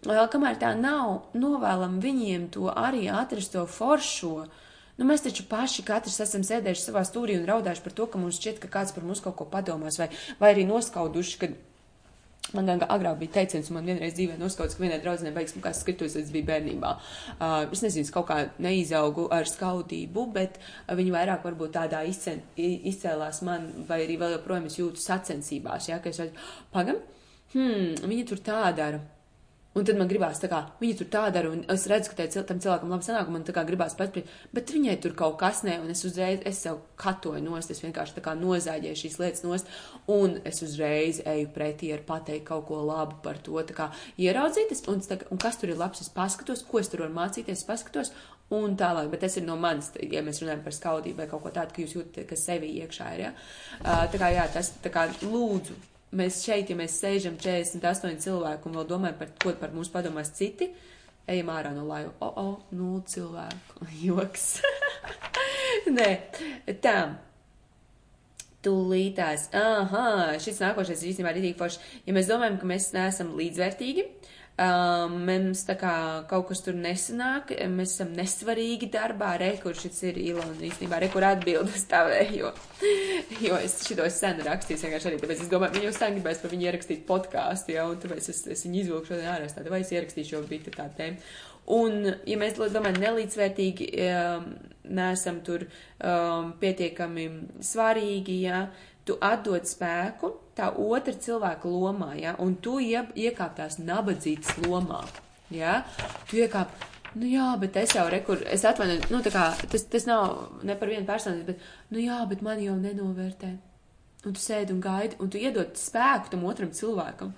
Kamēr 0.05 0.59
tā 0.61 0.75
nav, 0.77 1.31
novēlam 1.33 1.97
viņiem 2.05 2.51
to 2.53 2.69
arī 2.69 3.07
atrast 3.09 3.55
to 3.57 3.65
foršo. 3.65 4.45
Nu, 4.95 5.07
mēs 5.09 5.25
taču 5.25 5.47
paši 5.51 5.83
katrs 5.87 6.21
esam 6.23 6.45
sēdējuši 6.47 6.87
savā 6.87 7.03
stūrī 7.07 7.35
un 7.41 7.49
raudājuši 7.49 7.83
par 7.83 7.95
to, 7.99 8.07
ka 8.11 8.21
mums 8.23 8.39
šķiet, 8.39 8.61
ka 8.63 8.71
kāds 8.77 8.95
par 8.95 9.07
mums 9.07 9.23
kaut 9.25 9.35
ko 9.41 9.47
padomās, 9.51 9.99
vai, 9.99 10.07
vai 10.39 10.53
arī 10.55 10.69
noskauduši, 10.69 11.39
kad 11.41 11.57
Man 12.53 12.69
gan 12.69 12.83
agrāk 12.93 13.17
bija 13.23 13.33
teiciens, 13.39 13.71
man 13.73 13.87
vienreiz 13.89 14.13
dzīvē 14.15 14.35
noskauts, 14.39 14.77
ka 14.77 14.83
vienai 14.85 15.01
draudzenei 15.03 15.33
beigas 15.35 15.57
kā 15.65 15.73
skritus, 15.75 16.15
es 16.21 16.29
biju 16.31 16.45
bērnībā. 16.51 16.91
Uh, 17.39 17.55
es 17.73 17.81
nezinu, 17.83 18.07
kaut 18.13 18.29
kā 18.29 18.37
neizaugu 18.63 19.25
ar 19.33 19.49
skaudību, 19.49 20.27
bet 20.35 20.61
uh, 20.61 20.93
viņi 20.99 21.15
vairāk 21.15 21.47
varbūt 21.49 21.73
tādā 21.79 22.05
izcen, 22.07 22.45
izcēlās 22.61 23.41
man, 23.49 23.71
vai 23.89 24.03
arī 24.05 24.19
vēl 24.21 24.37
joprojām 24.37 24.69
es 24.69 24.77
jūtu 24.79 25.03
sacensībās, 25.03 25.89
jā, 25.89 25.99
ka 26.05 26.13
es 26.13 26.21
redzu, 26.21 26.47
pagam, 26.75 27.01
hmm, 27.57 28.05
viņi 28.05 28.29
tur 28.29 28.45
tā 28.45 28.61
dara. 28.77 29.01
Un 29.75 29.83
tad 29.83 29.99
man 29.99 30.07
gribās, 30.07 30.39
kā 30.39 30.61
viņi 30.79 30.95
tur 31.01 31.09
tā 31.11 31.25
dara, 31.35 31.51
un 31.51 31.65
es 31.73 31.89
redzu, 31.91 32.13
ka 32.13 32.21
tai, 32.21 32.43
tam 32.47 32.61
cilvēkam 32.63 32.93
labi 32.95 33.07
sanāk, 33.09 33.27
un 33.27 33.35
man 33.35 33.47
tā 33.47 33.51
kā 33.57 33.65
gribās 33.67 33.97
paspēt, 33.99 34.29
bet 34.55 34.71
viņai 34.71 34.95
tur 35.03 35.17
kaut 35.19 35.35
kas 35.41 35.65
ne, 35.67 35.75
un 35.83 35.89
es 35.91 36.05
uzreiz, 36.07 36.45
es 36.47 36.61
sev 36.63 36.79
katoju 37.01 37.43
nost, 37.43 37.73
es 37.75 37.83
vienkārši 37.83 38.15
tā 38.15 38.23
kā 38.23 38.37
nozāģēju 38.39 39.01
šīs 39.01 39.19
lietas 39.19 39.43
nost, 39.43 39.73
un 40.15 40.37
es 40.47 40.63
uzreiz 40.63 41.19
eju 41.27 41.49
pretī 41.57 41.91
ar 41.91 42.05
pateikt 42.07 42.47
kaut 42.53 42.69
ko 42.69 42.79
labu 42.87 43.19
par 43.25 43.41
to, 43.43 43.57
tā 43.67 43.75
kā 43.75 43.89
ieraudzīties, 44.23 44.85
un, 44.93 45.03
tā, 45.03 45.19
un 45.35 45.43
kas 45.43 45.59
tur 45.59 45.73
ir 45.75 45.81
labs, 45.81 46.05
es 46.05 46.13
paskatos, 46.15 46.63
ko 46.69 46.79
es 46.79 46.93
tur 46.93 47.03
varu 47.03 47.17
mācīties, 47.17 47.65
es 47.65 47.67
paskatos, 47.67 48.13
un 48.55 48.77
tālāk, 48.79 49.09
bet 49.11 49.25
tas 49.25 49.41
ir 49.41 49.47
no 49.49 49.57
manis, 49.59 49.91
ja 49.99 50.23
mēs 50.23 50.39
runājam 50.45 50.63
par 50.63 50.77
skaudību 50.77 51.25
vai 51.25 51.27
kaut 51.33 51.43
ko 51.43 51.51
tādu, 51.57 51.75
ka 51.75 51.83
jūs 51.83 51.97
jūtat, 51.97 52.29
ka 52.31 52.39
sevi 52.39 52.71
iekšā 52.79 53.11
ir, 53.17 53.25
ja? 53.27 53.35
Tā 53.83 54.23
kā, 54.23 54.31
jā, 54.37 54.47
tas, 54.55 54.71
tā 54.85 54.95
kā, 54.95 55.09
lūdzu, 55.25 55.81
mēs 56.19 56.41
šeit, 56.45 56.71
ja 56.71 56.79
mēs 56.79 56.97
sēžam 57.03 57.37
48 57.41 58.21
cilvēku 58.25 58.71
un 58.71 58.79
vēl 58.79 58.89
domājam 58.91 59.21
par 59.21 59.33
ko 59.43 59.55
par 59.61 59.75
mums 59.75 59.91
padomās 59.93 60.33
citi, 60.37 60.71
ejam 61.31 61.53
ārā 61.55 61.75
no 61.75 61.87
laiva. 61.89 62.13
O, 62.25 62.31
o, 62.41 62.49
nulle 62.75 63.05
cilvēku. 63.11 63.89
Joks. 64.07 64.49
Nē, 65.97 66.11
tā. 66.85 66.99
Tūlītās. 68.65 69.51
Aha, 69.61 70.39
šis 70.41 70.63
nākošais 70.63 71.03
ir 71.03 71.11
īstenībā 71.11 71.35
rītīgi 71.37 71.59
forši. 71.59 71.83
Ja 72.07 72.15
mēs 72.17 72.31
domājam, 72.31 72.57
ka 72.61 72.69
mēs 72.71 72.95
neesam 72.95 73.35
līdzvērtīgi, 73.37 74.07
Um, 74.55 75.17
mums 75.27 75.65
tā 75.67 75.75
kā 75.75 75.93
kaut 76.31 76.45
kas 76.47 76.61
tur 76.63 76.77
nesanāk, 76.79 77.49
mēs 77.73 77.97
esam 77.97 78.13
nesvarīgi 78.15 78.87
darbā, 78.93 79.33
re, 79.41 79.49
kur 79.59 79.75
šis 79.75 79.97
ir 80.07 80.21
Ilona. 80.23 80.55
Īstenībā, 80.69 81.01
re, 81.03 81.09
kur 81.11 81.27
atbildes 81.27 81.83
stāvēja, 81.83 82.53
jo, 83.49 83.59
es 83.59 83.75
šito 83.83 84.07
sen 84.15 84.39
rakstīju, 84.47 84.79
vienkārši 84.85 85.11
arī, 85.11 85.19
tāpēc 85.25 85.43
es 85.43 85.51
domāju, 85.51 85.75
viņi 85.75 85.89
jau 85.89 85.97
sen 85.97 86.15
gribēs 86.15 86.45
par 86.45 86.55
viņu 86.55 86.69
ierakstīt 86.69 87.03
podkāstu, 87.09 87.75
ja, 87.75 87.89
un 87.91 87.99
tāpēc 88.05 88.31
es, 88.31 88.45
es 88.55 88.63
viņu 88.69 88.81
izvilku 88.85 89.11
šodien 89.11 89.33
ārā, 89.33 89.51
tāda 89.51 89.75
vai 89.75 89.83
es 89.83 89.91
ierakstīšu 89.91 90.37
jau 90.37 90.45
bija 90.47 90.77
tā 90.79 90.87
tēma. 91.01 91.35
Un, 91.75 91.99
ja 92.29 92.39
mēs 92.39 92.55
domājam 92.61 93.03
nelīdzvērtīgi, 93.03 93.91
um, 94.07 94.51
neesam 94.95 95.43
tur 95.43 95.65
um, 95.67 96.55
pietiekami 96.61 97.27
svarīgi, 97.65 98.43
ja, 98.45 98.69
tu 99.05 99.17
atdod 99.21 99.67
spēku 99.69 100.33
tā 100.57 100.71
otra 100.81 101.15
cilvēka 101.27 101.69
lomā, 101.69 102.15
ja, 102.21 102.35
un 102.41 102.57
tu 102.63 102.79
ie, 102.83 103.01
iekāp 103.19 103.57
tās 103.59 103.79
nabadzīgas 103.83 104.57
lomā, 104.65 105.03
ja, 105.53 105.83
tu 106.31 106.39
iekāp, 106.41 106.73
nu 107.19 107.29
jā, 107.29 107.51
bet 107.61 107.77
es 107.83 107.95
jau 107.97 108.07
rekur, 108.11 108.43
es 108.51 108.65
atvainoju, 108.69 109.11
nu 109.13 109.21
tā 109.27 109.35
kā, 109.35 109.49
tas, 109.71 109.87
tas 109.91 110.09
nav 110.09 110.63
ne 110.67 110.79
par 110.79 110.93
vienu 110.93 111.07
personu, 111.09 111.45
bet, 111.47 111.63
nu 111.91 112.03
jā, 112.03 112.23
bet 112.31 112.45
mani 112.47 112.69
jau 112.69 112.79
nenovērtē. 112.81 113.53
un 114.25 114.33
tu 114.33 114.41
sēdi 114.41 114.73
un 114.73 114.81
gaidi, 114.81 115.19
un 115.21 115.29
tu 115.29 115.37
iedod 115.37 115.77
spēku 115.77 116.31
tam 116.33 116.47
otram 116.49 116.71
cilvēkam. 116.73 117.35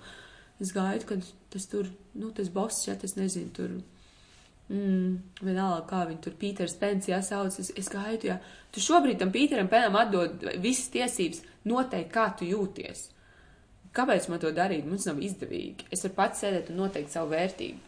Es 0.63 0.71
gaidu, 0.71 1.05
kad 1.09 1.25
tas 1.51 1.67
tur, 1.67 1.89
nu, 2.15 2.31
tas 2.31 2.47
boss, 2.49 2.87
ja 2.87 2.95
tas 2.95 3.17
nezinu, 3.17 3.51
tur, 3.53 3.73
mm, 4.69 5.41
vienalga, 5.41 5.83
kā 5.89 6.03
viņi 6.09 6.23
tur 6.23 6.37
Pīters 6.39 6.77
Pens, 6.79 7.09
jā, 7.09 7.19
sauc, 7.25 7.59
es, 7.61 7.71
es 7.77 7.91
gaidu, 7.91 8.31
jā. 8.31 8.37
Tu 8.73 8.83
šobrīd 8.83 9.19
tam 9.21 9.33
Pīteram 9.33 9.69
Penam 9.71 9.97
atdod 9.99 10.43
visas 10.63 10.91
tiesības 10.93 11.43
noteikt, 11.67 12.11
kā 12.13 12.29
tu 12.37 12.47
jūties. 12.47 13.07
Kāpēc 13.97 14.27
man 14.29 14.41
to 14.43 14.51
darīt? 14.53 14.85
Mums 14.85 15.07
nav 15.09 15.19
izdevīgi. 15.23 15.87
Es 15.91 16.03
varu 16.05 16.17
pats 16.19 16.43
sēdēt 16.43 16.69
un 16.69 16.83
noteikt 16.83 17.13
savu 17.13 17.33
vērtību. 17.33 17.83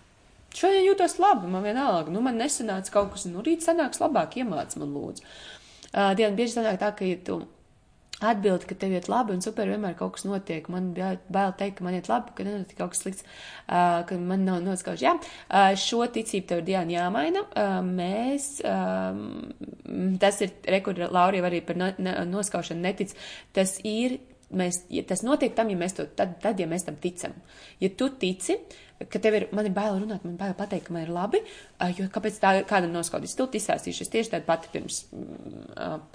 Šodien 0.55 0.81
jūtos 0.87 1.19
labi, 1.21 1.45
man 1.51 1.61
vienalga, 1.61 2.09
nu, 2.09 2.23
man 2.25 2.39
nesanāca 2.41 2.95
kaut 2.95 3.11
kas, 3.13 3.27
nu, 3.29 3.43
rīt 3.45 3.61
sanāks 3.61 4.01
labāk, 4.01 4.39
iemāc 4.41 4.73
man 4.81 4.95
lūdzu. 4.95 5.25
Uh, 5.89 6.15
Diena 6.17 6.33
bieži 6.37 6.55
sanāk 6.55 6.79
tā, 6.81 6.89
ka, 6.97 7.05
ja 7.05 7.19
tu 7.25 7.43
atbildi, 8.25 8.67
ka 8.69 8.77
tev 8.79 8.93
iet 8.95 9.09
labi 9.11 9.35
un 9.35 9.43
super, 9.43 9.69
vienmēr 9.71 9.95
kaut 9.99 10.17
kas 10.17 10.25
notiek. 10.27 10.67
Man 10.71 10.91
bail 10.95 11.53
teikt, 11.59 11.77
ka 11.79 11.85
man 11.87 11.97
iet 11.97 12.09
labi, 12.11 12.33
ka 12.35 12.45
nenotiek 12.47 12.79
kaut 12.79 12.93
kas 12.93 13.03
slikts, 13.03 13.27
uh, 13.67 14.01
ka 14.09 14.17
man 14.19 14.45
nav 14.47 14.61
noskauž. 14.65 15.03
Jā, 15.05 15.15
uh, 15.19 15.71
šo 15.79 16.03
ticību 16.15 16.49
tev 16.49 16.63
ir 16.63 16.67
Diana 16.69 16.95
jāmaina. 16.97 17.45
Uh, 17.49 17.79
mēs, 17.85 18.49
um, 18.67 20.17
tas 20.21 20.41
ir, 20.45 20.55
rekur, 20.77 20.99
Laurija 21.09 21.47
arī 21.49 21.63
par 21.65 21.79
no, 21.79 21.91
ne, 21.97 22.15
noskaušanu 22.29 22.83
netic, 22.83 23.15
tas 23.55 23.77
ir, 23.87 24.19
mēs, 24.55 24.83
ja 24.93 25.03
tas 25.07 25.23
notiek 25.25 25.55
tam, 25.57 25.71
ja 25.71 25.79
mēs 25.79 25.95
to, 25.97 26.05
tad, 26.17 26.37
tad, 26.43 26.59
ja 26.59 26.67
mēs 26.69 26.85
tam 26.87 26.97
ticam. 27.01 27.35
Ja 27.81 27.89
tu 27.97 28.09
tici, 28.21 28.57
ka 29.07 29.21
tev 29.21 29.37
ir, 29.37 29.47
man 29.55 29.67
ir 29.69 29.75
bail 29.75 29.99
runāt, 30.01 30.25
man 30.25 30.33
ir 30.33 30.39
bail 30.39 30.55
pateikt, 30.57 30.87
ka 30.87 30.95
man 30.95 31.05
ir 31.05 31.13
labi, 31.13 31.41
jo 31.97 32.07
kāpēc 32.13 32.39
tā 32.41 32.53
kādam 32.69 32.91
noskaudīs 32.95 33.35
stulti 33.37 33.61
izsāstīšu, 33.61 34.05
es 34.05 34.13
tieši 34.15 34.33
tādu 34.35 34.47
pati 34.49 34.71
pirms, 34.73 35.03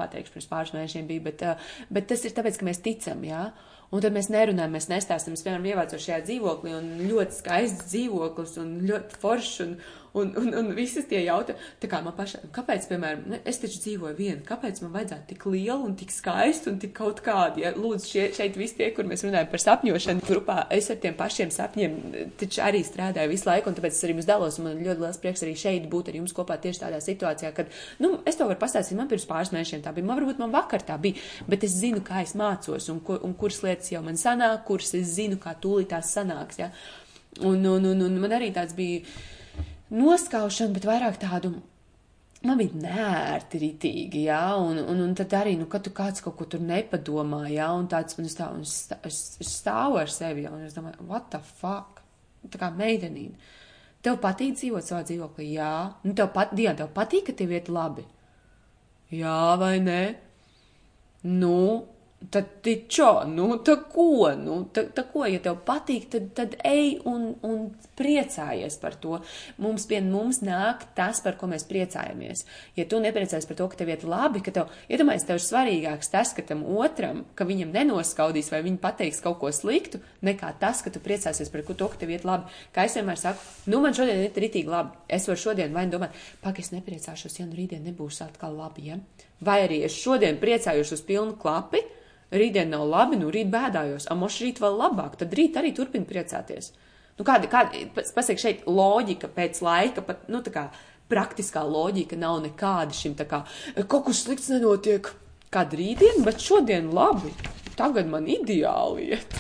pateikšu, 0.01 0.35
pirms 0.35 0.51
pāris 0.51 0.75
mēnešiem 0.77 1.09
biju, 1.09 1.25
bet, 1.31 1.47
bet 1.95 2.11
tas 2.11 2.27
ir 2.27 2.37
tāpēc, 2.37 2.61
ka 2.61 2.69
mēs 2.69 2.83
ticam, 2.85 3.25
jā. 3.25 3.47
Un 3.95 4.03
tad 4.03 4.15
mēs 4.17 4.27
nerunājam, 4.33 4.73
mēs 4.75 4.89
nestāstam, 4.91 5.37
es, 5.37 5.43
piemēram, 5.45 5.69
ievācu 5.71 6.01
šajā 6.03 6.25
dzīvoklī, 6.27 6.73
un 6.75 6.89
ļoti 7.07 7.37
skaists 7.37 7.93
dzīvoklis, 7.93 8.57
un 8.59 8.73
ļoti 8.89 9.21
foršs, 9.23 9.61
un, 9.63 9.77
Un, 10.15 10.29
un, 10.39 10.53
un 10.55 10.69
visas 10.77 11.09
tie 11.11 11.25
jautājumi, 11.25 11.59
tā 11.83 11.89
kā 11.91 11.99
man 12.05 12.15
pašai, 12.15 12.45
kāpēc, 12.55 12.85
piemēram, 12.87 13.23
ne, 13.33 13.39
es 13.51 13.57
taču 13.59 13.81
dzīvoju 13.83 14.15
viena, 14.15 14.45
kāpēc 14.47 14.79
man 14.85 14.93
vajadzētu 14.95 15.27
tik 15.33 15.47
lielu 15.51 15.89
un 15.89 15.97
tik 15.99 16.15
skaistu 16.15 16.71
un 16.71 16.77
tik 16.79 16.93
kaut 16.95 17.19
kādu, 17.25 17.65
ja 17.65 17.73
lūdzu 17.75 18.07
šie, 18.13 18.27
šeit 18.37 18.55
visi 18.55 18.79
tie, 18.79 18.93
kur 18.95 19.09
mēs 19.11 19.27
runājam 19.27 19.51
par 19.51 19.65
sapņošanu 19.65 20.23
grupā, 20.29 20.57
es 20.77 20.87
ar 20.95 21.01
tiem 21.03 21.19
pašiem 21.19 21.51
sapņiem 21.57 21.99
taču 22.39 22.63
arī 22.63 22.85
strādāju 22.87 23.33
visu 23.33 23.51
laiku, 23.51 23.73
un 23.73 23.81
tāpēc 23.81 23.99
es 23.99 24.07
arī 24.07 24.15
jums 24.15 24.31
dalos, 24.31 24.61
un 24.61 24.69
man 24.69 24.87
ļoti 24.87 25.03
liels 25.03 25.21
prieks 25.27 25.45
arī 25.49 25.57
šeit 25.65 25.91
būt 25.91 26.13
ar 26.15 26.21
jums 26.21 26.39
kopā 26.39 26.61
tieši 26.63 26.85
tādā 26.87 27.03
situācijā, 27.03 27.51
kad, 27.59 27.75
nu, 27.99 28.15
es 28.23 28.39
to 28.39 28.47
varu 28.47 28.63
pastāstīt, 28.63 28.95
man 29.03 29.11
pirms 29.11 29.27
pāris 29.27 29.51
mēnešiem 29.57 29.83
tā 29.83 29.97
bija, 29.99 30.07
man 30.13 30.23
varbūt 30.23 30.47
man 30.47 30.55
vakar 30.55 30.87
tā 30.87 30.95
bija, 31.03 31.19
bet 31.51 31.67
es 31.67 31.75
zinu, 31.83 32.07
kā 32.07 32.23
es 32.23 32.39
mācos, 32.39 32.87
un, 32.95 33.03
kur, 33.03 33.19
un 33.27 33.35
kuras 33.35 33.65
lietas 33.67 33.91
jau 33.91 34.07
man 34.07 34.15
sanāk, 34.15 34.63
kuras 34.71 34.95
es 34.95 35.17
zinu, 35.19 35.43
kā 35.43 35.59
tūlīt 35.59 35.91
tās 35.91 36.15
sanāks, 36.15 36.63
ja. 36.63 36.71
Un, 37.43 37.65
un, 37.67 37.83
un, 37.91 38.03
un 38.07 38.19
man 38.23 38.31
arī 38.37 38.55
tāds 38.55 38.77
bija 38.79 39.03
noskaušanu, 39.95 40.75
bet 40.77 40.89
vairāk 40.89 41.21
tādu. 41.23 41.55
Man 42.45 42.59
bija 42.61 42.77
nērti 42.77 43.59
ritīgi, 43.63 44.27
jā, 44.27 44.43
un, 44.61 44.77
un, 44.83 44.99
un 45.01 45.13
tad 45.17 45.33
arī, 45.39 45.55
nu, 45.57 45.65
kad 45.71 45.87
tu 45.87 45.95
kāds 45.97 46.21
kaut 46.21 46.35
ko 46.37 46.45
tur 46.53 46.61
nepadomā, 46.61 47.47
jā, 47.49 47.71
un 47.73 47.87
tāds 47.89 48.19
man 48.19 48.29
stāv, 48.29 48.59
un 48.59 48.67
es, 48.67 48.75
es, 49.09 49.21
stāvu 49.49 49.97
ar 50.03 50.13
sevi, 50.13 50.45
jā, 50.45 50.53
un 50.53 50.67
es 50.67 50.77
domāju, 50.77 51.07
what 51.09 51.31
the 51.33 51.41
fuck? 51.41 52.03
Tā 52.53 52.61
kā 52.61 52.69
meidenīna. 52.77 53.41
Tev 54.05 54.19
patīk 54.21 54.59
dzīvot 54.59 54.85
savā 54.85 55.01
dzīvoklī, 55.09 55.47
jā, 55.57 55.71
nu, 56.05 56.13
tev 56.13 56.29
pat, 56.37 56.53
Diena, 56.53 56.77
tev 56.83 56.93
patīk, 56.93 57.31
ka 57.31 57.37
tev 57.39 57.55
iet 57.57 57.73
labi. 57.73 58.05
Jā, 59.17 59.39
vai 59.57 59.79
nē? 59.81 60.03
Nu, 61.25 61.57
Tad 62.31 62.47
tičo, 62.63 63.25
nu, 63.27 63.49
tā 63.67 63.75
ko, 63.91 64.31
nu, 64.39 64.61
tā, 64.73 64.85
tā 64.95 65.03
ko, 65.11 65.25
ja 65.27 65.41
tev 65.43 65.59
patīk, 65.67 66.07
tad, 66.13 66.29
tad 66.37 66.55
ej 66.65 67.01
un, 67.11 67.33
un 67.45 67.65
priecājies 67.99 68.77
par 68.81 68.95
to. 69.03 69.19
Mums 69.63 69.85
pie 69.91 69.99
mums 70.05 70.39
nāk 70.47 70.85
tas, 70.97 71.19
par 71.25 71.35
ko 71.41 71.49
mēs 71.51 71.67
priecājamies. 71.69 72.45
Ja 72.79 72.87
tu 72.89 73.01
nepriecājies 73.03 73.49
par 73.51 73.59
to, 73.59 73.67
ka 73.73 73.81
tev 73.81 73.91
iet 73.91 74.07
labi, 74.09 74.45
ka 74.45 74.55
tev, 74.55 74.71
iedomājies, 74.89 75.27
tev 75.27 75.41
ir 75.41 75.45
svarīgāks 75.45 76.13
tas, 76.13 76.33
ka 76.37 76.45
tam 76.47 76.63
otram, 76.65 77.25
ka 77.35 77.47
viņam 77.49 77.75
nenoskaudīs 77.75 78.53
vai 78.55 78.63
viņi 78.67 78.81
pateiks 78.83 79.21
kaut 79.25 79.41
ko 79.43 79.51
sliktu, 79.55 80.01
nekā 80.25 80.55
tas, 80.63 80.85
ka 80.85 80.95
tu 80.95 81.03
priecāsies 81.05 81.51
par 81.53 81.67
to, 81.67 81.91
ka 81.91 82.01
tev 82.05 82.15
iet 82.15 82.25
labi. 82.29 82.49
Kā 82.75 82.87
es 82.89 82.97
vienmēr 82.99 83.21
saku, 83.21 83.43
nu, 83.73 83.83
man 83.83 83.97
šodien 83.97 84.23
ir 84.23 84.41
ritīgi 84.47 84.71
labi. 84.71 84.95
Es 85.09 85.29
varu 85.29 85.43
šodien 85.49 85.75
vai 85.75 85.89
nu 85.89 85.97
domāt, 85.99 86.15
pak, 86.45 86.63
es 86.63 86.73
nepriecāšos, 86.73 87.41
ja 87.41 87.49
nu 87.51 87.59
rītdien 87.59 87.85
nebūs 87.91 88.23
atkal 88.25 88.57
labi, 88.57 88.89
ja? 88.93 89.03
Vai 89.45 89.65
arī 89.67 89.83
es 89.85 89.97
šodien 89.99 90.39
priecājos 90.41 90.95
uz 90.95 91.03
pilnu 91.05 91.37
klapi, 91.41 91.83
rītdien 92.35 92.73
nav 92.73 92.87
labi, 92.89 93.19
nu 93.21 93.31
rīt 93.33 93.51
bēdājos, 93.53 94.09
a 94.11 94.17
moš 94.19 94.41
rīt 94.45 94.61
vēl 94.63 94.79
labāk, 94.81 95.19
tad 95.21 95.35
rīt 95.37 95.59
arī 95.61 95.73
turpina 95.77 96.09
priecāties. 96.09 96.73
Nu, 97.19 97.27
kāda, 97.27 97.49
kāda, 97.51 97.85
pasaka 97.95 98.41
šeit 98.43 98.65
loģika 98.67 99.31
pēc 99.31 99.61
laika, 99.63 100.03
pat, 100.07 100.27
nu, 100.33 100.41
tā 100.43 100.53
kā 100.55 100.65
praktiskā 101.11 101.63
loģika 101.67 102.19
nav 102.19 102.41
nekāda 102.43 102.97
šim, 102.97 103.15
tā 103.19 103.27
kā, 103.31 103.45
kaut 103.87 104.09
kas 104.09 104.25
slikts 104.25 104.51
nenotiek, 104.51 105.13
kāda 105.55 105.79
rītdien, 105.79 106.25
bet 106.27 106.43
šodien 106.43 106.91
labi, 106.95 107.31
tagad 107.79 108.11
man 108.11 108.27
ideāli 108.31 109.13
iet. 109.15 109.39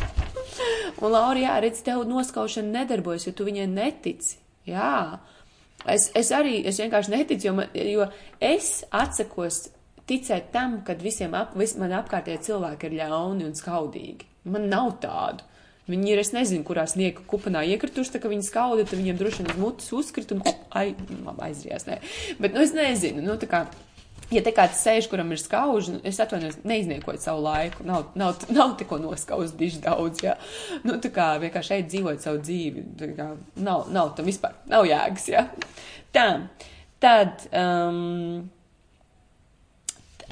Un, 1.01 1.11
Laura, 1.11 1.41
jā, 1.41 1.55
redz, 1.65 1.83
tev 1.83 2.05
noskaušana 2.07 2.81
nedarbojas, 2.81 3.27
jo 3.27 3.35
tu 3.35 3.47
viņai 3.49 3.67
netici, 3.73 4.39
jā. 4.71 5.19
Es, 5.91 6.09
es 6.17 6.31
arī, 6.33 6.61
es 6.69 6.79
vienkārši 6.81 7.13
neticu, 7.13 7.49
jo, 7.49 7.57
man, 7.59 7.75
jo 7.75 8.07
es 8.41 8.85
atsakos 8.95 9.67
ticēt 10.11 10.53
tam, 10.55 10.81
ka 10.87 10.97
visiem 11.01 11.35
ap, 11.39 11.57
vis, 11.59 11.77
man 11.81 11.95
apkārtējie 12.01 12.43
cilvēki 12.51 12.91
ir 12.91 12.99
ļauni 13.01 13.49
un 13.49 13.59
skaudīgi. 13.59 14.31
Man 14.51 14.69
nav 14.73 14.97
tādu. 15.05 15.47
Viņi 15.89 16.15
ir, 16.15 16.21
es 16.23 16.31
nezinu, 16.33 16.65
kurā 16.65 16.87
sniega 16.89 17.21
kupanā 17.29 17.61
iekrituši, 17.75 18.15
tā 18.15 18.21
ka 18.23 18.31
viņi 18.33 18.47
skauda, 18.47 18.87
tad 18.89 18.97
viņiem 18.97 19.19
droši 19.21 19.43
vien 19.43 19.51
uz 19.53 19.59
mutes 19.61 19.91
uzkrit 19.93 20.31
un 20.33 20.41
ai, 20.73 20.95
aizrijās, 21.45 21.85
nē. 21.89 21.99
Bet, 22.39 22.55
nu, 22.57 22.63
es 22.65 22.73
nezinu, 22.73 23.21
nu, 23.25 23.35
tā 23.41 23.49
kā, 23.51 23.61
ja 24.33 24.41
te 24.45 24.55
kāds 24.57 24.81
sēž, 24.81 25.11
kuram 25.13 25.35
ir 25.35 25.43
skauži, 25.43 25.99
nu, 25.99 26.01
es 26.09 26.21
atvainojos, 26.25 26.63
neizniekot 26.65 27.21
savu 27.21 27.45
laiku, 27.45 27.85
nav, 27.85 28.09
nav, 28.17 28.41
nav 28.57 28.73
neko 28.81 28.97
noskaust 29.03 29.61
diži 29.61 29.83
daudz, 29.85 30.25
jā. 30.25 30.39
Nu, 30.89 30.97
tā 31.05 31.13
kā 31.13 31.35
vienkārši 31.45 31.75
šeit 31.75 31.93
dzīvot 31.93 32.25
savu 32.25 32.41
dzīvi, 32.41 32.89
tā 33.03 33.13
kā 33.19 33.29
nav, 33.69 33.85
nav 33.93 34.17
tam 34.17 34.33
vispār, 34.33 34.57
nav 34.73 34.89
jēgas, 34.89 35.29
jā. 35.37 35.45
Tā, 36.17 36.29
tad, 37.05 37.45
um, 37.53 38.47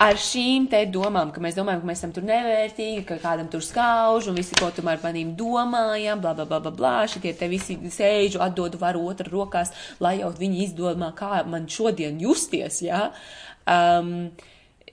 ar 0.02 0.18
šīm 0.18 0.68
te 0.72 0.80
domām, 0.90 1.30
ka 1.34 1.42
mēs 1.42 1.56
domājam, 1.58 1.82
ka 1.82 1.90
mēs 1.90 2.00
esam 2.02 2.14
tur 2.14 2.26
nevērtīgi, 2.28 3.04
ka 3.08 3.18
kādam 3.22 3.50
tur 3.52 3.64
skauž 3.64 4.30
un 4.30 4.38
visi, 4.38 4.56
ko 4.58 4.70
tomēr 4.74 5.02
manīm 5.02 5.34
domājam, 5.38 6.22
bla, 6.22 6.34
bla, 6.38 6.46
bla, 6.48 6.60
bla, 6.64 6.72
bla, 6.78 6.94
šitie 7.10 7.34
te 7.38 7.48
visi 7.52 7.78
sēžu, 7.92 8.40
atdodu 8.44 8.80
varu 8.80 9.04
otru 9.10 9.32
rokās, 9.36 9.74
lai 10.02 10.18
jau 10.20 10.32
viņi 10.38 10.64
izdomā, 10.66 11.12
kā 11.18 11.44
man 11.48 11.68
šodien 11.70 12.18
justies, 12.22 12.82
jā. 12.86 13.04
Ja? 13.12 14.00
Um, 14.00 14.32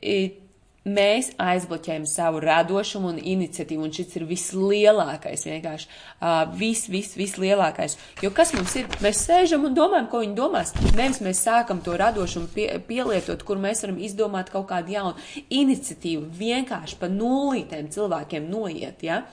it, 0.01 0.48
mēs 0.87 1.31
aizbloķējam 1.41 2.05
savu 2.07 2.41
radošumu 2.43 3.11
un 3.13 3.19
iniciatīvu, 3.19 3.83
un 3.85 3.93
šis 3.95 4.15
ir 4.19 4.25
vislielākais, 4.29 5.45
vienkārši 5.49 5.89
uh, 5.89 6.43
vis, 6.59 6.85
vis, 6.91 7.13
vislielākais. 7.19 7.97
Jo 8.23 8.31
kas 8.35 8.53
mums 8.55 8.75
ir? 8.79 8.87
Mēs 9.03 9.23
sēžam 9.27 9.67
un 9.67 9.77
domājam, 9.77 10.09
ko 10.11 10.23
viņi 10.23 10.37
domās. 10.37 10.73
Nevis 10.97 11.21
mēs 11.25 11.43
sākam 11.45 11.83
to 11.85 11.97
radošumu 11.99 12.51
pie, 12.55 12.67
pielietot, 12.87 13.43
kur 13.47 13.59
mēs 13.61 13.83
varam 13.85 13.99
izdomāt 14.03 14.53
kaut 14.53 14.69
kādu 14.71 14.95
jaunu 14.95 15.17
iniciatīvu, 15.49 16.29
vienkārši 16.39 16.99
pa 17.01 17.11
nulītēm 17.11 17.91
cilvēkiem 17.93 18.47
noiet, 18.51 19.03
ja? 19.05 19.23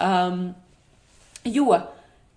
Um, 0.00 0.50
jo, 1.44 1.72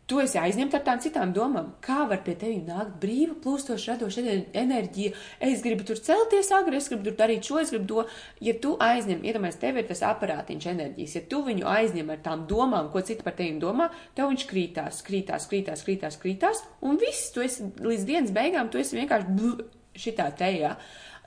Tu 0.03 0.17
esi 0.19 0.35
aizņemta 0.35 0.81
ar 0.81 0.83
tām 0.83 0.99
citām 0.99 1.29
domām. 1.31 1.69
Kā 1.83 2.01
var 2.09 2.19
pie 2.25 2.33
tevis 2.35 2.65
nākt 2.67 2.97
brīva, 2.99 3.37
plūstoša, 3.43 3.93
radoša 3.93 4.23
enerģija? 4.59 5.13
Es 5.47 5.63
gribu 5.63 5.85
tur 5.87 6.01
celties 6.03 6.51
agri, 6.51 6.81
es 6.81 6.89
gribu 6.91 7.07
tur 7.07 7.15
darīt 7.21 7.47
šo, 7.47 7.61
es 7.61 7.71
gribu 7.71 7.87
to. 7.87 8.03
Ja 8.43 8.55
tu 8.59 8.73
aizņem, 8.83 9.23
iedomājies, 9.23 9.61
tev 9.61 9.79
ir 9.79 9.87
tas 9.87 10.03
aparātiņš 10.09 10.67
enerģijas, 10.73 11.15
ja 11.15 11.23
tu 11.31 11.39
viņu 11.47 11.69
aizņem 11.71 12.11
ar 12.11 12.19
tām 12.25 12.43
domām, 12.51 12.91
ko 12.91 12.99
citi 13.07 13.23
par 13.23 13.37
tevi 13.39 13.55
domā, 13.63 13.87
tev 14.17 14.27
viņš 14.33 14.45
krītās, 14.51 14.99
krītās, 15.07 15.47
krītās, 15.47 15.87
krītās, 15.87 16.19
krītās, 16.19 16.63
un 16.83 16.99
viss, 16.99 17.31
tu 17.31 17.47
esi 17.47 17.71
līdz 17.79 18.07
dienas 18.11 18.35
beigām, 18.35 18.73
tu 18.73 18.83
esi 18.83 18.99
vienkārši 18.99 19.37
bl, 19.39 19.55
šitā 19.95 20.27
tejā. 20.35 20.75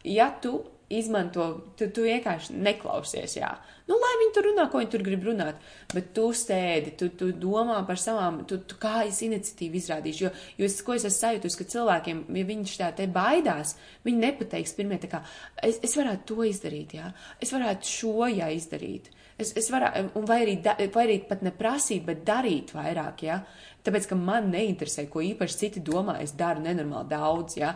Ja 0.04 0.28
tu 0.42 0.58
izmanto, 0.92 1.46
tu, 1.78 1.88
tu 1.90 2.04
vienkārši 2.06 2.54
neklausies, 2.62 3.36
jā. 3.40 3.48
Nu, 3.86 3.96
lai 4.02 4.12
viņi 4.20 4.32
tur 4.34 4.46
runā, 4.48 4.66
ko 4.70 4.80
viņi 4.80 4.90
tur 4.92 5.02
grib 5.06 5.24
runāt, 5.26 5.58
bet 5.92 6.12
tu 6.14 6.28
sēdi, 6.34 6.92
tu, 6.98 7.08
tu 7.18 7.32
domā 7.34 7.80
par 7.86 7.98
savām, 7.98 8.40
tu, 8.46 8.58
tu 8.66 8.78
kā 8.82 9.04
es 9.06 9.18
iniciatīvu 9.26 9.80
izrādīšu, 9.80 10.24
jo, 10.24 10.30
jo 10.60 10.68
es, 10.70 10.78
ko 10.86 10.94
es 10.94 11.06
esmu 11.06 11.18
sajūtus, 11.18 11.58
ka 11.58 11.66
cilvēkiem, 11.74 12.22
ja 12.38 12.46
viņi 12.46 12.70
šitā 12.70 12.92
te 12.98 13.08
baidās, 13.10 13.74
viņi 14.06 14.22
nepateiks 14.22 14.74
pirmie 14.78 15.00
tā 15.02 15.10
kā, 15.10 15.22
es, 15.66 15.82
es 15.86 15.98
varētu 15.98 16.26
to 16.30 16.46
izdarīt, 16.46 16.96
jā, 17.00 17.10
es 17.42 17.54
varētu 17.54 17.92
šo, 17.92 18.16
jā, 18.30 18.50
izdarīt. 18.54 19.12
Es, 19.36 19.52
es 19.58 19.66
varētu, 19.68 20.22
vai 20.26 20.40
arī, 20.46 20.56
da, 20.64 20.78
vai 20.94 21.08
arī 21.10 21.20
pat 21.28 21.42
neprasīt, 21.44 22.06
bet 22.06 22.22
darīt 22.26 22.72
vairāk, 22.78 23.26
jā, 23.26 23.42
tāpēc, 23.86 24.10
ka 24.10 24.18
man 24.18 24.50
neinteresē, 24.54 25.10
ko 25.12 25.22
īpaši 25.22 25.62
citi 25.66 25.82
domā, 25.84 26.20
es 26.24 26.34
daru 26.38 26.62
nenormāli 26.64 27.10
daudz, 27.10 27.58
jā. 27.60 27.74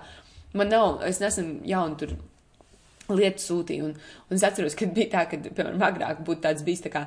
Man 0.56 0.72
nav, 0.72 1.02
es 1.06 1.20
nesmu 1.22 1.60
jauna 1.68 1.98
tur 2.00 2.16
lietu 3.18 3.44
sūtīju. 3.44 3.90
Un, 3.90 3.96
un 4.28 4.38
es 4.38 4.44
atceros, 4.46 4.76
ka 4.78 4.88
bija 4.90 5.14
tā, 5.16 5.26
ka, 5.30 5.40
piemēram, 5.48 5.82
agrāk 5.90 6.22
būtu 6.26 6.44
tāds 6.46 6.66
bijis 6.66 6.84
tā 6.86 6.92
kā, 6.94 7.06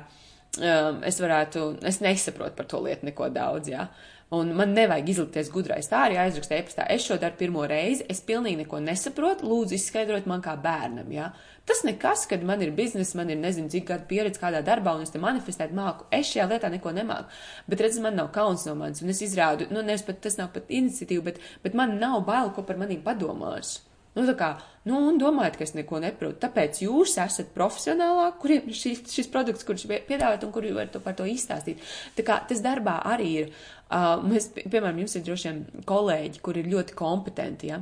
um, 0.58 1.00
es 1.06 1.20
varētu, 1.22 1.68
es 1.86 2.02
nesaprotu 2.04 2.58
par 2.58 2.68
to 2.70 2.82
lietu 2.84 3.10
neko 3.10 3.30
daudz, 3.34 3.72
jā. 3.72 3.88
Un 4.34 4.54
man 4.56 4.72
nevajag 4.74 5.10
izlikties 5.12 5.50
gudrais. 5.52 5.86
Tā 5.90 6.06
arī 6.06 6.16
aizraksta 6.18 6.56
e-pastā. 6.56 6.86
Es 6.90 7.04
šo 7.04 7.18
daru 7.20 7.36
pirmo 7.38 7.66
reizi, 7.70 8.06
es 8.10 8.22
pilnīgi 8.24 8.62
neko 8.62 8.80
nesaprotu, 8.82 9.46
lūdzu 9.46 9.76
izskaidrot 9.76 10.26
man 10.30 10.42
kā 10.42 10.56
bērnam, 10.60 11.12
jā. 11.12 11.28
Tas 11.68 11.84
nekas, 11.86 12.24
kad 12.28 12.42
man 12.44 12.62
ir 12.64 12.72
biznesa, 12.76 13.16
man 13.20 13.30
ir 13.30 13.38
nezinu, 13.40 13.70
cik 13.72 13.86
gadu 13.92 14.08
pieredze 14.08 14.40
kādā 14.40 14.64
darbā, 14.64 14.96
un 14.96 15.06
es 15.06 15.12
te 15.14 15.20
manifestēt 15.22 15.72
māku. 15.76 16.08
Es 16.12 16.32
šajā 16.32 16.48
lietā 16.50 16.72
neko 16.72 16.92
nemāku. 16.96 17.30
Bet, 17.68 17.84
redz, 17.84 18.00
man 18.04 18.18
nav 18.20 18.32
kauns 18.34 18.66
no 18.68 18.74
manis, 18.80 19.04
un 19.04 19.12
es 19.12 19.22
izrādu, 19.24 19.70
nu, 19.72 19.84
nevis 19.86 20.04
pat 20.08 20.20
tas 20.24 20.40
nav 20.40 20.50
pat 20.56 20.68
iniciatīva, 20.68 21.28
bet, 21.30 21.40
bet 21.64 21.76
man 21.78 21.96
nav 22.00 22.24
bail, 22.26 22.50
ko 22.56 22.66
par 22.68 22.80
manīm 22.80 23.04
padomās. 23.06 23.78
Nu, 24.14 24.22
tā 24.28 24.34
kā, 24.38 24.48
nu, 24.86 25.00
un 25.08 25.16
domājat, 25.18 25.56
ka 25.58 25.64
es 25.66 25.72
neko 25.74 25.98
neprotu. 26.02 26.38
Tāpēc 26.44 26.84
jūs 26.84 27.16
esat 27.18 27.48
profesionālāk, 27.56 28.36
kuriem 28.42 28.68
ir 28.70 28.76
šis, 28.78 29.00
šis 29.10 29.30
produkts, 29.32 29.66
kurš 29.66 29.88
piedāvājat 29.90 30.46
un 30.46 30.52
kuri 30.54 30.70
var 30.76 30.92
to 30.92 31.02
par 31.02 31.16
to 31.18 31.26
izstāstīt. 31.26 31.82
Tā 32.14 32.26
kā 32.26 32.38
tas 32.46 32.62
darbā 32.62 33.00
arī 33.10 33.30
ir. 33.42 33.50
Uh, 33.94 34.22
mēs, 34.26 34.48
piemēram, 34.54 35.02
jums 35.02 35.16
ir 35.18 35.24
droši 35.26 35.48
vien 35.50 35.82
kolēģi, 35.86 36.40
kuri 36.46 36.62
ir 36.62 36.70
ļoti 36.72 36.96
kompetenti, 36.98 37.72
ja? 37.72 37.80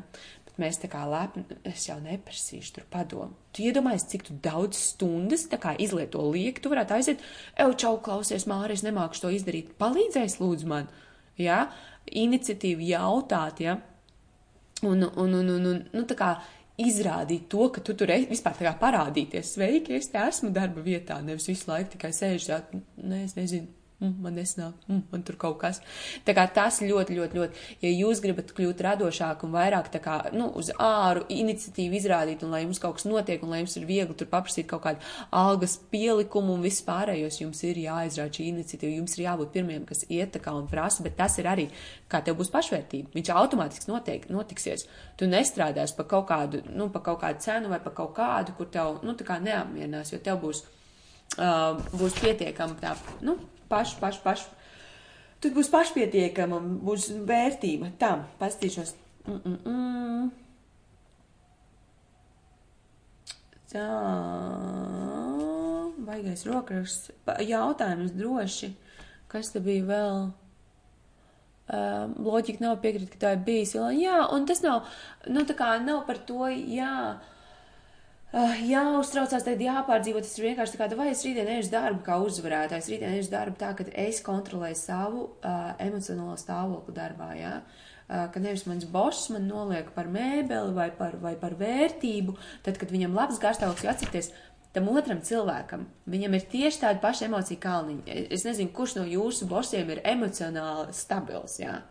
Bet 0.49 0.59
mēs 0.61 0.81
tā 0.81 0.89
kā 0.93 1.05
lepni, 1.09 1.45
es 1.69 1.87
jau 1.89 1.99
neprasīšu 2.03 2.79
tur 2.79 2.89
padomu. 2.93 3.37
Tu 3.53 3.69
iedomājies, 3.69 4.09
cik 4.11 4.27
tu 4.27 4.37
daudz 4.45 4.81
stundas 4.81 5.47
kā 5.53 5.77
izlieto 5.81 6.25
lieku, 6.33 6.65
tu 6.65 6.73
varētu 6.73 6.97
aiziet, 6.97 7.23
ev, 7.61 7.77
čau, 7.81 7.95
klausies, 8.05 8.49
Māris, 8.49 8.85
nemākšu 8.89 9.27
to 9.27 9.37
izdarīt. 9.37 9.73
Palīdzēs, 9.81 10.41
lūdzu 10.41 10.69
man, 10.73 10.93
ja? 11.41 11.67
Iniciatīvu 12.09 12.89
jautāt, 12.89 13.65
ja? 13.65 13.79
Un, 14.83 15.05
un, 15.07 15.35
un, 15.39 15.53
un, 15.57 15.69
un 15.73 15.85
nu, 15.93 16.07
tā 16.09 16.17
kā 16.19 16.33
izrādīt 16.83 17.47
to, 17.53 17.69
ka 17.75 17.83
tu 17.85 17.95
tur 17.99 18.11
esi, 18.11 18.31
vispār 18.31 18.57
tā 18.59 18.67
kā 18.67 18.73
parādīties. 18.81 19.55
Sveiki, 19.57 19.99
es 19.99 20.11
te 20.11 20.23
esmu 20.23 20.51
darba 20.55 20.83
vietā, 20.83 21.21
nevis 21.23 21.47
visu 21.51 21.71
laiku 21.71 21.95
tikai 21.95 22.11
sēžu, 22.17 22.51
jā, 22.51 22.59
nē, 22.99 23.23
es 23.29 23.37
nezinu 23.39 23.82
mm, 24.03 24.19
man 24.25 24.37
nesnāk, 24.37 24.75
mm, 24.89 25.03
man 25.13 25.25
tur 25.27 25.39
kaut 25.41 25.59
kas. 25.63 25.81
Tā 26.27 26.35
kā 26.37 26.45
tas 26.53 26.83
ļoti, 26.83 27.17
ļoti, 27.17 27.39
ļoti, 27.39 27.67
ja 27.85 27.93
jūs 27.95 28.23
gribat 28.25 28.53
kļūt 28.57 28.83
radošāk 28.89 29.47
un 29.47 29.55
vairāk 29.55 29.89
tā 29.95 30.03
kā, 30.03 30.19
nu, 30.37 30.51
uz 30.59 30.73
āru 30.77 31.25
iniciatīvu 31.33 31.99
izrādīt 32.01 32.45
un 32.45 32.53
lai 32.55 32.65
jums 32.67 32.83
kaut 32.83 32.99
kas 32.99 33.07
notiek 33.09 33.43
un 33.45 33.55
lai 33.55 33.63
jums 33.63 33.79
ir 33.79 33.87
viegli 33.89 34.19
tur 34.19 34.31
paprasīt 34.33 34.69
kaut 34.71 34.85
kādu 34.87 35.13
algas 35.31 35.79
pielikumu 35.93 36.57
un 36.57 36.65
viss 36.67 36.85
pārējos, 36.87 37.41
jums 37.45 37.63
ir 37.69 37.81
jāizrāda 37.85 38.35
šī 38.37 38.49
iniciatīva, 38.53 38.99
jums 38.99 39.17
ir 39.17 39.27
jābūt 39.27 39.55
pirmiem, 39.55 39.87
kas 39.89 40.05
iet 40.09 40.35
tā 40.37 40.43
kā 40.43 40.55
un 40.57 40.69
prasa, 40.71 41.05
bet 41.07 41.17
tas 41.19 41.39
ir 41.41 41.49
arī, 41.51 41.69
kā 42.11 42.23
tev 42.25 42.39
būs 42.41 42.53
pašvērtība. 42.53 43.13
Viņš 43.17 43.33
automātiski 43.37 43.91
notiek, 43.91 44.29
notiksies. 44.33 44.87
Tu 45.19 45.29
nestrādās 45.31 45.95
pa 45.97 46.07
kaut 46.09 46.29
kādu, 46.31 46.63
nu, 46.73 46.89
pa 46.93 47.03
kaut 47.05 47.23
kādu 47.23 47.43
cenu 47.45 47.73
vai 47.73 47.81
pa 47.83 47.93
kaut 47.95 48.15
kādu, 48.17 48.57
kur 48.59 48.71
tev, 48.73 49.01
nu, 49.07 49.17
tā 49.19 49.27
kā 49.29 49.39
neapmierinās, 49.43 50.13
jo 50.15 50.21
tev 50.25 50.41
būs, 50.43 50.65
uh, 51.39 51.81
būs 51.97 52.19
pietiekami 52.21 52.79
tā, 52.83 52.95
nu, 53.27 53.39
pašu, 53.73 53.97
pašu, 54.01 54.21
pašu. 54.25 54.51
Tad 55.43 55.57
būs 55.57 55.71
pašpietiekama, 55.73 56.61
būs 56.87 57.09
vērtība. 57.29 57.91
Tā, 57.99 58.13
pastīšos. 58.39 58.95
Mm 59.27 59.41
-mm 59.45 59.59
-mm. 59.65 60.31
Tā, 63.73 63.89
baigais 66.07 66.47
rokraksts. 66.47 67.11
Jautājums 67.41 68.13
droši, 68.13 68.75
kas 69.29 69.53
te 69.53 69.61
bija 69.61 69.85
vēl? 69.85 70.31
Um, 71.73 72.15
loģika 72.19 72.61
nav 72.61 72.81
piekrīt, 72.83 73.11
ka 73.11 73.19
tā 73.19 73.33
ir 73.33 73.45
bijis. 73.47 73.75
Jā, 73.75 74.29
un 74.35 74.47
tas 74.47 74.63
nav, 74.63 74.87
nu 75.27 75.41
tā 75.41 75.55
kā 75.55 75.85
nav 75.85 76.07
par 76.07 76.19
to, 76.19 76.49
jā 76.49 77.15
uh, 77.15 77.32
jāuztraucās, 78.33 79.45
tagad 79.45 79.61
jāpārdzīvo. 79.67 80.23
Tas 80.25 80.37
ir 80.39 80.49
vienkārši 80.49 80.75
tā 80.75 80.81
kā, 80.81 80.89
vai 80.97 81.11
es 81.13 81.25
rītdien 81.27 81.51
eju 81.53 81.67
uz 81.67 81.73
darbu 81.73 82.05
kā 82.07 82.19
uzvarētājs, 82.25 82.89
rītdien 82.89 83.17
eju 83.17 83.27
uz 83.27 83.33
darbu 83.33 83.59
tā, 83.61 83.73
ka 83.77 83.87
es 84.05 84.23
kontrolēju 84.25 84.79
savu 84.81 85.25
uh, 85.27 85.73
emocionālo 85.83 86.39
stāvokli 86.41 86.95
darbā. 86.97 87.33
Jā? 87.37 87.59
Uh, 88.09 88.27
ka 88.33 88.41
nevis 88.41 88.65
mans 88.69 88.87
boss 88.89 89.29
man 89.33 89.45
noliek 89.49 89.91
par 89.97 90.09
mēbeli 90.13 90.73
vai 90.77 90.89
par, 90.97 91.19
vai 91.21 91.35
par 91.41 91.59
vērtību, 91.61 92.37
tad, 92.65 92.81
kad 92.81 92.93
viņam 92.93 93.17
labs 93.17 93.41
garstāvoklis, 93.43 93.91
atcerieties, 93.93 94.33
tam 94.73 94.89
otram 94.89 95.21
cilvēkam, 95.21 95.85
viņam 96.09 96.37
ir 96.37 96.47
tieši 96.53 96.81
tāda 96.87 97.03
paša 97.03 97.29
emocija 97.29 97.61
kalniņa. 97.61 98.17
Es 98.33 98.47
nezinu, 98.49 98.73
kurš 98.73 98.97
no 98.97 99.05
jūsu 99.09 99.49
bosiem 99.49 99.93
ir 99.93 100.01
emocionāli 100.09 100.97
stabils, 100.97 101.59
jā. 101.61 101.83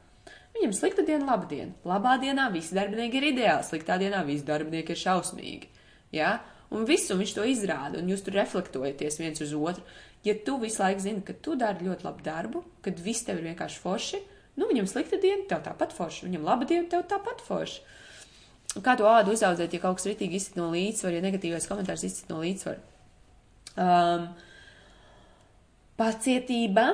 Viņam 0.57 0.73
slikta 0.75 1.05
diena, 1.05 1.29
laba 1.29 1.45
diena. 1.47 1.71
Labā 1.87 2.17
dienā 2.21 2.49
visi 2.51 2.75
darbinieki 2.75 3.21
ir 3.21 3.29
ideāli, 3.29 3.65
sliktā 3.65 3.95
dienā 4.01 4.25
visi 4.27 4.45
darbinieki 4.49 4.93
ir 4.93 4.99
šausmīgi. 4.99 5.69
Ja? 6.15 6.39
Un 6.71 6.85
visu 6.87 7.17
viņš 7.19 7.33
to 7.35 7.45
izrāda, 7.47 7.99
un 7.99 8.09
jūs 8.11 8.23
tur 8.23 8.37
reflektojaties 8.39 9.19
viens 9.19 9.41
uz 9.43 9.53
otru. 9.57 9.83
Ja 10.23 10.35
tu 10.45 10.57
visu 10.61 10.83
laiku 10.83 11.03
zini, 11.03 11.23
ka 11.25 11.33
tu 11.33 11.57
dari 11.59 11.87
ļoti 11.87 12.05
labu 12.05 12.23
darbu, 12.23 12.61
kad 12.85 12.99
viss 13.01 13.25
tev 13.27 13.41
ir 13.41 13.49
vienkārši 13.49 13.81
forši, 13.81 14.21
nu 14.61 14.67
viņam 14.69 14.87
slikta 14.87 15.19
diena, 15.19 15.47
tev 15.49 15.63
tāpat 15.65 15.95
forši, 15.97 16.27
viņam 16.27 16.45
laba 16.45 16.67
diena, 16.69 16.87
tev 16.91 17.03
tāpat 17.09 17.41
forši. 17.43 17.81
Kā 18.85 18.95
to 18.95 19.09
ādu 19.09 19.33
uzaudzēt, 19.35 19.73
ja 19.75 19.81
kaut 19.83 19.97
kas 19.99 20.07
ritīgi 20.07 20.37
izsit 20.39 20.55
no 20.55 20.69
līdzsvara, 20.71 21.17
ja 21.17 21.25
negatīvais 21.25 21.67
komentārs 21.67 22.05
izsit 22.07 22.29
no 22.31 22.39
līdzsvara? 22.39 22.79
Um, 23.81 24.29
pacietība, 25.99 26.85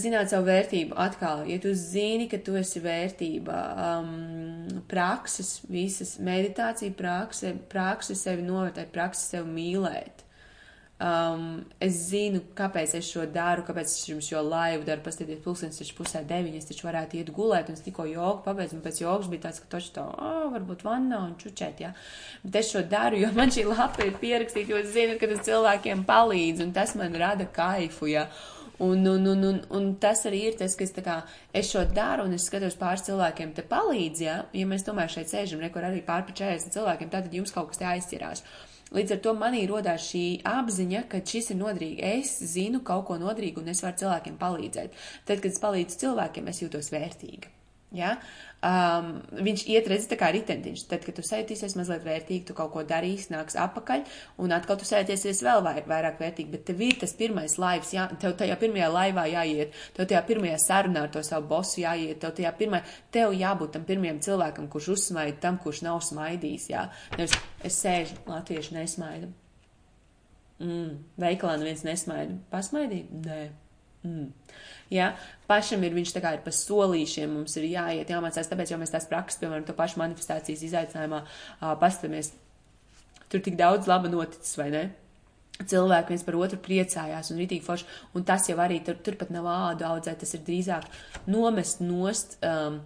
zināt 0.00 0.32
savu 0.32 0.48
vērtību 0.48 0.96
atkal, 0.96 1.44
ja 1.48 1.58
tu 1.60 1.74
zini, 1.76 2.28
ka 2.30 2.38
tu 2.40 2.56
esi 2.56 2.80
vērtība, 2.84 3.60
um, 3.86 4.82
prakses, 4.88 5.58
visas 5.68 6.16
meditācija 6.24 6.94
prakse, 6.96 7.54
prakse 7.72 8.16
sevi 8.16 8.46
novērtēt, 8.46 8.92
prakse 8.94 9.34
sevi 9.34 9.50
mīlēt. 9.58 10.24
Um, 11.04 11.64
es 11.82 11.96
zinu, 12.12 12.38
kāpēc 12.56 12.92
es 12.96 13.08
šo 13.10 13.24
daru, 13.28 13.64
kāpēc 13.66 13.90
es 13.90 14.06
jums 14.08 14.28
šo 14.30 14.40
laivu 14.46 14.86
daru, 14.86 15.02
paskatieties, 15.04 15.42
pulkstenis 15.42 15.80
taču 15.80 15.96
pusē 15.98 16.22
deviņas, 16.24 16.68
taču 16.68 16.86
varētu 16.86 17.18
iet 17.18 17.32
gulēt, 17.34 17.68
un 17.68 17.76
es 17.76 17.82
tikko 17.84 18.06
jogu 18.08 18.44
pabeidzu, 18.46 18.78
un 18.78 18.84
pēc 18.84 19.02
jogas 19.02 19.28
bija 19.32 19.48
tāds, 19.48 19.58
ka 19.60 19.72
toči 19.74 19.90
tā, 19.96 20.06
oh, 20.06 20.46
varbūt 20.54 20.86
vannā 20.86 21.18
un 21.26 21.34
čučēt, 21.40 21.82
jā. 21.82 21.90
Bet 22.46 22.60
es 22.62 22.70
šo 22.70 22.84
daru, 22.88 23.18
jo 23.20 23.32
man 23.36 23.52
šī 23.52 23.66
lapa 23.68 24.06
ir 24.06 24.14
pierakstīta, 24.22 24.70
jo 24.70 24.80
es 24.80 24.94
zinu, 24.94 25.18
ka 25.20 25.28
tas 25.34 25.42
cilvēkiem 25.50 26.06
palīdz, 26.08 26.62
un 26.64 26.72
tas 26.78 26.94
man 27.00 27.18
rada 27.20 27.50
kaifu, 27.58 28.08
jā. 28.14 28.28
Un, 28.82 29.06
un, 29.06 29.26
un, 29.30 29.44
un, 29.44 29.58
un 29.70 29.84
tas 30.02 30.24
arī 30.26 30.40
ir 30.48 30.56
tas, 30.58 30.74
kas 30.74 30.90
kā, 30.98 31.20
es 31.54 31.70
šo 31.70 31.84
daru, 31.94 32.24
un 32.26 32.34
es 32.34 32.48
skatos 32.48 32.74
pāris 32.80 33.04
cilvēkiem 33.06 33.52
te 33.54 33.62
palīdz, 33.70 34.22
ja, 34.24 34.36
ja 34.50 34.66
mēs 34.66 34.82
tomēr 34.86 35.12
šeit 35.12 35.30
sēžam, 35.30 35.62
rekur 35.62 35.86
arī 35.86 36.02
pār 36.02 36.24
pa 36.26 36.34
40 36.34 36.74
cilvēkiem, 36.74 37.12
tad 37.12 37.30
jums 37.34 37.54
kaut 37.54 37.70
kas 37.70 37.82
te 37.82 37.86
aizķirās. 37.92 38.42
Līdz 38.94 39.14
ar 39.14 39.20
to 39.22 39.32
manī 39.38 39.64
rodās 39.70 40.10
šī 40.10 40.24
apziņa, 40.46 41.06
ka 41.10 41.22
šis 41.26 41.50
ir 41.54 41.58
noderīgi. 41.58 42.02
Es 42.18 42.36
zinu 42.52 42.82
kaut 42.86 43.08
ko 43.08 43.18
noderīgu, 43.18 43.62
un 43.62 43.72
es 43.72 43.82
varu 43.82 43.98
cilvēkiem 44.04 44.38
palīdzēt. 44.42 45.02
Tad, 45.26 45.40
kad 45.40 45.50
es 45.50 45.62
palīdzu 45.62 46.00
cilvēkiem, 46.04 46.50
es 46.50 46.62
jūtos 46.62 46.92
vērtīga. 46.94 47.50
Ja? 47.94 48.16
Um, 48.64 49.18
viņš 49.44 49.66
iet 49.68 49.88
redz 49.92 50.06
tā 50.08 50.16
kā 50.16 50.30
ritentiņš. 50.32 50.86
Tad, 50.88 51.02
kad 51.04 51.18
tu 51.18 51.24
sētīsies 51.26 51.74
mazliet 51.76 52.04
vērtīgi, 52.06 52.46
tu 52.48 52.56
kaut 52.56 52.72
ko 52.72 52.84
darīsi, 52.88 53.28
nāks 53.34 53.58
apakaļ, 53.60 54.04
un 54.40 54.54
atkal 54.56 54.78
tu 54.80 54.88
sētīsies 54.88 55.42
vēl 55.44 55.60
vai, 55.66 55.74
vairāk 55.84 56.16
vērtīgi. 56.22 56.50
Bet 56.54 56.64
tev 56.70 56.80
ir 56.86 56.96
tas 57.02 57.12
pirmais 57.18 57.58
laivs, 57.60 57.92
jā, 57.92 58.06
tev 58.22 58.36
tajā 58.40 58.56
pirmajā 58.62 58.88
laivā 58.94 59.26
jāiet, 59.28 59.76
tev 59.96 60.08
tajā 60.08 60.24
pirmajā 60.30 60.56
sarunā 60.64 61.04
ar 61.04 61.12
to 61.12 61.22
savu 61.26 61.50
bosu 61.50 61.82
jāiet, 61.84 62.22
tev 62.24 62.32
tajā 62.38 62.54
pirmajā, 62.56 62.88
tev 63.12 63.36
jābūt 63.36 63.76
tam 63.76 63.84
pirmajam 63.90 64.22
cilvēkam, 64.24 64.70
kurš 64.72 64.94
uzsmaida 64.96 65.36
tam, 65.44 65.60
kurš 65.60 65.84
nav 65.84 66.00
smaidījis, 66.08 66.70
jā. 66.72 66.86
Nevis 67.18 67.36
es 67.68 67.80
sēžu, 67.84 68.16
latvieši 68.30 68.78
nesmaida. 68.78 69.28
Mm, 70.62 71.02
veikalā 71.20 71.58
neviens 71.60 71.84
nesmaida. 71.84 72.38
Pasmaidīt? 72.52 73.12
Nē. 73.26 73.42
Mm. 74.04 74.30
Ja? 74.92 75.12
Pašam 75.48 75.84
ir 75.84 75.94
viņš 75.96 76.14
tā 76.14 76.22
kā 76.24 76.34
ir 76.36 76.42
pa 76.44 76.52
solīšiem, 76.54 77.30
mums 77.38 77.56
ir 77.60 77.68
jāiet, 77.70 78.10
jāmācās, 78.12 78.50
tāpēc 78.50 78.74
jau 78.74 78.80
mēs 78.80 78.92
tās 78.94 79.08
prakses, 79.10 79.40
piemēram, 79.40 79.64
to 79.68 79.76
pašu 79.76 80.00
manifestācijas 80.02 80.64
izaicinājumā 80.68 81.22
uh, 81.24 81.72
pastamies. 81.80 82.32
Tur 83.32 83.42
tik 83.44 83.56
daudz 83.58 83.88
laba 83.90 84.10
noticis, 84.12 84.54
vai 84.60 84.68
ne? 84.74 84.84
Cilvēki 85.54 86.10
viens 86.10 86.24
par 86.26 86.36
otru 86.38 86.58
priecājās 86.62 87.30
un 87.30 87.38
ritīgi 87.38 87.62
forši, 87.62 87.86
un 88.18 88.24
tas 88.26 88.48
jau 88.50 88.56
arī 88.62 88.80
tur, 88.84 88.98
turpat 89.06 89.30
nav 89.34 89.46
ādu 89.52 89.86
audzēt, 89.86 90.18
tas 90.24 90.34
ir 90.34 90.42
drīzāk 90.46 90.88
nomest 91.30 91.82
nost 91.84 92.36
um, 92.42 92.80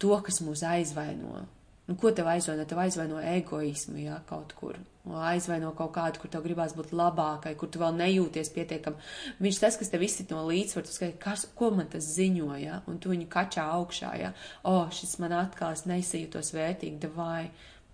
to, 0.00 0.14
kas 0.24 0.40
mūs 0.44 0.64
aizvaino. 0.64 1.42
Nu, 1.88 1.96
ko 2.00 2.12
tev 2.16 2.30
aizvaino? 2.32 2.64
Tev 2.68 2.80
aizvaino 2.80 3.20
egoismu, 3.20 3.98
jā, 4.00 4.16
kaut 4.28 4.54
kur 4.56 4.80
aizvaino 5.16 5.70
kaut 5.78 5.94
kādu, 5.96 6.20
kur 6.22 6.32
tev 6.32 6.44
gribās 6.44 6.74
būt 6.76 6.92
labākai, 6.96 7.54
kur 7.58 7.70
tu 7.72 7.80
vēl 7.82 7.96
nejūties 7.98 8.52
pietiekam. 8.54 8.98
Viņš 9.42 9.60
tas, 9.62 9.78
kas 9.80 9.92
tev 9.92 10.04
izsit 10.06 10.34
no 10.34 10.44
līdzsvaru, 10.48 10.86
tu 10.86 10.94
skaties, 10.94 11.20
kas, 11.22 11.46
ko 11.58 11.70
man 11.74 11.88
tas 11.92 12.06
ziņo, 12.16 12.50
ja? 12.62 12.82
un 12.90 12.98
tu 13.02 13.12
viņu 13.12 13.28
kačā 13.32 13.64
augšā, 13.78 14.12
ja? 14.20 14.32
o, 14.62 14.74
oh, 14.74 14.92
šis 14.94 15.18
man 15.22 15.36
atkal, 15.38 15.76
es 15.76 15.86
nesajūtos 15.88 16.52
vērtīgi, 16.56 17.00
davai, 17.06 17.48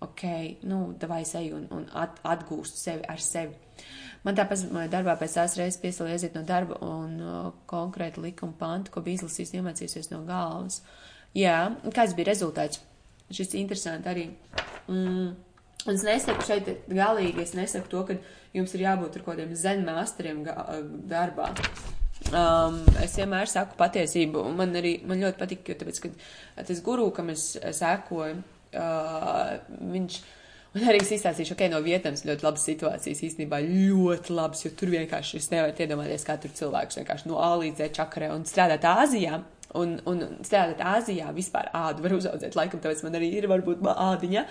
ok, 0.05 0.25
nu, 0.69 0.81
davai 0.99 1.21
es 1.25 1.35
eju 1.39 1.61
un, 1.61 1.69
un 1.79 1.87
at, 1.95 2.19
atgūstu 2.35 2.81
sevi 2.81 3.07
ar 3.09 3.21
sevi. 3.23 3.55
Man 4.25 4.37
tāpēc 4.37 4.63
darbā 4.89 5.13
pēc 5.19 5.35
tās 5.37 5.55
reizes 5.59 5.77
piesali 5.81 6.15
aiziet 6.15 6.33
no 6.33 6.41
darba 6.47 6.79
un 6.81 7.19
uh, 7.21 7.49
konkrēti 7.69 8.23
likuma 8.23 8.57
pantu, 8.57 8.93
ko 8.93 9.03
bija 9.05 9.19
izlasījis, 9.19 9.53
iemācījusies 9.59 10.09
no 10.09 10.23
galvas. 10.25 10.79
Jā, 11.37 11.59
kāds 11.93 12.15
bija 12.17 12.31
rezultāts? 12.31 12.81
Šis 13.33 13.53
interesanti 13.59 14.09
arī. 14.09 14.23
Mm, 14.89 15.35
Un 15.85 15.93
es 15.93 16.05
nesaku 16.05 16.45
šeit 16.47 16.69
galīgi, 16.89 17.43
es 17.43 17.53
nesaku 17.53 17.91
to, 17.91 17.99
ka 18.07 18.15
jums 18.57 18.73
ir 18.73 18.87
jābūt 18.87 19.19
ar 19.19 19.25
kaut 19.25 19.35
kādiem 19.35 19.51
zenmāsteriem 19.59 20.41
darbā. 21.11 21.51
Um, 22.33 22.79
es 23.03 23.13
vienmēr 23.19 23.49
saku 23.51 23.77
patiesību, 23.77 24.41
un 24.49 24.55
man 24.57 24.73
arī 24.79 24.95
man 25.05 25.21
ļoti 25.21 25.37
patīk, 25.37 25.67
jo 25.69 25.75
tāpēc, 25.77 25.99
ka 26.01 26.65
tas 26.65 26.81
guru, 26.85 27.11
kam 27.13 27.29
es 27.33 27.51
sekoju, 27.77 28.39
uh, 28.73 29.53
viņš. 29.93 30.17
Un 30.75 30.83
arī 30.89 30.99
es 30.99 31.11
izstāstīšu, 31.15 31.53
ok, 31.55 31.61
no 31.71 31.77
vietnes 31.85 32.25
ļoti 32.27 32.43
labas 32.43 32.65
situācijas, 32.67 33.21
īstenībā 33.29 33.61
ļoti 33.63 34.33
labas, 34.35 34.65
jo 34.65 34.73
tur 34.75 34.89
vienkārši 34.91 35.37
es 35.39 35.47
nevaru 35.53 35.71
iedomāties, 35.85 36.25
kā 36.27 36.35
tur 36.41 36.51
cilvēks 36.57 36.99
vienkārši 36.99 37.29
no 37.29 37.37
A 37.39 37.53
līdz 37.61 37.79
Z 37.79 37.93
čakarē 37.95 38.33
un 38.33 38.43
strādāt 38.49 38.83
Āzijā. 38.89 39.39
Un, 39.75 39.97
un 40.07 40.21
strādāt 40.45 40.83
Āzijā 40.95 41.31
vispār 41.35 41.71
ādu 41.75 42.05
var 42.05 42.15
uzaudzēt, 42.17 42.55
laikam, 42.55 42.79
tāpēc 42.83 43.01
man 43.03 43.17
arī 43.19 43.31
ir 43.39 43.49
varbūt 43.51 43.83
ādiņa 43.91 44.45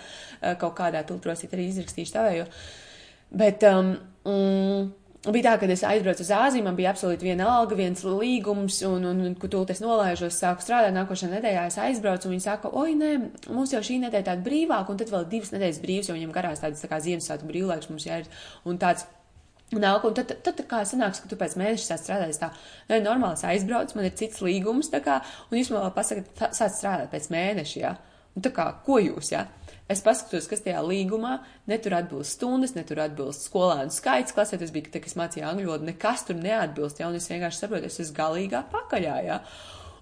kaut 0.60 0.74
kādā 0.78 1.04
tultrosīt 1.08 1.54
arī 1.56 1.70
izrakstīšu 1.70 2.16
tavējo. 2.16 2.50
Bet, 3.34 3.64
um, 3.66 3.94
mm, 4.28 4.90
bija 5.32 5.46
tā, 5.46 5.54
ka 5.60 5.68
es 5.72 5.82
aizbraucu 5.86 6.22
uz 6.22 6.30
Āziju, 6.36 6.64
man 6.66 6.76
bija 6.76 6.92
absolūti 6.92 7.26
viena 7.26 7.46
alga, 7.48 7.76
viens 7.78 8.04
līgums, 8.04 8.82
un, 8.86 9.06
un, 9.08 9.22
un 9.28 9.34
kur 9.40 9.50
tūlīt 9.52 9.72
es 9.74 9.80
nolaižos, 9.82 10.36
sāku 10.36 10.64
strādāt. 10.64 10.94
Nākošajā 10.96 11.32
nedēļā 11.32 11.64
es 11.70 11.80
aizbraucu, 11.80 12.28
un 12.28 12.36
viņi 12.36 12.44
saka, 12.44 12.70
oi, 12.76 12.94
nē, 13.00 13.12
mums 13.48 13.72
jau 13.74 13.82
šī 13.84 14.02
nedēļa 14.04 14.28
tāda 14.28 14.46
brīvāka, 14.46 14.92
un 14.92 15.00
tad 15.00 15.12
vēl 15.14 15.26
divas 15.32 15.54
nedēļas 15.54 15.82
brīvs, 15.82 16.10
jo 16.10 16.18
viņam 16.18 16.34
garās 16.36 16.62
tādas 16.62 16.84
tā 16.84 16.90
kā 16.92 17.00
Ziemassvētku 17.06 17.50
brīvlaiks 17.50 17.90
mums 17.90 18.08
jāir. 18.10 18.28
Un 18.68 18.80
tāds 18.82 19.08
Nāk, 19.80 20.04
un 20.06 20.14
tad, 20.16 20.30
tad, 20.30 20.42
tad 20.44 20.66
kā 20.70 20.82
sanāks, 20.86 21.22
ka 21.22 21.30
tu 21.30 21.38
pēc 21.40 21.56
mēneša 21.58 21.98
strādāsi 21.98 22.40
tā, 22.42 22.50
ne, 22.90 23.00
normāls 23.02 23.44
aizbrauc, 23.48 23.94
man 23.96 24.08
ir 24.08 24.16
cits 24.18 24.42
līgums, 24.44 24.90
tā 24.92 25.00
kā, 25.04 25.20
un 25.50 25.58
jūs 25.58 25.72
man 25.72 25.86
vēl 25.86 25.94
pasakat, 25.96 26.42
sāc 26.56 26.76
strādāt 26.76 27.10
pēc 27.14 27.30
mēneša, 27.34 27.78
jā. 27.80 27.94
Un 28.34 28.42
tā 28.42 28.50
kā, 28.54 28.66
ko 28.86 28.98
jūs, 28.98 29.30
jā? 29.30 29.44
Es 29.90 30.00
paskatos, 30.02 30.48
kas 30.50 30.64
tajā 30.64 30.80
līgumā, 30.82 31.36
netur 31.70 31.94
atbilst 31.98 32.38
stundas, 32.38 32.72
netur 32.74 33.02
atbilst 33.04 33.46
skolēnu 33.46 33.92
skaits 33.94 34.34
klasē, 34.34 34.58
tas 34.60 34.72
bija, 34.74 34.88
kad 34.88 35.06
es 35.06 35.16
mācīju 35.20 35.46
angļu 35.50 35.70
valodu, 35.70 35.88
nekas 35.90 36.24
tur 36.26 36.38
neatbilst, 36.40 37.02
jā, 37.02 37.10
un 37.10 37.18
es 37.18 37.28
vienkārši 37.30 37.60
saprotu, 37.62 37.90
es 37.90 38.00
esmu 38.02 38.18
galīgā 38.18 38.64
pakaļā, 38.72 39.16
jā. 39.28 39.38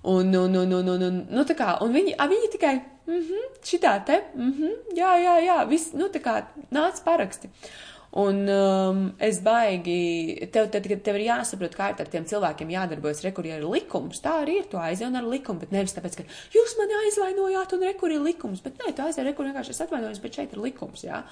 Un, 0.08 0.32
un, 0.34 0.56
un, 0.58 0.74
un, 0.78 0.88
un, 0.94 1.06
un, 1.08 1.20
nu, 1.30 1.44
tā 1.46 1.54
kā, 1.58 1.76
un 1.84 1.92
viņi, 1.94 2.16
a, 2.18 2.26
viņi 2.30 2.52
tikai, 2.56 2.74
mhm, 3.06 3.22
mm 3.22 3.48
šitā 3.62 3.92
te, 4.06 4.18
mhm, 4.34 4.70
mm 4.70 4.98
jā, 4.98 5.12
jā, 5.22 5.38
jā, 5.44 5.58
viss, 5.70 5.92
nu, 5.98 6.08
tā 6.14 6.22
kā, 6.24 6.40
nāc 6.74 7.02
paraksti. 7.04 7.50
Uh, 7.52 7.91
Un 8.12 8.42
um, 8.52 8.98
es 9.24 9.38
baigi, 9.40 10.36
tev, 10.52 10.66
tad, 10.72 10.84
kad 10.84 11.00
tev 11.00 11.16
ir 11.16 11.30
jāsaprot, 11.30 11.72
kā 11.72 11.86
ir 11.94 12.02
ar 12.02 12.10
tiem 12.12 12.26
cilvēkiem 12.28 12.74
jādarbojas, 12.74 13.22
rekurī 13.24 13.54
ir 13.54 13.64
likums, 13.64 14.20
tā 14.20 14.34
arī 14.42 14.58
ir, 14.60 14.66
tu 14.68 14.76
aizej 14.76 15.06
un 15.08 15.16
ar 15.16 15.28
likumu, 15.32 15.62
bet 15.62 15.72
nevis 15.72 15.96
tāpēc, 15.96 16.18
ka 16.18 16.26
jūs 16.52 16.76
mani 16.76 16.98
aizvainojāt 17.06 17.72
un 17.72 17.86
rekurī 17.88 18.18
ir 18.18 18.26
likums, 18.26 18.60
bet 18.60 18.76
nē, 18.82 18.92
tu 18.92 19.06
aizej 19.06 19.24
rekurī 19.30 19.48
vienkārši 19.48 19.72
es 19.72 19.80
atvainojos, 19.86 20.20
bet 20.20 20.36
šeit 20.36 20.52
ir 20.52 20.60
likums, 20.60 21.06
jā. 21.08 21.22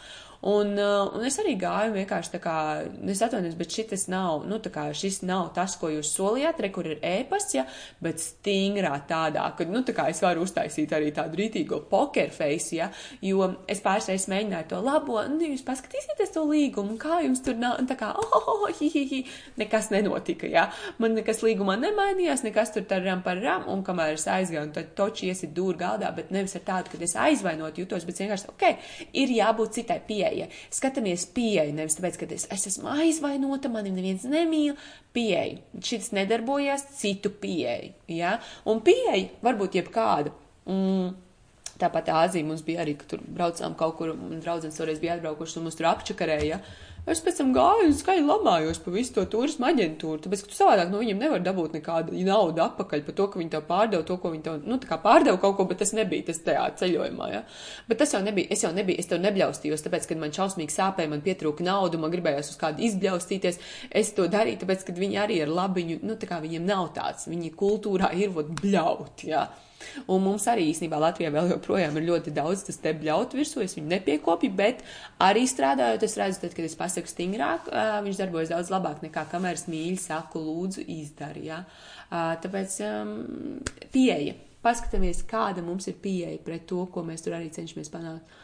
Un, 0.40 0.72
uh, 0.80 1.10
un 1.12 1.24
es 1.28 1.36
arī 1.36 1.52
gāju 1.60 1.92
vienkārši 1.98 2.32
tā 2.32 2.38
kā, 2.40 2.56
es 3.12 3.20
atvainojos, 3.20 3.58
bet 3.60 3.76
šitas 3.76 4.06
nav, 4.08 4.46
nu 4.48 4.56
tā 4.64 4.72
kā 4.72 4.86
šis 4.96 5.20
nav 5.28 5.50
tas, 5.52 5.74
ko 5.76 5.90
jūs 5.92 6.14
solījāt, 6.16 6.62
re, 6.64 6.70
kur 6.72 6.88
ir 6.88 7.02
ēpasts, 7.04 7.58
ja, 7.58 7.66
bet 8.00 8.24
stingrā 8.24 8.94
tādā, 9.10 9.44
ka, 9.58 9.68
nu 9.68 9.84
tā 9.84 9.92
kā 9.98 10.08
es 10.08 10.24
varu 10.24 10.46
uztaisīt 10.48 10.96
arī 10.96 11.12
tādu 11.12 11.42
rītīgo 11.42 11.82
poker 11.92 12.32
face, 12.32 12.72
ja, 12.78 12.88
jo 13.20 13.50
es 13.68 13.84
pāris 13.84 14.08
reizes 14.08 14.30
mēģināju 14.32 14.70
to 14.72 14.80
labo, 14.86 15.20
nu 15.28 15.52
jūs 15.52 15.66
paskatīsieties 15.68 16.32
to 16.32 16.48
līgumu, 16.70 16.96
kā 17.00 17.20
jums 17.24 17.42
tur 17.44 17.58
nav, 17.58 17.78
tā 17.88 17.96
kā, 17.98 18.10
oh, 18.14 18.34
oh, 18.36 18.48
oh, 18.54 18.66
hi, 18.78 18.88
hi, 18.92 19.04
hi, 19.10 19.20
nekas 19.58 19.90
nenotika, 19.90 20.46
ja, 20.46 20.68
man 20.98 21.14
nekas 21.18 21.42
līgumā 21.42 21.76
nemainījās, 21.80 22.44
nekas 22.46 22.72
tur 22.74 22.84
taram 22.88 23.22
par 23.22 23.40
ram, 23.42 23.66
un 23.68 23.82
kamēr 23.86 24.14
es 24.14 24.26
aizgāju, 24.30 24.68
un 24.68 24.72
tad 24.74 24.92
toči 24.98 25.30
iesit 25.30 25.54
dūri 25.56 25.78
galdā, 25.80 26.10
bet 26.14 26.30
nevis 26.30 26.56
ar 26.58 26.64
tādu, 26.66 26.92
ka 26.92 27.02
es 27.04 27.16
aizvainot 27.18 27.78
jūtos, 27.80 28.06
bet 28.06 28.22
vienkārši, 28.22 28.50
ok, 28.52 28.66
ir 29.22 29.34
jābūt 29.34 29.80
citai 29.80 30.00
pieeja. 30.06 30.50
Skatāmies 30.70 31.26
pieeja, 31.34 31.68
nevis 31.74 31.98
tāpēc, 31.98 32.20
ka 32.20 32.30
es, 32.36 32.46
es 32.52 32.68
esmu 32.72 32.90
aizvainota, 33.00 33.72
mani 33.72 33.94
neviens 33.94 34.26
nemīl. 34.28 34.76
Pieeja. 35.10 35.58
Šis 35.82 36.12
nedarbojās 36.14 36.84
citu 37.00 37.32
pieeja. 37.42 37.90
Ja? 38.06 38.36
Un 38.70 38.78
pieeja 38.86 39.26
var 39.42 39.58
būt 39.58 39.80
jebkāda. 39.80 40.30
Mm. 40.70 41.10
Tāpat 41.80 42.10
Āzija 42.12 42.46
mums 42.46 42.62
bija 42.66 42.82
arī, 42.84 42.94
ka 43.00 43.08
tur 43.12 43.24
braucām 43.24 43.74
kaut 43.78 43.96
kur, 43.98 44.12
un 44.12 44.42
draudzens 44.44 44.76
toreiz 44.76 45.00
bija 45.02 45.16
atbraukuši, 45.16 45.58
un 45.58 45.68
mums 45.68 45.78
tur 45.78 45.88
apčakarēja. 45.90 46.58
Ja? 46.58 46.89
Es 47.08 47.22
pēc 47.24 47.38
tam 47.40 47.52
gāju 47.56 47.86
un 47.88 47.94
skaļi 47.96 48.24
lamājos 48.28 48.80
par 48.84 48.92
visu 48.92 49.14
to 49.16 49.22
turismu 49.32 49.64
aģentūru, 49.70 50.20
tāpēc, 50.24 50.42
ka 50.44 50.50
tu 50.50 50.56
savādāk 50.58 50.90
no 50.92 50.98
viņiem 51.00 51.22
nevar 51.22 51.40
dabūt 51.44 51.78
nekādu 51.78 52.18
naudu 52.26 52.60
atpakaļ 52.66 53.04
par 53.06 53.16
to, 53.16 53.26
ka 53.32 53.40
viņi 53.40 53.52
tev 53.54 53.64
pārdeva 53.70 54.04
to, 54.06 54.18
ko 54.20 54.32
viņi 54.34 54.44
tev, 54.44 54.58
nu, 54.68 54.76
tā 54.82 54.90
kā 54.90 54.98
pārdeva 55.00 55.40
kaut 55.40 55.56
ko, 55.56 55.64
bet 55.70 55.80
tas 55.80 55.94
nebija 55.96 56.26
tas 56.28 56.42
tajā 56.44 56.66
ceļojumā, 56.82 57.30
ja. 57.32 57.40
Bet 57.88 58.02
tas 58.02 58.12
jau 58.12 58.20
nebija, 58.24 58.50
es 58.52 58.66
jau 58.66 58.72
nebiju, 58.76 59.00
es 59.00 59.08
tev 59.08 59.22
nebļaustījos, 59.24 59.86
tāpēc, 59.86 60.10
kad 60.10 60.20
man 60.20 60.36
šausmīgi 60.36 60.76
sāpēja, 60.76 61.12
man 61.14 61.24
pietrūka 61.24 61.64
naudu, 61.64 62.02
man 62.02 62.12
gribējās 62.12 62.52
uz 62.52 62.60
kādu 62.60 62.84
izbļaustīties, 62.90 63.62
es 64.02 64.12
to 64.18 64.28
darīju, 64.30 64.60
tāpēc, 64.66 64.84
ka 64.84 64.98
viņi 65.00 65.22
arī 65.24 65.40
ir 65.40 65.56
labiņu, 65.56 66.02
nu, 66.04 66.20
tā 66.20 66.28
kā 66.28 66.42
viņiem 66.44 66.68
nav 66.68 66.92
tāds, 67.00 67.30
viņi 67.32 67.54
kultūrā 67.56 68.12
ir, 68.20 68.36
vot, 68.36 68.52
bļaut, 68.60 69.24
ja. 69.30 69.48
Un 70.10 70.20
mums 70.24 70.44
arī 70.50 70.66
īstenībā 70.70 70.98
Latvijā 71.00 71.30
vēl 71.32 71.54
joprojām 71.54 71.96
ir 71.96 72.06
ļoti 72.08 72.34
daudz 72.36 72.66
tas 72.66 72.78
te 72.82 72.92
bļaut 72.96 73.34
virsū, 73.36 73.62
es 73.64 73.76
viņu 73.78 73.88
nepiekopju, 73.94 74.52
bet 74.56 74.82
arī 75.24 75.46
strādājot, 75.48 76.04
es 76.06 76.16
redzu, 76.20 76.42
tad, 76.42 76.56
kad 76.56 76.68
es 76.68 76.76
pasaku 76.90 77.14
stingrāk, 77.14 77.70
viņš 78.04 78.18
darbojas 78.18 78.50
daudz 78.50 78.74
labāk 78.74 79.04
nekā 79.06 79.24
kameras 79.30 79.68
mīļi 79.70 79.96
saku, 80.02 80.42
lūdzu, 80.42 80.84
izdari, 80.90 81.46
jā. 81.46 81.62
Tāpēc 82.10 82.78
um, 82.88 83.16
pieeja. 83.94 84.34
Paskatāmies, 84.60 85.22
kāda 85.24 85.62
mums 85.64 85.86
ir 85.88 85.96
pieeja 86.02 86.36
pret 86.44 86.66
to, 86.68 86.82
ko 86.92 87.00
mēs 87.06 87.22
tur 87.24 87.38
arī 87.38 87.48
cenšamies 87.54 87.88
panākt. 87.92 88.40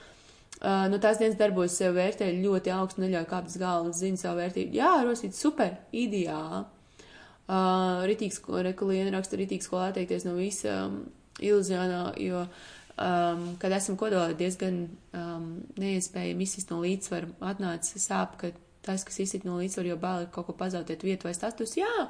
Uh, 0.56 0.86
nu, 0.88 0.96
tās 0.96 1.18
dienas 1.20 1.36
darbos 1.36 1.74
sev 1.76 1.98
vērtē 1.98 2.30
ļoti 2.38 2.72
augstu, 2.72 3.02
neļauj 3.02 3.26
kāpt 3.28 3.50
uz 3.50 3.58
galvas, 3.60 3.98
zina 4.00 4.16
savu 4.16 4.40
vērtību. 4.40 4.72
Jā, 4.78 4.94
rosīt 5.04 5.36
super, 5.36 5.74
ideāli. 5.92 6.62
Uh, 7.46 8.00
ritīgs, 8.08 8.40
ko 8.42 8.62
Rekulīna 8.64 9.12
raksta, 9.12 9.36
ritīgs, 9.36 9.68
ko 9.68 9.82
atteikties 9.84 10.24
no 10.24 10.32
visa 10.38 10.86
um, 10.86 11.02
ilūzionā, 11.44 12.00
jo, 12.24 12.46
um, 12.96 13.48
kad 13.62 13.74
esam 13.76 13.98
kodolā 14.00 14.34
diezgan 14.36 14.84
um, 15.16 15.50
neiespējami 15.80 16.46
izsist 16.46 16.72
no 16.72 16.82
līdzsvaru, 16.84 17.34
atnāca 17.52 18.02
sāp, 18.02 18.38
ka 18.40 18.52
tas, 18.86 19.04
kas 19.06 19.18
izsit 19.22 19.44
no 19.46 19.58
līdzsvaru, 19.60 19.92
jo 19.92 19.98
bail 20.00 20.30
kaut 20.32 20.48
ko 20.48 20.56
pazaudēt 20.56 21.04
vietu 21.06 21.28
vai 21.28 21.34
status. 21.36 21.76
Jā, 21.78 22.06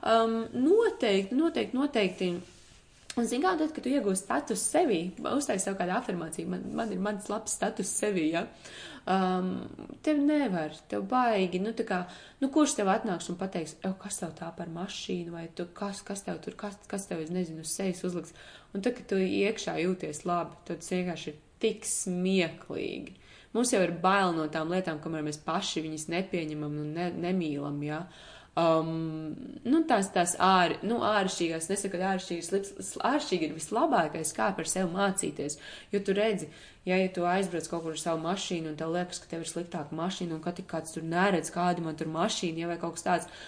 um, 0.00 0.40
noteikti, 0.54 1.36
noteikti, 1.36 1.78
noteikti. 1.78 2.32
Un, 3.18 3.26
zinām, 3.26 3.56
tad, 3.58 3.72
kad 3.74 3.82
tu 3.82 3.90
iegūsi 3.90 4.22
status 4.22 4.62
sevi, 4.70 5.00
uztaisi 5.18 5.66
sev 5.66 5.74
kādu 5.80 5.96
afirmāciju, 5.96 6.46
man, 6.52 6.62
man 6.78 6.92
ir 6.94 7.00
mans 7.02 7.26
labs 7.28 7.56
status 7.58 7.90
sevi, 7.98 8.28
ja, 8.36 8.44
um, 9.10 9.48
tev 10.06 10.20
nevar, 10.22 10.76
tev 10.88 11.02
baigi, 11.10 11.58
nu, 11.62 11.72
tā 11.74 11.88
kā, 11.88 12.04
nu, 12.38 12.52
kurš 12.54 12.76
tev 12.78 12.92
atnāks 12.92 13.26
un 13.32 13.38
pateiks, 13.40 13.74
kas 13.82 14.22
tev 14.22 14.36
tā 14.38 14.52
par 14.54 14.70
mašīnu, 14.70 15.34
vai 15.34 15.48
tu, 15.58 15.66
kas, 15.74 16.04
kas 16.06 16.22
tev 16.26 16.38
tur, 16.44 16.54
kas, 16.60 16.78
kas 16.90 17.10
tev, 17.10 17.24
es 17.24 17.34
nezinu, 17.34 17.66
uz 17.66 17.74
sejas 17.74 18.04
uzliks. 18.06 18.36
Un 18.74 18.84
tad, 18.84 18.94
kad 18.98 19.08
tu 19.10 19.18
iekšā 19.18 19.76
jūties 19.82 20.24
labi, 20.28 20.58
tad 20.68 20.82
tas 20.82 20.92
vienkārši 20.94 21.32
ir 21.32 21.38
tik 21.62 21.86
smieklīgi. 21.88 23.16
Mums 23.54 23.72
jau 23.74 23.80
ir 23.82 23.96
bail 24.02 24.34
no 24.36 24.46
tām 24.52 24.70
lietām, 24.70 25.00
kamēr 25.02 25.24
mēs 25.26 25.40
paši 25.42 25.82
viņas 25.82 26.06
nepieņemam 26.12 26.76
un 26.84 26.92
ne, 26.94 27.08
nemīlam. 27.26 27.80
Ja? 27.82 28.04
Um, 28.60 29.34
nu, 29.66 29.80
tās 29.90 30.12
tās 30.14 30.36
ār, 30.42 30.76
nu, 30.86 31.00
āršķirīgās, 31.06 31.68
nesaku, 31.70 31.98
ka 31.98 32.14
āršķirīgi 33.10 33.48
ir 33.48 33.54
vislabākais, 33.56 34.32
kā 34.36 34.50
par 34.54 34.70
sevi 34.70 34.90
mācīties. 34.94 35.58
Jo 35.94 36.02
tu 36.06 36.14
redzi, 36.14 36.50
ja, 36.86 36.98
ja 36.98 37.08
tu 37.14 37.26
aizbrauc 37.26 37.66
kaut 37.70 37.86
kur 37.86 37.94
ar 37.94 38.02
savu 38.02 38.22
mašīnu 38.26 38.72
un 38.72 38.78
tev 38.78 38.94
liekas, 38.94 39.22
ka 39.22 39.30
tev 39.30 39.46
ir 39.46 39.50
sliktāka 39.50 39.98
mašīna 39.98 40.36
un 40.36 40.42
ka 40.44 40.54
tik 40.54 40.70
kāds 40.70 40.94
tur 40.94 41.06
neredz, 41.06 41.50
kāda 41.54 41.82
man 41.82 41.98
tur 41.98 42.10
mašīna, 42.10 42.64
ja 42.64 42.70
vai 42.70 42.78
kaut 42.82 42.98
kas 42.98 43.06
tāds 43.06 43.46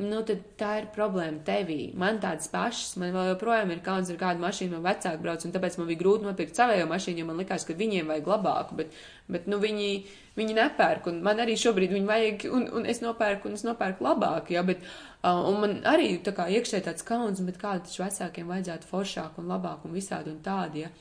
nu, 0.00 0.22
tad 0.24 0.44
tā 0.56 0.70
ir 0.80 0.86
problēma 0.94 1.42
tevī. 1.44 1.90
Man 1.98 2.16
tādas 2.22 2.48
pašas, 2.52 2.94
man 3.00 3.12
vēl 3.12 3.32
joprojām 3.32 3.74
ir 3.74 3.82
kauns 3.84 4.08
ar 4.12 4.16
kādu 4.20 4.40
mašīnu, 4.40 4.78
man 4.78 4.86
vecāki 4.86 5.20
brauc, 5.20 5.44
un 5.44 5.52
tāpēc 5.52 5.76
man 5.78 5.88
bija 5.90 6.00
grūti 6.00 6.24
nopirkt 6.24 6.56
savējo 6.56 6.86
mašīnu, 6.88 7.20
jo 7.20 7.26
man 7.28 7.42
likās, 7.42 7.66
ka 7.68 7.76
viņiem 7.76 8.08
vajag 8.08 8.30
labāku, 8.32 8.78
bet, 8.78 8.96
bet 9.36 9.50
nu, 9.52 9.58
viņi, 9.60 9.90
viņi 10.38 10.56
nepērk, 10.56 11.10
un 11.12 11.20
man 11.26 11.42
arī 11.44 11.58
šobrīd 11.60 11.92
viņi 11.92 12.08
vajag, 12.08 12.46
un, 12.56 12.64
un 12.80 12.88
es 12.88 13.02
nopērku, 13.04 13.50
un 13.50 13.60
es 13.60 13.66
nopērku 13.68 14.06
labāku, 14.08 14.56
ja, 14.56 14.64
bet, 14.64 14.80
uh, 15.20 15.42
un 15.50 15.60
man 15.60 15.76
arī 15.92 16.14
tā 16.24 16.32
kā 16.40 16.48
iekšē 16.56 16.80
tāds 16.88 17.04
kauns, 17.04 17.44
bet 17.44 17.60
kādu 17.60 17.84
taču 17.84 18.06
vecākiem 18.06 18.48
vajadzētu 18.48 18.88
foršāku 18.88 19.44
un 19.44 19.52
labāku 19.52 19.90
un 19.90 20.00
visādi 20.00 20.32
un 20.32 20.40
tādi, 20.46 20.86
ja. 20.86 20.92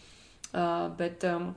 Uh, 0.51 0.91
bet 0.99 1.23
um, 1.31 1.53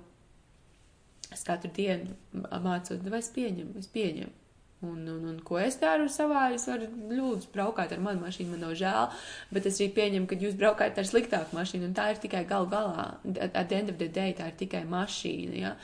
es 1.34 1.42
katru 1.42 1.74
dienu 1.74 2.14
mācot, 2.62 3.02
vai 3.10 3.18
es 3.18 3.34
pieņemu, 3.34 3.74
es 3.82 3.90
pieņemu. 3.90 4.43
Un, 4.84 5.04
un, 5.08 5.22
un 5.30 5.36
ko 5.46 5.56
es 5.62 5.78
daru 5.80 6.08
savā, 6.12 6.46
es 6.54 6.66
varu 6.68 6.88
lūdzu 7.10 7.50
braukāt 7.54 7.94
ar 7.94 8.02
manu 8.04 8.24
mašīnu, 8.24 8.52
man 8.52 8.64
nav 8.66 8.74
žēl, 8.78 9.14
bet 9.54 9.68
es 9.70 9.80
arī 9.80 9.88
pieņemu, 9.96 10.28
ka 10.30 10.38
jūs 10.40 10.58
braukājat 10.60 11.00
ar 11.00 11.08
sliktāku 11.08 11.56
mašīnu, 11.56 11.88
un 11.88 11.96
tā 11.96 12.10
ir 12.12 12.20
tikai 12.22 12.44
gal 12.50 12.68
galā, 12.70 13.06
at 13.46 13.70
the 13.70 13.78
end 13.78 13.92
of 13.92 13.98
the 14.02 14.08
day, 14.08 14.34
tā 14.36 14.50
ir 14.50 14.58
tikai 14.60 14.84
mašīna, 14.90 15.56
ja? 15.62 15.74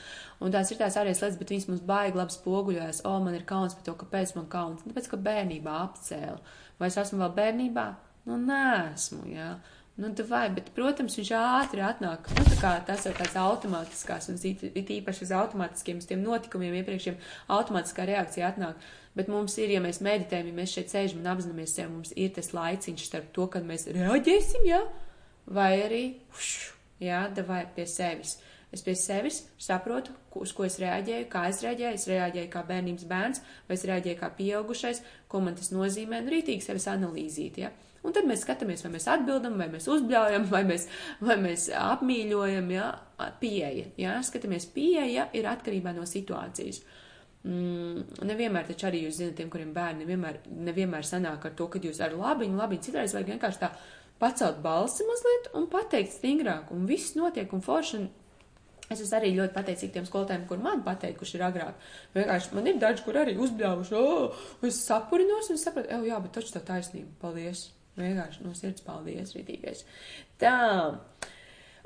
Un 0.40 0.52
tās 0.54 0.72
ir 0.72 0.80
tās 0.80 0.96
ārējas 1.00 1.24
lietas, 1.24 1.40
bet 1.40 1.54
viņas 1.54 1.68
mums 1.70 1.82
baigi 1.88 2.20
labi 2.20 2.36
spoguļojas, 2.36 3.02
o, 3.08 3.16
man 3.24 3.36
ir 3.36 3.48
kauns 3.48 3.76
par 3.76 3.88
to, 3.88 3.96
kāpēc 4.04 4.36
man 4.36 4.48
kauns, 4.52 4.86
tāpēc, 4.86 5.10
ka 5.12 5.20
bērnībā 5.30 5.80
apcēla. 5.88 6.56
Vai 6.80 6.88
es 6.88 7.00
esmu 7.00 7.20
vēl 7.24 7.36
bērnībā? 7.40 7.90
Nu, 8.28 8.40
nē, 8.40 8.64
esmu, 8.94 9.26
jā. 9.32 9.52
Ja? 9.52 9.79
Nu, 10.00 10.08
vai, 10.30 10.46
bet, 10.56 10.70
protams, 10.72 11.18
viņš 11.18 11.30
ātri 11.36 11.82
atnāk. 11.84 12.30
Nu, 12.32 12.44
tā 12.48 12.56
kā 12.56 12.70
tas 12.88 13.04
ir 13.04 13.16
tāds 13.18 13.34
automātiskās, 13.36 14.30
un 14.32 14.38
it 14.40 14.92
īpaši 14.96 15.26
uz 15.26 15.32
automātiskiem, 15.36 15.98
uz 16.00 16.08
tiem 16.08 16.22
notikumiem 16.24 16.78
iepriekšiem 16.78 17.18
automātiskā 17.52 18.06
reakcija 18.08 18.48
atnāk. 18.48 18.80
Bet 19.18 19.28
mums 19.28 19.58
ir, 19.60 19.74
ja 19.74 19.82
mēs 19.84 20.00
meditējam, 20.00 20.48
ja 20.48 20.56
mēs 20.56 20.72
šeit 20.72 20.94
sēžam 20.94 21.20
un 21.20 21.28
apzināmies 21.34 21.74
sevi, 21.76 21.92
mums 21.92 22.14
ir 22.16 22.32
tas 22.32 22.48
laiciņš 22.56 23.04
starp 23.10 23.28
to, 23.36 23.48
kad 23.52 23.66
mēs 23.68 23.90
reaģēsim, 23.92 24.64
jā, 24.70 24.80
vai 25.52 25.72
arī, 25.82 26.04
uš, 26.32 26.48
jā, 27.04 27.26
davai 27.36 27.66
pie 27.76 27.84
sevis. 27.90 28.38
Es 28.70 28.86
pie 28.86 28.94
sevis 28.94 29.42
saprotu, 29.58 30.14
uz 30.38 30.54
ko 30.54 30.64
es 30.64 30.78
reaģēju, 30.80 31.28
kā 31.28 31.44
es 31.50 31.60
reaģēju. 31.66 31.98
Es 31.98 32.08
reaģēju 32.08 32.50
kā 32.52 32.64
bērnības 32.68 33.06
bērns, 33.10 33.44
vai 33.68 33.76
es 33.76 33.86
reaģēju 33.90 34.18
kā 34.20 34.32
pieaugušais, 34.36 35.02
ko 35.28 35.44
man 35.44 35.58
tas 35.58 35.72
nozīmē. 35.74 36.22
Nu, 36.22 36.30
rītīgi 36.32 36.64
sevis 36.64 36.86
analīzīt, 36.88 37.58
ja. 37.66 37.72
Un 38.00 38.14
tad 38.16 38.24
mēs 38.28 38.46
skatāmies, 38.46 38.80
vai 38.86 38.94
mēs 38.94 39.06
atbildam, 39.12 39.58
vai 39.60 39.68
mēs 39.72 39.86
uzbļaujam, 39.92 40.46
vai 40.48 40.62
mēs, 40.68 40.86
vai 41.20 41.36
mēs 41.40 41.66
apmīļojam, 41.76 42.70
ja, 42.72 42.86
pieeja. 43.42 43.90
Ja, 44.00 44.16
skatāmies, 44.24 44.70
pieeja 44.72 45.28
ir 45.36 45.48
atkarībā 45.50 45.92
no 45.96 46.06
situācijas. 46.08 46.80
Mm, 47.44 48.24
nevienmēr 48.28 48.66
taču 48.68 48.88
arī 48.88 49.06
jūs 49.06 49.20
zināt, 49.20 49.38
tiem, 49.38 49.48
kuriem 49.52 49.72
bērni 49.76 50.04
nevienmēr, 50.04 50.42
nevienmēr 50.68 51.06
sanāk 51.08 51.44
ar 51.48 51.54
to, 51.56 51.70
ka 51.72 51.80
jūs 51.80 52.00
ar 52.04 52.16
labiņu, 52.16 52.58
labiņu, 52.60 52.84
citreiz 52.84 53.16
vajag 53.16 53.34
vienkārši 53.34 53.62
tā 53.62 53.70
pacelt 54.20 54.60
balsi 54.64 55.06
mazliet 55.08 55.48
un 55.56 55.68
pateikt 55.72 56.18
stingrāk, 56.18 56.72
un 56.76 56.84
viss 56.88 57.16
notiek, 57.16 57.52
un 57.56 57.64
forši, 57.64 58.02
Es 58.90 58.98
esmu 58.98 59.20
arī 59.20 59.28
ļoti 59.36 59.54
pateicīga 59.54 59.92
tiem 59.94 60.06
skolotājiem, 60.08 60.46
kur 60.50 60.58
man 60.58 60.80
pateikuši 60.82 61.36
ir 61.36 61.44
agrāk. 61.46 61.90
Vienkārši 62.16 62.56
man 62.56 62.66
ir 62.66 62.80
daži, 62.82 63.04
kur 63.06 63.20
arī 63.20 63.36
uzbļāvuši, 63.38 63.94
oh, 63.94 64.40
es 64.66 64.80
sapurinos 64.82 65.52
un 65.54 65.60
sapratu, 65.62 65.92
ej, 65.94 66.08
jā, 66.10 66.18
bet 66.24 66.34
taču 66.34 66.56
tā 66.56 66.64
taisnība, 66.72 67.12
paldies. 67.22 67.68
Vienkārši 67.98 68.46
no 68.46 68.54
sirds 68.54 68.84
paldies, 68.86 69.34
rītīgais. 69.36 69.84
Tā. 70.40 70.56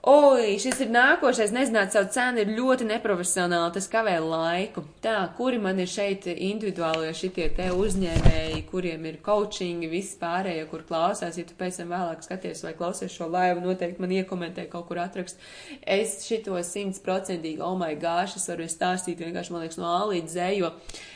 Oi, 0.04 0.58
šis 0.60 0.82
ir 0.84 0.90
nākošais, 0.92 1.48
nezināt 1.56 1.94
savu 1.94 2.10
cenu, 2.12 2.42
ir 2.42 2.50
ļoti 2.58 2.84
neprofesionāli, 2.84 3.72
tas 3.72 3.86
kavē 3.88 4.18
laiku. 4.20 4.82
Tā, 5.00 5.14
kuri 5.38 5.56
man 5.64 5.80
ir 5.80 5.88
šeit 5.88 6.26
individuālie 6.28 7.14
šitie 7.16 7.46
te 7.56 7.70
uzņēmēji, 7.72 8.60
kuriem 8.68 9.08
ir 9.08 9.16
coachingi, 9.24 9.88
viss 9.88 10.18
pārējie, 10.20 10.68
kur 10.68 10.84
klausās, 10.84 11.40
ja 11.40 11.46
tu 11.48 11.56
pēc 11.56 11.80
tam 11.80 11.96
vēlāk 11.96 12.20
skaties 12.28 12.60
vai 12.66 12.74
klausies 12.76 13.16
šo 13.16 13.30
laivu, 13.32 13.64
noteikti 13.64 14.04
man 14.04 14.12
iekomentē 14.12 14.68
kaut 14.68 14.90
kur 14.92 15.00
atrakst. 15.00 15.40
Es 15.80 16.18
šito 16.28 16.60
simtprocentīgi, 16.60 17.64
oh 17.64 17.72
my 17.80 17.96
gosh, 17.96 18.36
es 18.36 18.50
varu 18.52 18.68
stāstīt 18.68 19.24
vienkārši, 19.24 19.56
man 19.56 19.64
liekas, 19.64 19.80
no 19.80 19.88
A 19.88 20.02
līdz 20.12 20.36
Z, 20.36 20.50
jo 20.60 20.74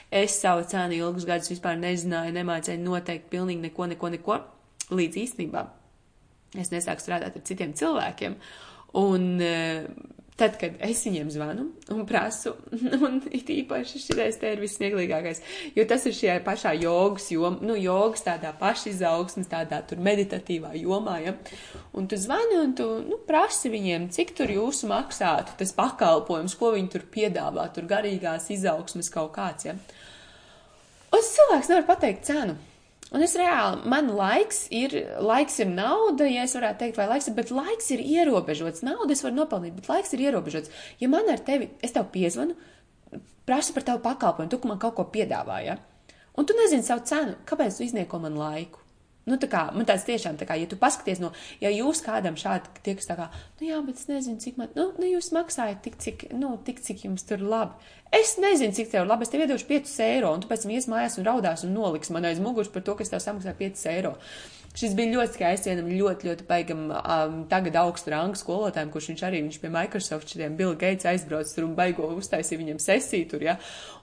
es 0.08 0.40
savu 0.40 0.64
cenu 0.64 0.96
ilgus 0.96 1.28
gadus 1.28 1.52
vispār 1.52 1.76
nezināju, 1.76 2.32
nemācēju 2.40 2.88
noteikt 2.88 3.28
pilnīgi 3.28 3.68
neko, 3.68 3.92
neko, 3.92 4.16
neko, 4.16 4.44
līdz 4.94 5.20
īstenībā 5.24 5.66
es 6.56 6.72
nesāku 6.72 7.04
strādāt 7.04 7.36
ar 7.36 7.44
citiem 7.44 7.74
cilvēkiem. 7.76 8.38
Un 8.96 9.26
eh, 9.44 9.84
tad, 10.38 10.54
kad 10.60 10.78
es 10.86 11.00
viņiem 11.04 11.28
zvanu 11.34 11.66
un 11.92 12.04
prasu, 12.08 12.54
un 13.06 13.18
it 13.34 13.50
īpaši 13.52 14.00
šis 14.00 14.38
te 14.40 14.52
ir 14.54 14.62
vissmieklīgākais, 14.62 15.42
jo 15.76 15.84
tas 15.90 16.06
ir 16.08 16.16
šajā 16.16 16.36
pašā 16.46 16.72
jogas 16.78 17.28
jomā, 17.34 17.58
nu, 17.66 17.76
jogas 17.78 18.24
tādā 18.26 18.54
pašizaugsmes, 18.60 19.50
tādā 19.50 19.82
tur 19.88 20.00
meditatīvā 20.04 20.72
jomā, 20.78 21.18
ja, 21.26 21.34
un 21.92 22.08
tu 22.08 22.16
zvani 22.20 22.60
un 22.62 22.74
tu, 22.78 22.88
nu, 23.04 23.20
prasi 23.28 23.72
viņiem, 23.72 24.08
cik 24.14 24.36
tur 24.38 24.54
jūsu 24.54 24.88
maksātu 24.90 25.58
tas 25.58 25.74
pakalpojums, 25.76 26.56
ko 26.58 26.72
viņi 26.76 26.94
tur 26.94 27.04
piedāvā, 27.12 27.68
tur 27.74 27.90
garīgās 27.90 28.48
izaugsmes 28.54 29.12
kaut 29.12 29.34
kāds, 29.36 29.68
ja. 29.68 29.76
Un 31.08 31.24
cilvēks 31.24 31.70
nevar 31.72 31.86
pateikt 31.88 32.26
cenu. 32.28 32.58
Un 33.08 33.24
es 33.24 33.32
reāli, 33.40 33.86
man 33.88 34.10
laiks 34.12 34.66
ir, 34.74 34.92
laiks 35.24 35.54
ir 35.62 35.70
nauda, 35.70 36.26
ja 36.28 36.42
es 36.44 36.52
varētu 36.58 36.82
teikt, 36.82 36.98
vai 37.00 37.06
laiks 37.08 37.30
ir, 37.30 37.36
bet 37.38 37.52
laiks 37.56 37.86
ir 37.94 38.02
ierobežots. 38.04 38.84
Naudu 38.84 39.14
es 39.14 39.22
varu 39.24 39.38
nopelnīt, 39.38 39.78
bet 39.78 39.88
laiks 39.88 40.12
ir 40.12 40.26
ierobežots. 40.26 40.72
Ja 41.00 41.08
man 41.08 41.30
ar 41.32 41.40
tevi, 41.46 41.70
es 41.80 41.96
tev 41.96 42.10
piezvanu, 42.12 42.58
prasu 43.48 43.72
par 43.72 43.86
tavu 43.88 44.02
pakalpojumu, 44.04 44.52
tu 44.52 44.60
man 44.68 44.82
kaut 44.82 44.98
ko 44.98 45.06
piedāvāji, 45.14 45.70
ja? 45.70 45.78
un 46.38 46.46
tu 46.46 46.54
nezini 46.58 46.84
savu 46.84 47.06
cenu, 47.08 47.38
kāpēc 47.48 47.78
tu 47.78 47.86
iznieko 47.86 48.20
man 48.20 48.36
laiku? 48.38 48.77
Nu, 49.28 49.36
tā 49.40 49.48
kā, 49.52 49.66
man 49.76 49.86
tāds 49.88 50.06
tiešām, 50.08 50.38
tā 50.40 50.48
kā, 50.48 50.56
ja 50.56 50.68
tu 50.70 50.78
paskaties 50.80 51.20
no, 51.20 51.32
ja 51.60 51.72
jūs 51.74 52.00
kādam 52.04 52.38
šādi 52.40 52.82
tiek 52.86 53.02
tā 53.04 53.16
kā, 53.18 53.28
nu 53.60 53.68
jā, 53.68 53.80
bet 53.84 54.00
es 54.00 54.08
nezinu, 54.08 54.40
cik 54.42 54.60
man, 54.60 54.70
nu, 54.78 54.90
nu 54.96 55.10
jūs 55.10 55.30
maksājat 55.36 55.82
tik, 55.84 55.98
cik, 56.02 56.28
nu, 56.38 56.54
tik, 56.64 56.80
cik 56.84 57.04
jums 57.08 57.26
tur 57.28 57.44
labi. 57.44 57.76
Es 58.14 58.38
nezinu, 58.40 58.72
cik 58.72 58.88
tev 58.94 59.08
labi, 59.08 59.26
es 59.26 59.32
tev 59.32 59.44
iedošu 59.44 59.68
5 59.68 59.98
eiro, 60.06 60.32
un 60.32 60.40
tu 60.40 60.48
pēc 60.48 60.64
tam 60.64 60.72
ies 60.72 60.88
mājās 60.88 61.18
un 61.20 61.28
raudās 61.28 61.66
un 61.66 61.74
noliks 61.76 62.12
man 62.14 62.24
aiz 62.24 62.40
muguras 62.40 62.72
par 62.72 62.86
to, 62.86 62.96
ka 62.96 63.04
es 63.04 63.12
tev 63.12 63.20
samaksāju 63.24 63.60
5 63.60 63.84
eiro. 63.92 64.14
Šis 64.78 64.92
bija 64.94 65.10
ļoti 65.16 65.34
skaists, 65.34 65.66
vienam 65.66 65.88
ļoti, 65.90 66.28
ļoti 66.28 66.44
paigam 66.46 66.84
um, 66.94 67.38
tagad 67.50 67.76
augstu 67.80 68.12
rangu 68.12 68.38
skolotājiem, 68.38 68.92
kurš 68.94 69.08
viņš 69.10 69.24
arī, 69.26 69.40
viņš 69.42 69.58
pie 69.62 69.70
Microsoft 69.74 70.30
šitiem 70.30 70.54
Bill 70.60 70.76
Gates 70.78 71.08
aizbrauc 71.08 71.50
tur 71.50 71.66
un 71.66 71.74
baigo 71.78 72.06
uztaisīja 72.14 72.60
viņam 72.60 72.78
sesiju 72.84 73.26
tur, 73.32 73.42
ja, 73.48 73.56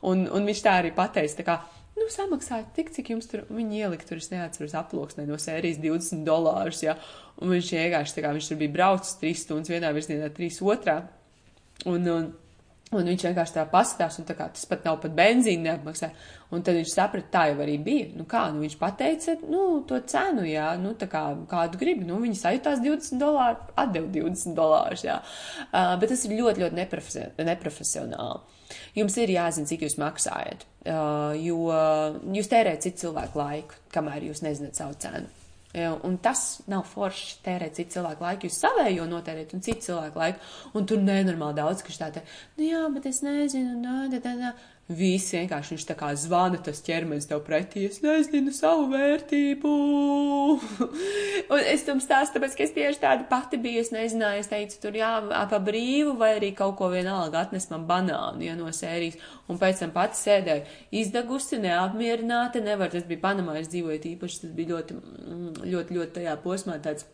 un, 0.03 0.25
un 0.27 0.49
viņš 0.49 0.63
tā 0.65 0.75
arī 0.81 0.91
pateica, 0.97 1.37
tā 1.39 1.47
kā, 1.47 1.57
nu, 1.95 2.07
samaksājiet 2.11 2.71
tik, 2.75 2.91
cik 2.95 3.11
jums 3.13 3.29
tur, 3.31 3.45
viņi 3.49 3.83
ielika 3.85 4.07
tur, 4.07 4.19
es 4.21 4.31
neatceros, 4.31 4.75
aploksnē 4.77 5.27
no 5.29 5.39
sērijas 5.41 5.79
20 5.83 6.25
dolārus, 6.27 6.83
ja, 6.83 6.97
un 7.39 7.53
viņš 7.55 7.75
vienkārši, 7.77 8.17
tā 8.17 8.25
kā 8.25 8.33
viņš 8.35 8.49
tur 8.51 8.59
bija 8.61 8.73
braucis 8.73 9.19
3 9.21 9.43
stundas 9.43 9.71
vienā 9.71 9.91
virzienā, 9.95 10.31
3 10.35 10.59
otrā, 10.67 10.97
un, 11.87 12.09
un, 12.11 12.27
un 12.91 13.11
viņš 13.11 13.27
vienkārši 13.29 13.55
tā 13.55 13.63
paskatās, 13.71 14.19
un 14.19 14.27
tā 14.27 14.35
kā 14.37 14.49
tas 14.51 14.67
pat 14.69 14.83
nav 14.87 14.99
pat 15.03 15.15
benzīna 15.15 15.69
neapmaksā, 15.69 16.11
un 16.51 16.65
tad 16.67 16.77
viņš 16.81 16.91
saprata, 16.97 17.31
tā 17.31 17.45
jau 17.53 17.63
arī 17.63 17.77
bija, 17.87 18.11
nu 18.19 18.27
kā, 18.29 18.43
nu 18.51 18.65
viņš 18.65 18.75
pateica, 18.81 19.37
nu, 19.47 19.63
to 19.87 20.01
cenu, 20.11 20.43
jā, 20.49 20.67
nu, 20.81 20.93
tā 20.99 21.07
kā, 21.11 21.23
kādu 21.51 21.79
gribi, 21.79 22.07
nu, 22.09 22.19
viņi 22.23 22.41
sajūtās 22.41 22.83
20 22.83 23.23
dolāru, 23.23 23.71
atdev 23.85 24.11
20 24.19 24.59
dolārus, 24.59 25.07
jā, 25.07 25.21
uh, 25.71 25.95
bet 26.01 26.11
tas 26.11 26.27
ir 26.27 26.37
ļoti, 26.41 26.67
ļoti 26.67 27.49
neprofesionāli. 27.53 28.54
Jums 28.97 29.17
ir 29.21 29.33
jāzina, 29.35 29.69
cik 29.69 29.85
jūs 29.85 29.97
maksājat, 30.01 30.65
uh, 30.89 31.33
jo 31.37 31.57
jūs 32.35 32.51
tērējat 32.51 32.87
citu 32.87 33.07
cilvēku 33.07 33.41
laiku, 33.41 33.81
kamēr 33.93 34.29
jūs 34.29 34.43
nezināt 34.45 34.79
savu 34.79 34.97
cenu. 35.01 35.31
Un 35.75 36.13
tas 36.23 36.61
nav 36.71 36.85
forši 36.87 37.41
tērēt 37.43 37.75
citu 37.75 37.97
cilvēku 37.97 38.23
laiku, 38.23 38.47
jūs 38.47 38.61
savējo 38.63 39.07
notērēt 39.11 39.51
un 39.57 39.63
citu 39.65 39.89
cilvēku 39.89 40.21
laiku, 40.21 40.39
un 40.79 40.85
tur 40.87 41.01
nenormāli 41.03 41.57
daudz, 41.57 41.83
kas 41.83 41.99
tā 41.99 42.07
te, 42.15 42.23
nu 42.55 42.69
jā, 42.69 42.83
bet 42.95 43.09
es 43.11 43.19
nezinu, 43.25 43.75
nā, 43.81 43.97
tā, 44.13 44.21
tā, 44.23 44.37
tā. 44.39 44.53
Viss 44.85 45.31
vienkārši 45.33 45.73
viņš 45.73 45.83
tā 45.89 45.95
kā 45.97 46.11
zvana, 46.13 46.59
tas 46.61 46.83
ķermenis 46.85 47.25
tev 47.25 47.39
pretī, 47.47 47.87
es 47.89 48.03
nezinu 48.03 48.51
savu 48.53 48.83
vērtību. 48.91 49.71
un 51.55 51.63
es 51.71 51.85
tam 51.87 52.03
stāstu, 52.03 52.35
tāpēc, 52.35 52.53
ka 52.53 52.67
es 52.67 52.75
tieši 52.75 53.01
tāda 53.01 53.25
pati 53.31 53.57
biju, 53.57 53.81
es 53.81 53.89
nezināju, 53.95 54.43
es 54.43 54.51
teicu, 54.51 54.77
tur 54.83 54.99
jā, 54.99 55.09
pa 55.25 55.57
brīvu, 55.57 56.13
vai 56.21 56.35
arī 56.35 56.51
kaut 56.53 56.77
ko 56.77 56.91
vienalga 56.93 57.41
atnes 57.47 57.65
man 57.71 57.89
banānu, 57.89 58.45
ja 58.45 58.53
no 58.59 58.69
sērijas. 58.69 59.17
Un 59.49 59.57
pēc 59.57 59.81
tam 59.81 59.95
pati 59.95 60.21
sēdēju 60.21 60.77
izdegusi, 61.01 61.57
neapmierināta, 61.65 62.61
nevar, 62.61 62.93
tas 62.93 63.09
bija 63.09 63.23
Panamā, 63.25 63.57
es 63.63 63.73
dzīvoju 63.73 64.05
īpaši, 64.13 64.41
tas 64.45 64.53
bija 64.53 64.75
ļoti, 64.75 65.01
mm, 65.01 65.51
ļoti, 65.65 65.97
ļoti 65.97 66.17
tajā 66.19 66.37
posmā 66.45 66.77
tāds 66.85 67.09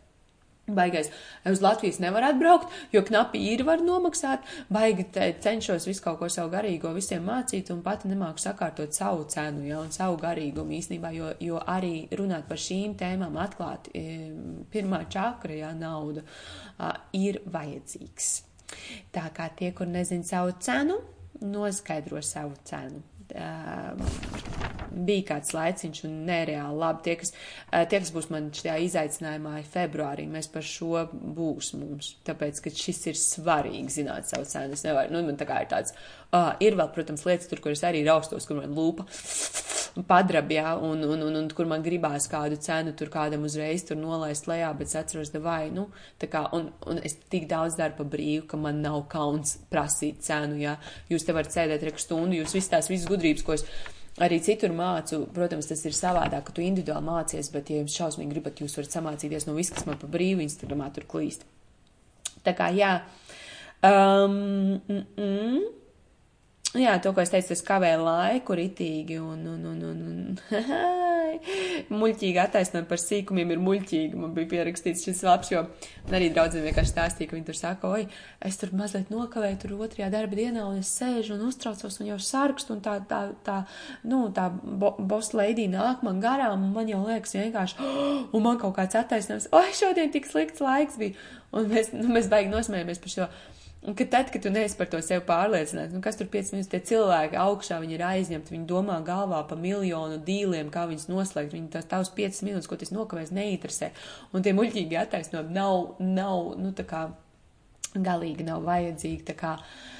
Baigais, 0.69 1.09
uz 1.49 1.59
Latvijas 1.61 1.97
nevar 1.99 2.23
atbraukt, 2.23 2.69
jo 2.93 3.01
knapi 3.03 3.39
īri 3.49 3.65
var 3.65 3.81
nomaksāt, 3.81 4.45
baigi 4.71 5.07
cenšos 5.41 5.87
visu 5.89 6.03
kaut 6.05 6.19
ko 6.19 6.29
savu 6.29 6.51
garīgo 6.53 6.93
visiem 6.95 7.25
mācīt 7.27 7.71
un 7.73 7.81
pati 7.83 8.11
nemāku 8.11 8.39
sakārtot 8.43 8.93
savu 8.95 9.25
cenu, 9.31 9.65
ja, 9.67 9.81
un 9.81 9.91
savu 9.91 10.19
garīgumu 10.21 10.77
īstenībā, 10.77 11.11
jo, 11.17 11.33
jo 11.41 11.59
arī 11.65 12.05
runāt 12.13 12.47
par 12.47 12.61
šīm 12.61 12.93
tēmām 12.99 13.39
atklāt, 13.41 13.89
pirmā 14.71 15.01
čakra, 15.11 15.57
ja, 15.63 15.73
nauda, 15.75 16.23
ir 17.17 17.41
vajadzīgs. 17.51 18.31
Tā 19.11 19.27
kā 19.35 19.49
tie, 19.57 19.73
kur 19.75 19.89
nezin 19.89 20.23
savu 20.23 20.53
cenu, 20.61 21.01
noskaidro 21.41 22.21
savu 22.23 22.55
cenu. 22.69 23.01
Um, 23.31 24.01
bija 24.91 25.23
kāds 25.29 25.53
laiciņš 25.55 26.01
un 26.07 26.15
nereāli 26.27 26.79
labi. 26.81 27.03
Tie, 27.05 27.15
kas, 27.21 27.31
uh, 27.33 27.85
tie, 27.87 28.01
kas 28.01 28.11
būs 28.15 28.27
man 28.33 28.49
šajā 28.55 28.75
izaicinājumā 28.87 29.53
februārī, 29.71 30.25
mēs 30.31 30.49
par 30.51 30.65
šo 30.67 31.05
būs 31.11 31.71
mums. 31.79 32.13
Tāpēc, 32.27 32.59
ka 32.65 32.73
šis 32.75 32.99
ir 33.13 33.19
svarīgi 33.19 34.01
zināt 34.01 34.27
savu 34.31 34.47
cenu. 34.49 34.75
Es 34.75 34.83
nevaru, 34.87 35.13
nu, 35.15 35.23
man 35.29 35.39
tā 35.39 35.47
kā 35.49 35.61
ir 35.63 35.71
tāds, 35.71 35.95
uh, 36.31 36.53
ir 36.63 36.77
vēl, 36.79 36.89
protams, 36.95 37.25
lietas 37.27 37.51
tur, 37.51 37.61
kuras 37.63 37.83
arī 37.87 38.03
raustos, 38.07 38.47
kur 38.47 38.61
man 38.61 38.73
lūpa 38.77 39.07
padrab, 40.07 40.51
jā, 40.53 40.71
un, 40.79 41.03
un, 41.03 41.23
un, 41.25 41.35
un 41.35 41.47
kur 41.55 41.67
man 41.67 41.83
gribās 41.83 42.27
kādu 42.31 42.55
cenu 42.63 42.93
tur 42.97 43.11
kādam 43.11 43.43
uzreiz 43.47 43.83
tur 43.87 43.97
nolaist 43.99 44.47
lejā, 44.47 44.69
bet 44.77 44.87
es 44.87 44.97
atceros, 44.99 45.33
vai, 45.43 45.69
nu, 45.73 45.89
tā 46.21 46.29
kā, 46.31 46.45
un, 46.55 46.69
un 46.87 47.01
es 47.03 47.17
tik 47.31 47.49
daudz 47.51 47.75
daru 47.79 47.97
pa 47.97 48.05
brīvu, 48.13 48.45
ka 48.47 48.59
man 48.59 48.79
nav 48.83 49.03
kauns 49.11 49.57
prasīt 49.71 50.21
cenu, 50.23 50.59
jā. 50.61 50.77
Jūs 51.11 51.27
te 51.27 51.35
varat 51.35 51.51
sēdēt 51.51 51.83
reku 51.89 52.03
stundu, 52.03 52.39
jūs 52.39 52.55
visas 52.55 52.71
tās 52.71 52.91
visas 52.91 53.09
gudrības, 53.11 53.43
ko 53.43 53.57
es 53.57 53.65
arī 54.21 54.39
citur 54.43 54.71
mācu, 54.75 55.25
protams, 55.35 55.67
tas 55.71 55.83
ir 55.87 55.97
savādāk, 55.97 56.47
ka 56.47 56.55
tu 56.55 56.63
individuāli 56.63 57.07
mācies, 57.07 57.51
bet, 57.51 57.71
ja 57.71 57.83
jums 57.83 57.97
šausmīgi 57.99 58.35
gribat, 58.35 58.63
jūs 58.63 58.77
varat 58.79 58.95
samācīties 58.95 59.47
no 59.49 59.57
viss, 59.59 59.73
kas 59.75 59.87
man 59.89 59.99
pa 59.99 60.07
brīvu 60.11 60.45
Instagramā 60.45 60.87
tur 60.95 61.07
klīst. 61.11 61.43
Tā 62.45 62.55
kā, 62.57 62.71
jā. 62.73 62.95
Um, 63.83 64.81
mm, 64.87 65.05
mm. 65.17 65.80
Jā, 66.71 66.93
to, 67.03 67.11
ko 67.11 67.19
es 67.19 67.27
teicu, 67.27 67.49
tas 67.49 67.61
kavē 67.67 67.89
laiku 67.99 68.55
ritīgi 68.55 69.17
un, 69.19 69.41
un, 69.51 69.63
un, 69.67 69.79
un, 69.89 69.97
un 70.07 71.01
muļķīgi 72.01 72.39
attaisnojumi 72.39 72.87
par 72.87 73.01
sīkumiem 73.01 73.51
ir 73.51 73.59
muļķīgi. 73.59 74.15
Man 74.15 74.31
bija 74.37 74.47
pierakstīts 74.53 75.03
šis 75.03 75.19
labs, 75.27 75.51
jo 75.51 75.65
arī 76.15 76.29
draudzene 76.31 76.63
vienkārši 76.69 76.93
stāstīja, 76.93 77.27
ka 77.27 77.35
viņi 77.35 77.47
tur 77.49 77.59
saka, 77.59 77.91
oi, 77.91 78.07
es 78.47 78.61
tur 78.61 78.71
mazliet 78.79 79.11
nokavēju 79.11 79.59
tur 79.65 79.75
otrajā 79.83 80.07
darba 80.15 80.39
dienā 80.39 80.63
un 80.69 80.79
es 80.79 80.93
sēžu 80.95 81.35
un 81.35 81.43
uztraucos 81.49 81.99
un 81.99 82.13
jau 82.13 82.19
sarkstu 82.23 82.77
un 82.77 82.83
tā, 82.87 82.95
tā, 83.09 83.21
tā, 83.43 83.59
nu, 84.07 84.23
tā 84.31 84.47
bo, 84.55 84.95
boss 84.95 85.35
lady 85.35 85.67
nāk 85.75 86.07
man 86.07 86.23
garām 86.23 86.69
un 86.69 86.75
man 86.77 86.87
jau 86.87 87.03
liekas 87.03 87.35
vienkārši, 87.35 87.81
oh, 87.83 88.27
un 88.37 88.47
man 88.47 88.63
kaut 88.63 88.77
kāds 88.79 88.95
attaisnojums, 88.95 89.51
oi, 89.59 89.67
šodien 89.75 90.15
tik 90.15 90.31
slikts 90.31 90.63
laiks 90.63 90.95
bija. 91.03 91.19
Un 91.51 91.67
mēs, 91.67 91.91
nu, 91.91 92.07
mēs 92.15 92.31
baigi 92.31 92.47
nosmējamies 92.47 93.03
par 93.03 93.11
šo. 93.11 93.33
Un 93.81 93.95
ka 93.97 94.05
tad, 94.05 94.27
kad 94.29 94.43
tu 94.45 94.51
neesi 94.53 94.77
par 94.77 94.89
to 94.91 94.99
sev 95.01 95.23
pārliecināts, 95.25 95.93
nu 95.95 96.03
kas 96.05 96.19
tur 96.19 96.27
5 96.29 96.51
minūtes 96.53 96.69
tie 96.69 96.81
cilvēki 96.91 97.39
augšā, 97.41 97.79
viņi 97.81 97.95
ir 97.97 98.03
aizņemti, 98.05 98.53
viņi 98.53 98.67
domā 98.69 98.99
galvā 99.05 99.39
pa 99.49 99.57
miljonu 99.57 100.19
dīliem, 100.27 100.69
kā 100.73 100.83
viņus 100.91 101.07
noslēgt, 101.09 101.55
viņi 101.57 101.71
tās 101.73 101.89
tavs 101.89 102.11
5 102.17 102.43
minūtes, 102.45 102.69
ko 102.69 102.77
tas 102.77 102.93
nokavēs, 102.93 103.33
neinteresē. 103.33 103.89
Un 104.37 104.45
tie 104.45 104.53
muļķīgi 104.53 104.99
attaisnojumi 105.01 105.57
nav, 105.57 105.95
nav, 105.97 106.51
nu 106.61 106.75
tā 106.77 106.85
kā 106.85 107.07
galīgi 107.97 108.45
nav 108.45 108.61
vajadzīgi, 108.69 109.25
tā 109.31 109.37
kā. 109.39 109.55
Uh, 109.57 109.97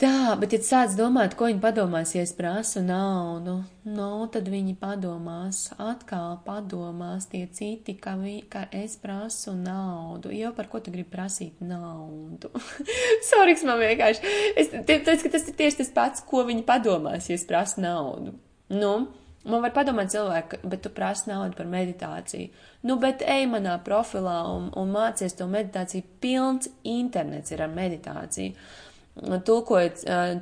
Tā, 0.00 0.32
bet, 0.40 0.54
ja 0.56 0.64
sāc 0.64 0.94
domāt, 0.96 1.34
ko 1.36 1.44
viņi 1.44 1.60
padomās, 1.60 2.14
ja 2.14 2.22
es 2.24 2.30
prasu 2.32 2.80
naudu, 2.80 3.58
nu, 3.84 4.06
tad 4.32 4.46
viņi 4.48 4.72
padomās, 4.80 5.66
atkal 5.76 6.38
padomās 6.46 7.26
tie 7.28 7.42
citi, 7.52 7.98
ka, 8.00 8.14
vi, 8.16 8.38
ka 8.48 8.62
es 8.72 8.94
prasu 9.02 9.52
naudu. 9.58 10.32
Jau 10.32 10.54
par 10.56 10.72
ko 10.72 10.80
tu 10.80 10.94
gribi 10.94 11.12
prasīt 11.12 11.60
naudu? 11.60 12.48
Soriks 13.28 13.66
man 13.68 13.76
vienkārši. 13.84 14.34
Es 14.56 14.72
teicu, 14.72 15.20
ka 15.26 15.34
tas 15.36 15.48
ir 15.52 15.60
tieši 15.60 15.82
tas 15.82 15.94
pats, 16.00 16.24
ko 16.24 16.46
viņi 16.48 16.64
padomās, 16.64 17.28
ja 17.28 17.36
es 17.36 17.44
prasu 17.44 17.84
naudu. 17.84 18.38
Nu, 18.72 18.96
man 19.44 19.68
var 19.68 19.76
padomāt 19.76 20.16
cilvēki, 20.16 20.64
bet 20.64 20.80
tu 20.86 20.96
prasi 20.96 21.28
naudu 21.28 21.60
par 21.60 21.68
meditāciju. 21.68 22.48
Nu, 22.88 22.96
bet 22.96 23.20
ej 23.20 23.50
manā 23.52 23.76
profilā 23.84 24.46
un, 24.48 24.72
un 24.80 24.96
mācies 24.96 25.36
to 25.36 25.44
meditāciju. 25.44 26.08
Pilns 26.24 26.72
internets 26.88 27.52
ir 27.52 27.68
ar 27.68 27.76
meditāciju 27.82 28.88
tulkoju, 29.18 29.90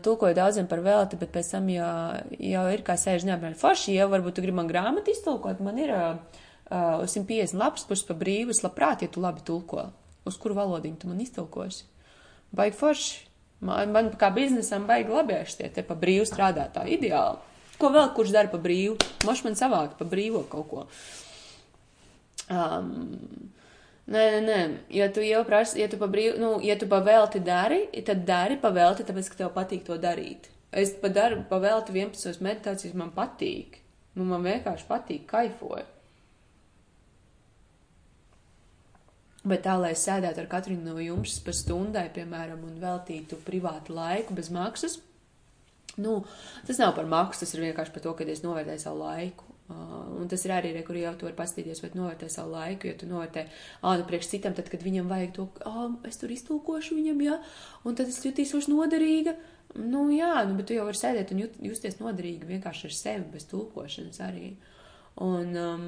tulkoju 0.05 0.37
daudziem 0.37 0.69
par 0.71 0.83
velti, 0.85 1.19
bet 1.21 1.33
pēc 1.35 1.53
tam 1.55 1.69
jau, 1.73 1.93
jau 2.39 2.65
ir 2.73 2.83
kā 2.87 2.99
sēž 3.01 3.27
neapmēram 3.29 3.57
forši, 3.59 3.97
jau 3.97 4.09
varbūt 4.13 4.39
tu 4.39 4.45
gribi 4.45 4.59
man 4.61 4.69
grāmatu 4.71 5.13
iztulkot, 5.13 5.63
man 5.65 5.81
ir 5.81 5.95
uh, 5.95 6.19
150 6.71 7.57
lapas 7.59 7.87
puses 7.89 8.07
pa 8.07 8.17
brīvu, 8.19 8.53
es 8.55 8.63
labprāt, 8.65 9.03
ja 9.03 9.13
tu 9.13 9.25
labi 9.25 9.45
tulko. 9.47 9.89
Uz 10.29 10.37
kuru 10.37 10.59
valodiņu 10.59 11.01
tu 11.01 11.09
man 11.09 11.23
iztulkosi? 11.25 11.87
Baigi 12.53 12.77
forši. 12.77 13.25
Man, 13.65 13.91
man 13.91 14.13
kā 14.15 14.29
biznesam 14.31 14.85
baigi 14.87 15.11
labieši 15.11 15.57
tie 15.59 15.69
te 15.75 15.83
pa 15.83 15.97
brīvu 15.99 16.27
strādātāji. 16.29 16.99
Ideāli. 16.99 17.41
Ko 17.79 17.91
vēl 17.95 18.13
kurš 18.15 18.35
dara 18.35 18.51
pa 18.53 18.61
brīvu? 18.63 18.95
Moš 19.27 19.43
man 19.47 19.59
savākt 19.59 19.97
pa 19.99 20.07
brīvo 20.07 20.45
kaut 20.51 20.69
ko. 20.71 20.85
Um, 22.49 23.17
Nē, 24.09 24.21
nē, 24.33 24.39
nē, 24.45 24.61
ja 24.97 25.11
tu 25.13 25.21
jau 25.21 25.43
prasi, 25.45 25.83
ja 25.83 25.89
tu 25.93 25.99
pa 26.01 26.07
brīvu, 26.09 26.39
nu, 26.41 26.55
ja 26.65 26.79
tu 26.81 26.87
pa 26.89 27.03
velti 27.05 27.43
dari, 27.45 27.83
tad 28.07 28.23
dari 28.29 28.57
pa 28.61 28.71
velti, 28.73 29.05
tāpēc, 29.05 29.29
ka 29.29 29.43
tev 29.43 29.51
patīk 29.53 29.85
to 29.85 29.99
darīt. 30.01 30.49
Es 30.73 30.95
pa 31.03 31.11
daru 31.13 31.43
pa 31.51 31.59
velti 31.61 31.93
11 31.93 32.41
meditācijas, 32.45 32.97
man 32.97 33.13
patīk. 33.13 33.83
Nu, 34.17 34.25
man 34.29 34.47
vienkārši 34.47 34.89
patīk, 34.89 35.27
kaifoju. 35.29 35.85
Bet 39.49 39.63
tā, 39.65 39.77
lai 39.81 39.93
es 39.95 40.03
sēdētu 40.05 40.43
ar 40.43 40.49
katru 40.51 40.77
no 40.81 40.97
jums 41.01 41.37
par 41.45 41.57
stundai, 41.57 42.09
piemēram, 42.13 42.65
un 42.65 42.81
veltītu 42.81 43.39
privātu 43.45 43.95
laiku 43.97 44.37
bez 44.37 44.49
maksas, 44.53 44.99
nu, 46.01 46.23
tas 46.67 46.81
nav 46.81 46.97
par 46.97 47.09
maksu, 47.09 47.45
tas 47.45 47.55
ir 47.55 47.69
vienkārši 47.69 47.95
par 47.95 48.05
to, 48.05 48.17
ka 48.17 48.27
es 48.29 48.45
novērtēju 48.45 48.83
savu 48.83 49.05
laiku. 49.05 49.48
Uh, 49.69 50.21
un 50.23 50.29
tas 50.33 50.41
ir 50.47 50.53
arī, 50.55 50.71
re, 50.73 50.81
kur 50.81 50.97
jau 50.97 51.11
tu 51.21 51.27
vari 51.27 51.37
pastīties, 51.37 51.83
vai 51.85 51.91
novērtē 51.93 52.31
savu 52.33 52.55
laiku, 52.55 52.89
jo 52.89 52.95
tu 53.03 53.09
novērtē, 53.11 53.43
ā, 53.83 53.91
nu 54.01 54.07
priekš 54.09 54.31
citam, 54.31 54.55
tad, 54.57 54.71
kad 54.73 54.81
viņam 54.81 55.11
vajag 55.11 55.35
to, 55.37 55.45
ā, 55.69 55.83
es 56.09 56.17
tur 56.17 56.33
iztulkošu 56.33 56.97
viņam, 56.97 57.21
jā, 57.27 57.37
un 57.85 57.99
tad 57.99 58.09
es 58.09 58.23
jutīšos 58.25 58.71
noderīga. 58.73 59.35
Nu, 59.77 60.07
jā, 60.09 60.31
nu, 60.49 60.57
bet 60.57 60.71
tu 60.71 60.77
jau 60.79 60.87
vari 60.89 60.97
sēdēt 60.97 61.35
un 61.35 61.43
jut, 61.43 61.59
justies 61.61 61.99
noderīgi 62.01 62.49
vienkārši 62.49 62.89
ar 62.89 62.95
sevi, 62.97 63.27
bez 63.35 63.45
tulkošanas 63.51 64.23
arī. 64.25 64.55
Un, 65.27 65.53
um, 65.61 65.85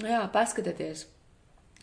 jā, 0.00 0.22
paskatieties, 0.32 1.04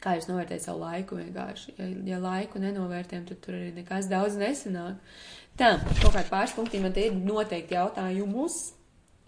kā 0.01 0.15
jūs 0.17 0.25
novērtējat 0.31 0.65
savu 0.65 0.81
laiku 0.87 1.19
vienkārši. 1.21 1.75
Ja, 1.77 1.91
ja 2.15 2.23
laiku 2.23 2.63
nenovērtējam, 2.65 3.29
tad 3.29 3.43
tur 3.45 3.59
arī 3.59 3.69
nekas 3.77 4.09
daudz 4.09 4.41
nesanāk. 4.41 4.97
Tā, 5.59 5.75
kaut 6.01 6.15
kādi 6.17 6.29
pāris 6.33 6.57
punkti 6.57 6.81
man 6.81 6.97
te 6.97 7.05
ir 7.05 7.21
noteikti 7.21 7.77
jautājumus 7.77 8.78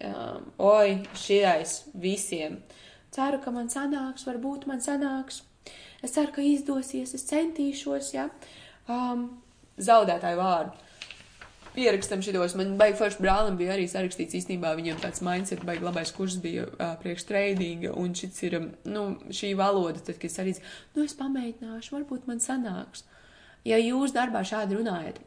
um, 0.06 0.46
oi, 0.58 1.02
šitais 1.18 1.82
visiem. 1.94 2.60
Ceru, 3.12 3.40
ka 3.44 3.52
man 3.52 3.68
sanāks, 3.72 4.24
varbūt 4.28 4.66
man 4.70 4.80
sanāks. 4.82 5.42
Es 6.02 6.14
ceru, 6.16 6.32
ka 6.34 6.44
izdosies, 6.44 7.12
es 7.14 7.26
centīšos, 7.28 8.12
ja. 8.16 8.28
Um, 8.90 9.28
zaudētāju 9.78 10.40
vārdu. 10.40 10.88
Pierakstam 11.72 12.20
šitos, 12.20 12.52
man 12.58 12.74
baigi 12.76 12.98
forši 12.98 13.22
brālim 13.24 13.56
bija 13.56 13.72
arī 13.72 13.86
sarakstīts 13.88 14.36
īstenībā, 14.42 14.74
viņam 14.76 14.98
tāds 15.00 15.22
mindset, 15.24 15.62
baigi 15.64 15.86
labais 15.86 16.12
kurs 16.12 16.36
bija 16.42 16.66
uh, 16.68 16.94
priekš 17.00 17.24
tradinga, 17.30 17.94
un 17.96 18.12
šis 18.16 18.42
ir, 18.44 18.58
nu, 18.92 19.04
šī 19.32 19.54
valoda, 19.56 20.02
tad, 20.04 20.18
kad 20.20 20.28
es 20.28 20.40
arī, 20.42 20.52
nu, 20.96 21.06
es 21.06 21.16
pamēģināšu, 21.16 21.94
varbūt 21.96 22.28
man 22.28 22.42
sanāks. 22.44 23.06
Ja 23.64 23.78
jūs 23.80 24.12
darbā 24.12 24.42
šādi 24.44 24.76
runājat, 24.76 25.22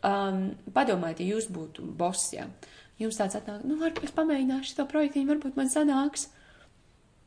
um, 0.00 0.46
padomājiet, 0.72 1.20
ja 1.20 1.34
jūs 1.36 1.50
būtu 1.52 1.84
boss, 1.98 2.32
ja. 2.38 2.48
Uh, 2.48 2.81
jums 3.00 3.18
tāds 3.18 3.38
atnāk, 3.38 3.64
nu, 3.66 3.78
varbūt 3.80 4.08
es 4.08 4.14
pamēģināšu 4.16 4.78
to 4.78 4.86
projektu, 4.90 5.24
varbūt 5.28 5.58
man 5.58 5.70
sanāks. 5.72 6.28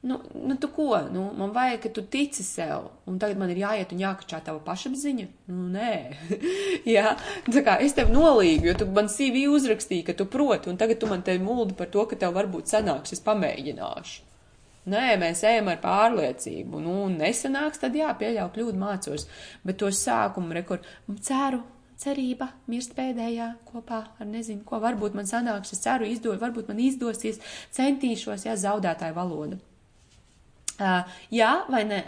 Nu, 0.05 0.19
nu, 0.37 0.53
tu 0.61 0.69
ko? 0.69 0.99
Nu, 1.09 1.23
man 1.33 1.49
vajag, 1.49 1.79
ka 1.81 1.89
tu 1.89 2.03
tici 2.13 2.43
sev, 2.45 2.91
un 3.09 3.17
tagad 3.17 3.39
man 3.41 3.49
ir 3.49 3.63
jāiet 3.63 3.93
un 3.95 4.03
jākačā 4.03 4.37
tava 4.45 4.61
pašapziņa. 4.61 5.25
Nu, 5.49 5.65
nē, 5.73 5.95
jā, 6.95 7.15
tā 7.49 7.63
kā 7.65 7.79
es 7.81 7.97
tev 7.97 8.13
nolīgu, 8.13 8.69
jo 8.69 8.75
tu 8.83 8.89
man 8.93 9.09
CV 9.09 9.47
uzrakstīji, 9.49 10.05
ka 10.05 10.13
tu 10.13 10.29
proti, 10.29 10.69
un 10.69 10.77
tagad 10.77 11.01
tu 11.01 11.09
man 11.09 11.25
te 11.25 11.39
muldi 11.41 11.73
par 11.79 11.89
to, 11.89 12.05
ka 12.05 12.19
tev 12.21 12.37
varbūt 12.37 12.69
sanāks, 12.69 13.17
es 13.17 13.25
pamēģināšu. 13.25 14.21
Nē, 14.93 15.15
mēs 15.17 15.41
ejam 15.49 15.71
ar 15.71 15.79
pārliecību. 15.81 16.79
Nu, 16.85 17.07
nesanāks, 17.09 17.81
tad 17.81 17.95
jā, 17.97 18.11
pieļauju 18.19 18.51
kļūdu 18.53 18.77
mācos. 18.77 19.25
Bet 19.65 19.79
to 19.81 19.89
sākumu, 19.89 20.53
rekur, 20.53 20.85
ceru, 21.25 21.63
cerība 22.01 22.49
mirst 22.71 22.95
pēdējā 22.97 23.51
kopā 23.67 24.01
ar 24.19 24.29
nezinu, 24.29 24.63
ko 24.67 24.79
varbūt 24.83 25.15
man 25.17 25.29
sanāks, 25.29 25.73
es 25.75 25.81
ceru, 25.83 26.07
izdod, 26.09 26.39
varbūt 26.41 26.69
man 26.71 26.81
izdosies, 26.83 27.41
centīšos, 27.75 28.47
jā, 28.47 28.55
zaudētāju 28.59 29.17
valodu. 29.17 29.59
Uh, 30.75 31.17
jā 31.31 31.51
vai 31.71 31.85
nē? 31.87 32.01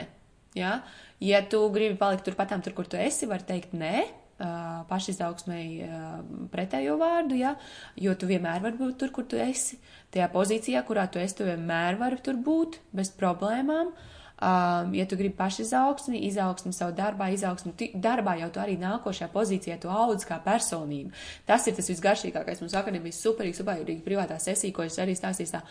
Jā? 0.57 0.79
Ja 1.23 1.41
tu 1.49 1.61
gribi 1.73 1.95
palikt 1.97 2.25
turpatām 2.27 2.61
tur, 2.63 2.75
kur 2.77 2.89
tu 2.89 2.99
esi, 2.99 3.29
var 3.29 3.45
teikt 3.47 3.71
nē, 3.77 4.03
uh, 4.03 4.83
pašizaugsmēji 4.89 5.87
uh, 5.87 6.19
pretējo 6.51 6.97
vārdu, 6.99 7.39
jā, 7.39 7.55
jo 8.03 8.13
tu 8.19 8.29
vienmēr 8.29 8.59
vari 8.65 8.79
būt 8.81 8.99
tur, 9.01 9.13
kur 9.15 9.25
tu 9.29 9.39
esi. 9.39 9.79
Tajā 10.13 10.27
pozīcijā, 10.33 10.83
kurā 10.87 11.07
tu 11.11 11.23
esi, 11.23 11.39
tu 11.39 11.47
vienmēr 11.47 11.97
vari 12.01 12.19
tur 12.23 12.37
būt 12.43 12.81
bez 12.95 13.13
problēmām. 13.15 13.95
Uh, 13.95 14.13
Um, 14.37 14.93
ja 14.93 15.05
tu 15.09 15.17
gribi 15.17 15.33
pašizaugsmi, 15.33 16.19
izaugsmi 16.27 16.69
savu 16.73 16.93
darbā, 16.93 17.31
izaugsmi 17.33 17.71
darbā, 17.97 18.35
jau 18.37 18.51
tu 18.53 18.61
arī 18.61 18.75
nākošajā 18.77 19.31
pozīcijā 19.33 19.77
tu 19.81 19.89
audz 19.89 20.27
kā 20.29 20.37
personība. 20.45 21.09
Tas 21.49 21.65
ir 21.65 21.73
tas 21.73 21.89
visgaršīgākais. 21.89 22.61
Mums 22.61 22.75
akadēmijas 22.77 23.23
superīgi, 23.25 23.57
superīgi 23.57 24.05
privātā 24.05 24.37
sesija, 24.37 24.75
ko 24.77 24.85
es 24.85 24.99
arī 25.01 25.17
stāstīju. 25.17 25.55
Tā. 25.55 25.63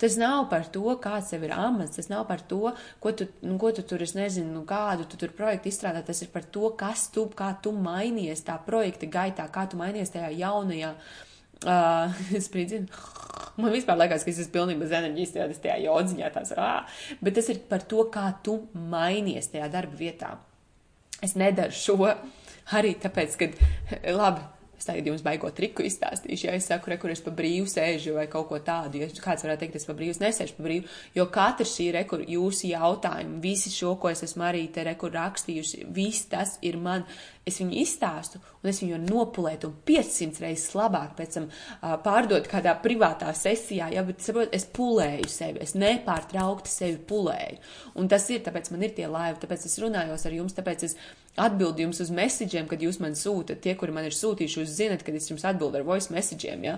Tas 0.00 0.16
nav 0.20 0.46
par 0.48 0.64
to, 0.72 0.86
kāds 1.04 1.34
tev 1.34 1.44
ir 1.44 1.52
amats, 1.56 2.00
tas 2.00 2.08
nav 2.08 2.24
par 2.30 2.40
to, 2.48 2.72
ko 3.04 3.12
tu, 3.12 3.28
nu, 3.44 3.58
ko 3.60 3.74
tu 3.76 3.84
tur, 3.84 4.00
es 4.04 4.16
nezinu, 4.16 4.48
nu, 4.54 4.64
kādu 4.68 5.04
tu 5.04 5.20
tur 5.20 5.36
projektu 5.36 5.68
izstrādā, 5.68 6.00
tas 6.04 6.24
ir 6.24 6.32
par 6.32 6.48
to, 6.48 6.72
kas 6.76 7.10
tu, 7.12 7.28
kā 7.36 7.52
tu 7.60 7.76
mainies 7.76 8.44
tā 8.48 8.56
projekta 8.64 9.08
gaitā, 9.12 9.48
kā 9.52 9.68
tu 9.68 9.80
mainies 9.80 10.12
tajā 10.12 10.32
jaunajā, 10.40 10.96
uh, 10.96 11.35
spridzinu 12.46 12.88
Man 13.56 13.72
vispār 13.72 13.96
liekas, 13.96 14.24
ka 14.24 14.32
es 14.32 14.40
esmu 14.42 14.52
pilnībā 14.52 14.84
bez 14.84 14.90
enerģijas, 14.98 15.30
tajā, 15.32 15.46
tajā 15.64 15.76
jodziņā, 15.86 16.28
tās, 16.34 16.50
ā, 16.60 16.72
bet 17.24 17.38
tas 17.38 17.46
ir 17.52 17.62
par 17.70 17.86
to, 17.88 18.02
kā 18.12 18.26
tu 18.44 18.58
mainies 18.92 19.48
tajā 19.52 19.70
darba 19.72 19.96
vietā. 19.96 20.34
Es 21.24 21.32
nedaru 21.40 21.72
šo 21.72 21.96
arī 22.76 22.92
tāpēc, 23.00 23.38
ka, 23.40 23.48
labi, 24.20 24.44
Es 24.76 24.84
tagad 24.84 25.06
jums 25.08 25.24
baigo 25.24 25.48
triku 25.56 25.84
izstāstīšu, 25.86 26.48
ja 26.48 26.56
es 26.56 26.66
saku, 26.68 26.90
re, 26.92 26.98
kur 27.00 27.12
es 27.12 27.22
pa 27.24 27.32
brīvu 27.34 27.68
sēžu 27.70 28.16
vai 28.18 28.26
kaut 28.32 28.50
ko 28.50 28.60
tādu, 28.64 29.00
ja 29.00 29.08
kāds 29.08 29.46
varētu 29.46 29.64
teikt, 29.64 29.78
es 29.80 29.88
pa 29.88 29.96
brīvu 29.96 30.18
nesēžu 30.20 30.58
pa 30.58 30.66
brīvu, 30.66 30.90
jo 31.16 31.26
katrs 31.32 31.72
šī 31.78 31.86
rekur 31.96 32.24
jūsu 32.28 32.68
jautājumi, 32.74 33.40
visi 33.44 33.72
šo, 33.72 33.94
ko 34.00 34.12
es 34.12 34.24
esmu 34.26 34.44
arī 34.50 34.66
te 34.72 34.84
rekur 34.84 35.14
rakstījusi, 35.16 35.86
viss 35.96 36.28
tas 36.28 36.58
ir 36.66 36.76
man, 36.82 37.06
es 37.48 37.60
viņu 37.62 37.76
izstāstu 37.80 38.40
un 38.60 38.70
es 38.72 38.82
viņu 38.82 39.00
nopulēt 39.06 39.64
un 39.64 39.74
500 39.88 40.44
reizes 40.44 40.76
labāk 40.76 41.16
pēc 41.18 41.36
tam 41.38 41.48
uh, 41.48 41.96
pārdot 42.04 42.48
kādā 42.50 42.74
privātā 42.82 43.32
sesijā, 43.36 43.88
ja, 43.94 44.04
bet 44.06 44.24
saprot, 44.24 44.52
es 44.56 44.66
pulēju 44.76 45.30
sevi, 45.30 45.62
es 45.64 45.76
nepārtraukti 45.78 46.72
sevi 46.72 46.98
pulēju. 47.08 47.62
Un 47.96 48.10
tas 48.12 48.26
ir, 48.34 48.42
tāpēc 48.44 48.72
man 48.74 48.84
ir 48.84 48.96
tie 48.96 49.06
laivi, 49.08 49.40
tāpēc 49.44 49.68
es 49.70 49.78
runājos 49.80 50.26
ar 50.26 50.36
jums, 50.36 50.56
tāpēc 50.58 50.90
es 50.90 50.98
atbildi 51.36 51.84
jums 51.84 52.00
uz 52.04 52.10
messageiem, 52.14 52.66
kad 52.70 52.82
jūs 52.82 52.98
man 53.02 53.16
sūtat. 53.18 53.60
Tie, 53.64 53.74
kuri 53.78 53.94
man 53.94 54.08
ir 54.08 54.16
sūtījuši, 54.16 54.60
jūs 54.62 54.74
zinat, 54.78 55.04
kad 55.06 55.16
es 55.18 55.28
jums 55.30 55.44
atbildu 55.48 55.80
ar 55.80 55.86
voice 55.86 56.12
messageiem, 56.14 56.64
ja? 56.64 56.76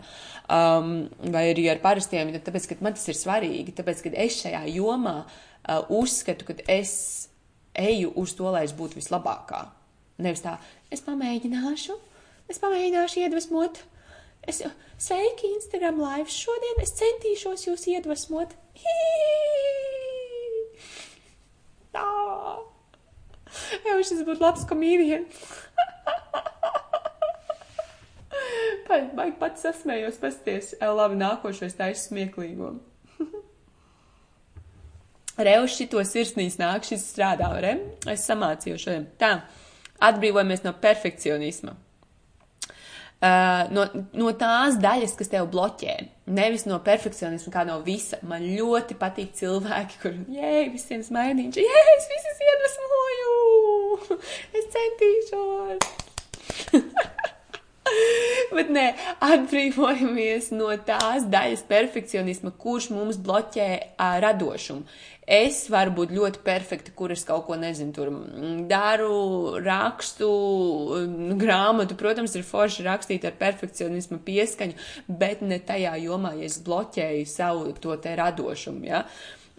um, 0.51 1.07
vai 1.35 1.49
arī 1.53 1.69
ar 1.73 1.83
parastiem, 1.85 2.33
tāpēc, 2.45 2.71
ka 2.71 2.79
man 2.85 2.97
tas 2.99 3.07
ir 3.11 3.19
svarīgi, 3.19 3.77
tāpēc, 3.79 4.03
ka 4.05 4.15
es 4.27 4.41
šajā 4.43 4.65
jomā 4.75 5.17
uh, 5.25 5.83
uzskatu, 6.01 6.49
ka 6.49 6.59
es 6.71 6.95
eju 7.79 8.13
uz 8.19 8.35
to, 8.39 8.49
lai 8.51 8.65
es 8.67 8.75
būtu 8.77 8.99
vislabākā. 8.99 9.63
Nevis 10.25 10.43
tā, 10.43 10.57
es 10.91 11.05
pamēģināšu, 11.07 11.95
es 12.51 12.59
pamēģināšu 12.63 13.23
iedvesmot. 13.23 13.83
Es, 14.49 14.63
sveiki, 14.99 15.51
Instagram 15.59 16.01
live. 16.01 16.31
Šodien 16.33 16.81
es 16.83 16.95
centīšos 16.99 17.67
jūs 17.69 17.85
iedvesmot. 17.93 18.55
Tā. 21.93 22.09
Jā, 23.86 23.96
šis 24.03 24.24
būtu 24.26 24.44
labs 24.44 24.66
komīdijs. 24.68 25.28
Baigi 28.88 29.34
pats 29.40 29.64
sasmējos, 29.66 30.20
pasties. 30.22 30.72
Labi, 30.80 31.18
nākošais 31.20 31.76
taisa 31.78 32.09
smieklīgo. 32.09 32.68
Reus 35.49 35.76
šito 35.76 36.01
sirsnīs 36.07 36.59
nāk, 36.61 36.86
šis 36.88 37.03
strādā, 37.12 37.51
re? 37.62 37.74
Es 38.09 38.26
samācīju 38.28 38.80
šodien. 38.80 39.05
Tā, 39.20 39.32
atbrīvojamies 40.09 40.64
no 40.64 40.72
perfekcionisma. 40.80 41.76
Uh, 43.18 43.64
no, 43.74 43.82
no 44.14 44.30
tās 44.38 44.76
daļas, 44.78 45.16
kas 45.18 45.32
tev 45.32 45.49
bloķē, 45.51 45.94
nevis 46.30 46.68
no 46.70 46.76
perfekcionisma, 46.86 47.51
kā 47.51 47.64
no 47.66 47.80
visa. 47.82 48.20
Man 48.22 48.44
ļoti 48.46 48.94
patīk 49.01 49.32
cilvēki, 49.40 49.99
kur, 50.05 50.14
jē, 50.36 50.53
visiem 50.70 51.03
smaidīņš, 51.03 51.59
jē, 51.59 51.80
es 51.96 52.07
visus 52.12 52.44
iedvesmoju, 52.46 53.08
es 54.59 54.70
centīšos. 54.76 55.88
Bet 58.57 58.70
nē, 58.72 58.86
atbrīvojamies 59.24 60.51
no 60.57 60.70
tās 60.86 61.26
daļas 61.30 61.62
perfekcionisma, 61.68 62.53
kurš 62.61 62.90
mums 62.94 63.20
bloķē 63.24 63.68
uh, 63.78 64.18
radošumu. 64.24 64.84
Es 65.28 65.66
varu 65.68 65.92
būt 65.99 66.12
ļoti 66.16 66.40
perfekta, 66.44 66.92
kur 66.96 67.12
es 67.12 67.26
kaut 67.28 67.44
ko 67.44 67.57
nezinu, 67.61 67.92
tur 67.92 68.09
mm, 68.14 68.62
daru, 68.70 69.59
rakstu, 69.61 70.28
mm, 71.03 71.34
grāmatu. 71.40 71.99
Protams, 72.01 72.36
ir 72.38 72.46
forši 72.49 72.86
rakstīt 72.86 73.26
ar 73.28 73.36
perfekcionismu 73.40 74.22
pieskaņu, 74.24 74.78
bet 75.20 75.44
ne 75.44 75.61
tajā 75.61 75.99
jomā, 76.01 76.32
ja 76.38 76.49
es 76.49 76.57
bloķēju 76.64 77.28
savu 77.28 77.74
to 77.76 77.99
te 78.01 78.16
radošumu. 78.16 78.88
Ja? 78.88 79.05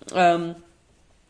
Um, 0.10 0.52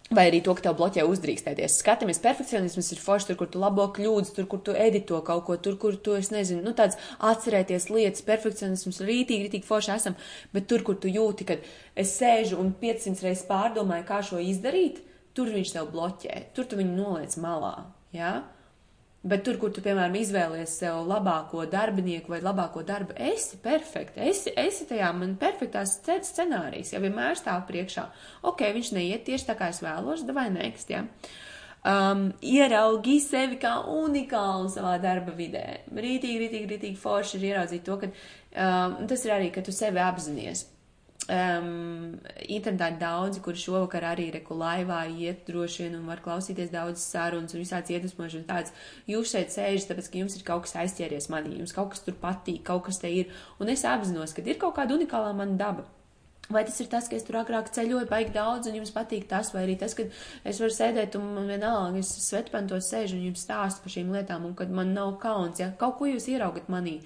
Vai 0.10 0.26
arī 0.32 0.40
to, 0.42 0.56
ka 0.58 0.64
tev 0.66 0.78
bloķē 0.80 1.04
uzdrīkstēties. 1.06 1.76
Skatāmies, 1.84 2.18
perfekcionisms 2.24 2.88
ir 2.96 3.02
forši 3.04 3.30
tur, 3.30 3.38
kur 3.38 3.50
tu 3.54 3.62
labo 3.62 3.86
kļūdas, 3.94 4.32
tur, 4.34 4.48
kur 4.50 4.64
tu 4.66 4.74
edito 4.74 5.20
kaut 5.26 5.44
ko, 5.46 5.58
tur, 5.62 5.78
kur 5.82 6.00
tu, 6.02 6.16
es 6.18 6.32
nezinu, 6.34 6.64
nu 6.66 6.74
tāds 6.78 6.98
atcerēties 7.30 7.92
lietas, 7.94 8.26
perfekcionisms 8.26 9.04
rītīgi, 9.06 9.46
rītīgi 9.46 9.70
forši 9.70 9.94
esam, 10.00 10.18
bet 10.56 10.66
tur, 10.72 10.82
kur 10.88 10.98
tu 10.98 11.14
jūti, 11.14 11.46
ka 11.46 11.60
es 11.94 12.16
sēžu 12.18 12.58
un 12.58 12.74
500 12.82 13.28
reizes 13.28 13.46
pārdomāju, 13.50 14.08
kā 14.10 14.24
šo 14.26 14.42
izdarīt, 14.42 15.04
tur 15.38 15.54
viņš 15.54 15.76
tev 15.78 15.94
bloķē, 15.94 16.46
tur 16.58 16.66
tu 16.66 16.82
viņu 16.82 16.98
noliec 16.98 17.38
malā, 17.38 17.76
jā? 18.10 18.34
Ja? 18.34 18.59
Bet 19.20 19.42
tur, 19.44 19.58
kur 19.60 19.72
tu, 19.76 19.82
piemēram, 19.84 20.14
izvēlies 20.16 20.78
sev 20.80 21.02
labāko 21.10 21.66
darbinieku 21.68 22.32
vai 22.32 22.40
labāko 22.40 22.86
darbu, 22.88 23.18
esi 23.20 23.58
perfekta. 23.60 24.24
Esi, 24.24 24.54
esi 24.56 24.88
tajā 24.88 25.10
man 25.12 25.34
perfektās 25.42 25.98
scenārijas, 26.06 26.94
ja 26.94 27.02
vienmēr 27.04 27.36
stāv 27.36 27.66
priekšā. 27.68 28.06
Ok, 28.48 28.64
viņš 28.78 28.94
neiet 28.96 29.26
tieši 29.28 29.50
tā, 29.50 29.58
kā 29.60 29.74
es 29.74 29.84
vēlos, 29.84 30.24
vai 30.32 30.48
nekst, 30.56 30.96
ja. 30.96 31.04
Um, 31.80 32.30
ieraugi 32.44 33.20
sevi 33.24 33.60
kā 33.60 33.76
unikālu 33.92 34.72
savā 34.72 34.96
darba 35.04 35.36
vidē. 35.36 35.66
Rītīgi, 35.92 36.40
rītīgi, 36.46 36.72
rītīgi 36.72 37.00
forši 37.00 37.40
ir 37.40 37.48
ieraudzīt 37.52 37.88
to, 37.88 38.00
ka 38.00 38.12
um, 38.12 39.00
tas 39.12 39.28
ir 39.28 39.36
arī, 39.36 39.52
ka 39.52 39.64
tu 39.68 39.76
sevi 39.76 40.00
apzinies. 40.04 40.64
Um, 41.30 42.16
internetā 42.50 42.88
ir 42.90 42.96
daudzi, 42.98 43.42
kuri 43.46 43.60
šovakar 43.62 44.08
arī 44.16 44.32
reku 44.34 44.56
laivā 44.58 45.04
iet 45.14 45.44
droši 45.46 45.84
vien 45.84 46.00
un 46.00 46.08
var 46.10 46.24
klausīties 46.26 46.72
daudz 46.74 47.04
sarunas 47.04 47.54
un 47.54 47.62
visāds 47.62 47.94
iedvesmošanas 47.94 48.48
tāds. 48.50 48.74
Jūs 49.06 49.36
šeit 49.36 49.54
sēžat, 49.54 49.92
tāpēc, 49.92 50.10
ka 50.10 50.20
jums 50.24 50.40
ir 50.40 50.48
kaut 50.48 50.66
kas 50.66 50.74
aizķēries 50.82 51.30
manī, 51.30 51.60
jums 51.60 51.76
kaut 51.76 51.94
kas 51.94 52.02
tur 52.08 52.18
patīk, 52.18 52.64
kaut 52.72 52.88
kas 52.88 52.98
te 53.04 53.14
ir, 53.14 53.30
un 53.62 53.70
es 53.70 53.86
apzinos, 53.86 54.34
ka 54.34 54.42
ir 54.42 54.58
kaut 54.58 54.74
kāda 54.80 54.98
unikālā 54.98 55.30
mana 55.38 55.54
daba. 55.60 55.86
Vai 56.50 56.64
tas 56.66 56.80
ir 56.82 56.90
tas, 56.90 57.06
ka 57.06 57.14
es 57.14 57.28
tur 57.28 57.38
agrāk 57.44 57.70
ceļoju, 57.76 58.08
baigi 58.10 58.34
daudz, 58.34 58.66
un 58.66 58.80
jums 58.80 58.90
patīk 58.96 59.28
tas, 59.30 59.52
vai 59.54 59.68
arī 59.68 59.78
tas, 59.78 59.94
ka 59.94 60.08
es 60.50 60.58
varu 60.58 60.74
sēdēt 60.74 61.14
un 61.20 61.28
man 61.36 61.46
vienalga, 61.52 62.02
es 62.02 62.10
svetpantos 62.26 62.90
sēžu 62.90 63.20
un 63.20 63.28
jums 63.28 63.44
stāstu 63.46 63.86
par 63.86 63.94
šīm 63.94 64.10
lietām, 64.18 64.50
un 64.50 64.58
kad 64.58 64.74
man 64.74 64.96
nav 64.98 65.20
kauns, 65.22 65.62
ja 65.62 65.70
kaut 65.78 66.00
ko 66.00 66.10
jūs 66.10 66.26
iraugat 66.34 66.74
manī. 66.74 67.04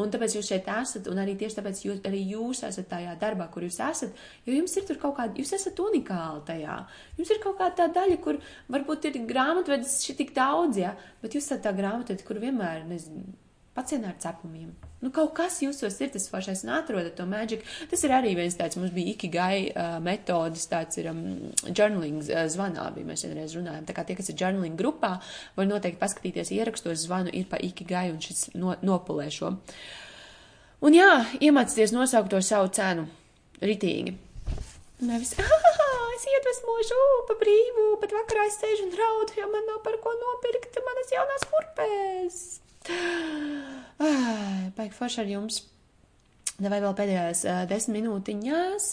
Un 0.00 0.10
tāpēc 0.10 0.34
jūs 0.34 0.48
šeit 0.50 0.66
esat, 0.70 1.06
un 1.10 1.20
arī 1.22 1.36
tieši 1.38 1.60
tāpēc 1.60 1.82
jūs, 1.84 2.00
arī 2.08 2.24
jūs 2.32 2.64
esat 2.66 2.88
tajā 2.90 3.14
darbā, 3.20 3.46
kur 3.52 3.62
jūs 3.66 3.78
esat, 3.84 4.24
jo 4.46 4.56
jums 4.56 4.74
ir 4.74 4.88
tur 4.88 4.98
kaut 5.02 5.14
kāda, 5.20 5.38
jūs 5.38 5.54
esat 5.54 5.78
unikāli 5.84 6.42
tajā. 6.48 6.80
Jums 7.20 7.30
ir 7.30 7.40
kaut 7.44 7.60
kāda 7.60 7.76
tā 7.84 7.86
daļa, 8.00 8.18
kur 8.24 8.40
varbūt 8.74 9.06
ir 9.10 9.20
grāmatvedis 9.28 10.00
šī 10.02 10.18
tik 10.18 10.34
daudz, 10.34 10.82
ja, 10.82 10.96
bet 11.22 11.38
jūs 11.38 11.46
esat 11.46 11.62
tā 11.68 11.74
grāmatvedi, 11.78 12.26
kur 12.26 12.42
vienmēr, 12.42 12.82
nezinu, 12.90 13.36
pacienā 13.74 14.12
ar 14.12 14.18
cepumiem. 14.22 14.72
Nu, 15.04 15.10
kaut 15.12 15.34
kas 15.36 15.58
jūsos 15.60 15.98
ir 16.00 16.12
tas 16.14 16.28
foršais 16.32 16.62
un 16.64 16.70
atrodat 16.78 17.16
to 17.18 17.26
mēģiku. 17.28 17.66
Tas 17.90 18.04
ir 18.06 18.14
arī 18.16 18.32
viens 18.38 18.56
tāds, 18.56 18.78
mums 18.80 18.94
bija 18.94 19.12
ikigai 19.12 19.56
uh, 19.68 19.96
metodas, 20.04 20.64
tāds 20.70 20.96
ir 21.02 21.10
um, 21.10 21.20
journaling 21.68 22.22
uh, 22.22 22.46
zvanā, 22.48 22.86
bija 22.94 23.10
mēs 23.10 23.26
vienreiz 23.26 23.52
runājam. 23.58 23.84
Tā 23.84 23.96
kā 23.96 24.06
tie, 24.08 24.16
kas 24.16 24.32
ir 24.32 24.38
journaling 24.40 24.78
grupā, 24.80 25.18
var 25.58 25.68
noteikti 25.68 26.00
paskatīties 26.00 26.54
ierakstos 26.56 27.04
zvanu, 27.04 27.34
ir 27.36 27.50
pa 27.50 27.60
ikigai 27.60 28.06
un 28.14 28.22
šis 28.24 28.54
no, 28.56 28.78
nopulē 28.80 29.28
šo. 29.34 29.52
Un 30.84 30.96
jā, 30.96 31.10
iemācīties 31.44 31.92
nosaukt 31.96 32.32
to 32.32 32.40
savu 32.44 32.72
cenu. 32.72 33.04
Ritīgi. 33.60 34.16
Nevis, 35.04 35.36
ah, 35.42 36.10
es 36.16 36.28
iedvesmošu 36.32 37.04
pa 37.28 37.36
brīvu, 37.44 37.88
bet 38.00 38.16
vakarā 38.16 38.48
es 38.48 38.60
sēžu 38.62 38.88
un 38.88 38.98
raudu, 39.04 39.36
jo 39.36 39.52
man 39.52 39.68
nav 39.68 39.84
par 39.84 40.00
ko 40.00 40.16
nopirkt 40.16 40.80
manas 40.86 41.12
jaunās 41.12 41.50
kurpēs. 41.52 42.44
Baigi 44.76 44.96
forši 44.96 45.22
ar 45.22 45.30
jums. 45.30 45.62
Vai 46.54 46.78
vēl 46.78 46.92
pēdējās 46.94 47.40
uh, 47.48 47.62
desmit 47.66 47.96
minūtiņās 47.98 48.84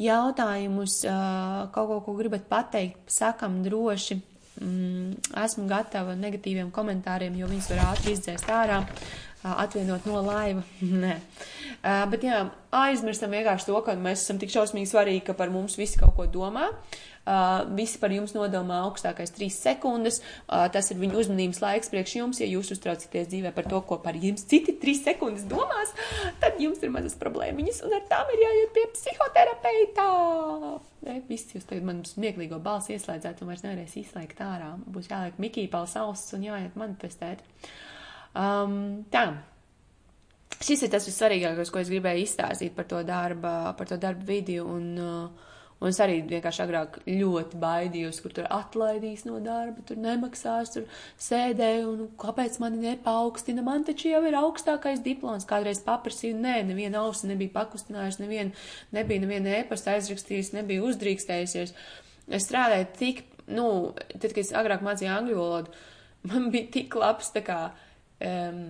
jautājumus, 0.00 1.02
uh, 1.04 1.66
kaut 1.74 1.90
ko, 1.90 1.98
ko 2.06 2.14
gribat 2.16 2.46
pateikt, 2.48 3.02
sakam 3.12 3.58
droši. 3.66 4.16
Mm, 4.60 5.18
esmu 5.40 5.66
gatava 5.68 6.14
negatīviem 6.16 6.70
komentāriem, 6.72 7.36
jo 7.36 7.48
viņus 7.48 7.68
var 7.74 7.82
ātri 7.90 8.14
izdzēst 8.16 8.48
ārā, 8.52 8.80
atvienot 9.44 10.08
no 10.08 10.22
laiva. 10.24 10.64
Nē. 11.04 11.18
Uh, 11.80 12.06
bet 12.12 12.24
jā, 12.24 12.40
aizmirstam 12.80 13.36
vienkārši 13.36 13.68
to, 13.68 13.76
ka 13.84 13.98
mēs 14.00 14.24
esam 14.24 14.40
tik 14.40 14.52
šausmīgi 14.56 14.88
svarīgi, 14.88 15.26
ka 15.28 15.36
par 15.36 15.52
mums 15.52 15.76
visi 15.80 16.00
kaut 16.00 16.16
ko 16.16 16.28
domā. 16.28 16.70
Visi 17.76 17.98
par 18.00 18.10
jums 18.14 18.32
nodomā 18.34 18.80
augstākais 18.86 19.30
trīs 19.36 19.58
sekundes. 19.60 20.20
Tas 20.48 20.88
ir 20.90 20.98
viņu 21.00 21.20
uzmanības 21.20 21.60
laiks 21.62 21.92
priekš 21.92 22.14
jums. 22.16 22.40
Ja 22.40 22.48
jūs 22.48 22.72
uztraucaties 22.74 23.28
dzīvē 23.30 23.52
par 23.54 23.68
to, 23.70 23.82
ko 23.86 24.00
par 24.02 24.16
jums 24.18 24.46
citi 24.50 24.74
trīs 24.80 25.02
sekundes 25.04 25.44
domās, 25.50 25.92
tad 26.42 26.58
jums 26.62 26.80
ir 26.82 26.94
mazas 26.94 27.18
problēmiņas, 27.20 27.82
un 27.86 27.98
ar 27.98 28.06
tām 28.10 28.32
ir 28.34 28.46
jāiet 28.46 28.72
pie 28.76 28.86
psihoterapeita. 28.96 30.08
Ne, 31.06 31.20
viss 31.28 31.54
jūs 31.54 31.68
tagad 31.68 31.86
man 31.86 32.02
smieklīgo 32.08 32.58
balsi 32.64 32.96
ieslēdzāt 32.96 33.40
un 33.40 33.52
vairs 33.52 33.62
nevarēs 33.64 33.94
izslēgt 34.00 34.42
ārā. 34.44 34.74
Būs 34.88 35.08
jāliek 35.12 35.38
Mikī 35.40 35.68
pals 35.72 35.94
auss 36.00 36.34
un 36.36 36.44
jāiet 36.48 36.76
manifestēt. 36.80 37.44
Um, 38.36 39.06
tā. 39.12 39.28
Šis 40.60 40.84
ir 40.84 40.90
tas 40.92 41.06
vissvarīgākais, 41.08 41.70
ko 41.72 41.80
es 41.80 41.88
gribēju 41.88 42.26
izstāstīt 42.26 42.74
par 42.76 42.88
to 42.90 43.00
darba, 43.06 43.72
par 43.78 43.88
to 43.88 43.96
darba 44.00 44.26
vidi 44.28 44.58
un 44.60 44.90
uh, 45.00 45.48
Un 45.80 45.88
es 45.88 45.98
arī 46.04 46.18
vienkārši 46.28 46.60
agrāk 46.60 46.98
ļoti 47.08 47.56
baidījos, 47.60 48.18
kur 48.20 48.34
tur 48.36 48.48
atlaidīs 48.52 49.22
no 49.24 49.38
darba, 49.40 49.80
tur 49.88 49.96
nemaksās, 49.96 50.74
tur 50.74 50.84
sēdēju, 51.24 51.86
un 51.88 52.10
kāpēc 52.20 52.58
mani 52.60 52.82
nepaukstina, 52.82 53.64
man 53.64 53.86
taču 53.88 54.10
jau 54.10 54.20
ir 54.28 54.36
augstākais 54.36 55.00
diploms. 55.06 55.48
Kādreiz 55.48 55.80
paprasīju, 55.86 56.36
nē, 56.36 56.58
neviena 56.68 57.00
ausa 57.06 57.30
nebija 57.30 57.54
pakustinājusi, 57.54 58.20
neviena, 58.26 58.66
nebija 58.92 59.24
neviena 59.24 59.56
ēpasta 59.62 59.96
aizrakstījusi, 59.96 60.58
nebija 60.58 60.84
uzdrīkstējusies. 60.90 61.72
Es 62.28 62.44
strādāju 62.44 62.90
tik, 63.00 63.24
nu, 63.48 63.70
tad, 64.12 64.28
kad 64.34 64.42
es 64.44 64.52
agrāk 64.52 64.84
mācīju 64.84 65.14
angļu 65.14 65.38
valodu, 65.40 65.72
man 66.28 66.52
bija 66.52 66.68
tik 66.76 67.00
labs, 67.00 67.32
tā 67.32 67.40
kā, 67.46 67.60
um, 68.20 68.60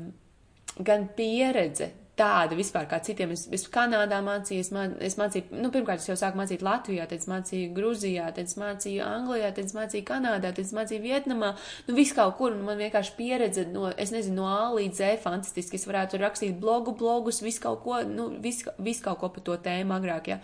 gan 0.79 1.11
pieredze, 1.19 1.91
tāda 2.21 2.57
vispār 2.59 2.87
kā 2.91 3.01
citiem. 3.05 3.33
Es, 3.35 3.47
es 3.55 3.65
Kanādā 3.73 4.21
mācījos, 4.25 4.71
man, 4.77 4.95
es 5.05 5.17
mācīju, 5.21 5.57
nu, 5.57 5.71
pirmkārt, 5.75 6.03
es 6.03 6.11
jau 6.11 6.17
sāku 6.21 6.41
mācīt 6.41 6.65
Latvijā, 6.65 7.07
tad 7.09 7.23
es 7.23 7.29
mācīju 7.31 7.73
Gruzijā, 7.77 8.29
tad 8.37 8.51
es 8.51 8.57
mācīju 8.61 9.05
Anglijā, 9.07 9.51
tad 9.57 9.71
es 9.71 9.77
mācīju 9.77 10.07
Kanādā, 10.11 10.51
tad 10.51 10.63
es 10.63 10.75
mācīju 10.77 11.05
Vietnamā, 11.07 11.55
nu, 11.89 11.97
viss 11.97 12.17
kaut 12.17 12.37
kur, 12.39 12.55
un 12.57 12.67
man 12.69 12.81
vienkārši 12.81 13.17
pieredze 13.19 13.67
no, 13.73 13.89
es 13.91 14.13
nezinu, 14.15 14.43
no 14.43 14.51
A 14.51 14.69
līdz 14.77 15.01
Z 15.01 15.25
fantastiski. 15.25 15.81
Es 15.81 15.89
varētu 15.89 16.21
rakstīt 16.21 16.61
blogu, 16.61 16.95
blogus, 16.99 17.43
visu 17.45 17.65
kaut 17.65 17.83
ko, 17.87 18.01
nu, 18.07 18.31
visu, 18.45 18.73
visu 18.79 19.07
kaut 19.09 19.23
ko 19.23 19.33
par 19.35 19.47
to 19.47 19.59
tēmu 19.65 19.97
agrāk. 19.97 20.35
Ja. 20.35 20.41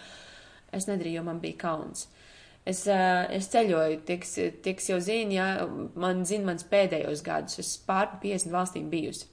Es 0.75 0.89
nedarīju, 0.91 1.21
jo 1.21 1.27
man 1.29 1.41
bija 1.45 1.61
kauns. 1.67 2.09
Es, 2.67 2.83
es 2.91 3.47
ceļoju, 3.53 4.01
tiks, 4.09 4.33
tiks 4.65 4.91
jau 4.91 4.99
zina, 4.99 5.37
ja 5.37 5.69
man 5.95 6.25
zina 6.27 6.51
mans 6.51 6.67
pēdējos 6.67 7.23
gadus. 7.27 7.61
Es 7.63 7.77
pār 7.87 8.17
50 8.23 8.51
valstīm 8.55 8.91
bijusi. 8.91 9.29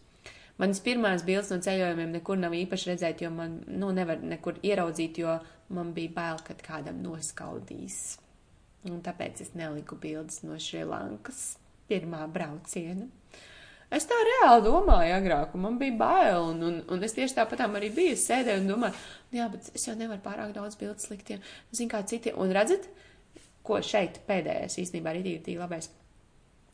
Manas 0.61 0.83
pirmās 0.85 1.23
bildes 1.25 1.49
no 1.49 1.57
ceļojumiem 1.65 2.11
nekur 2.13 2.37
nav 2.37 2.53
īpaši 2.53 2.91
redzēt, 2.91 3.23
jo 3.25 3.31
man, 3.33 3.57
nu, 3.67 3.89
nevar 3.95 4.21
nekur 4.21 4.59
ieraudzīt, 4.61 5.17
jo 5.23 5.39
man 5.73 5.95
bija 5.95 6.13
bail, 6.13 6.43
kad 6.45 6.61
kādam 6.65 7.01
noskaudīs. 7.01 8.19
Un 8.89 8.99
tāpēc 9.01 9.41
es 9.41 9.53
neliku 9.57 9.97
bildes 9.97 10.43
no 10.45 10.59
Šrilankas 10.61 11.55
pirmā 11.89 12.27
brauciena. 12.31 13.07
Es 13.93 14.07
tā 14.09 14.17
reāli 14.25 14.63
domāju 14.65 15.13
agrāk, 15.15 15.51
un 15.53 15.65
man 15.67 15.75
bija 15.81 15.95
bail, 15.97 16.47
un, 16.53 16.61
un, 16.65 16.77
un 16.95 17.05
es 17.05 17.13
tieši 17.13 17.37
tāpatām 17.37 17.75
arī 17.77 17.91
biju, 17.93 18.15
sēdēju 18.17 18.63
un 18.63 18.69
domāju, 18.71 19.01
nu 19.31 19.39
jā, 19.39 19.49
bet 19.53 19.69
es 19.69 19.85
jau 19.85 19.93
nevaru 19.97 20.21
pārāk 20.23 20.53
daudz 20.55 20.77
bildes 20.79 21.11
likt, 21.11 21.29
zin 21.73 21.91
kā 21.91 22.01
citiem, 22.09 22.39
un 22.41 22.53
redzat, 22.57 22.87
ko 23.65 23.77
šeit 23.85 24.23
pēdējais 24.27 24.79
īstenībā 24.81 25.13
ir 25.19 25.29
tīri 25.45 25.61
labais. 25.61 25.91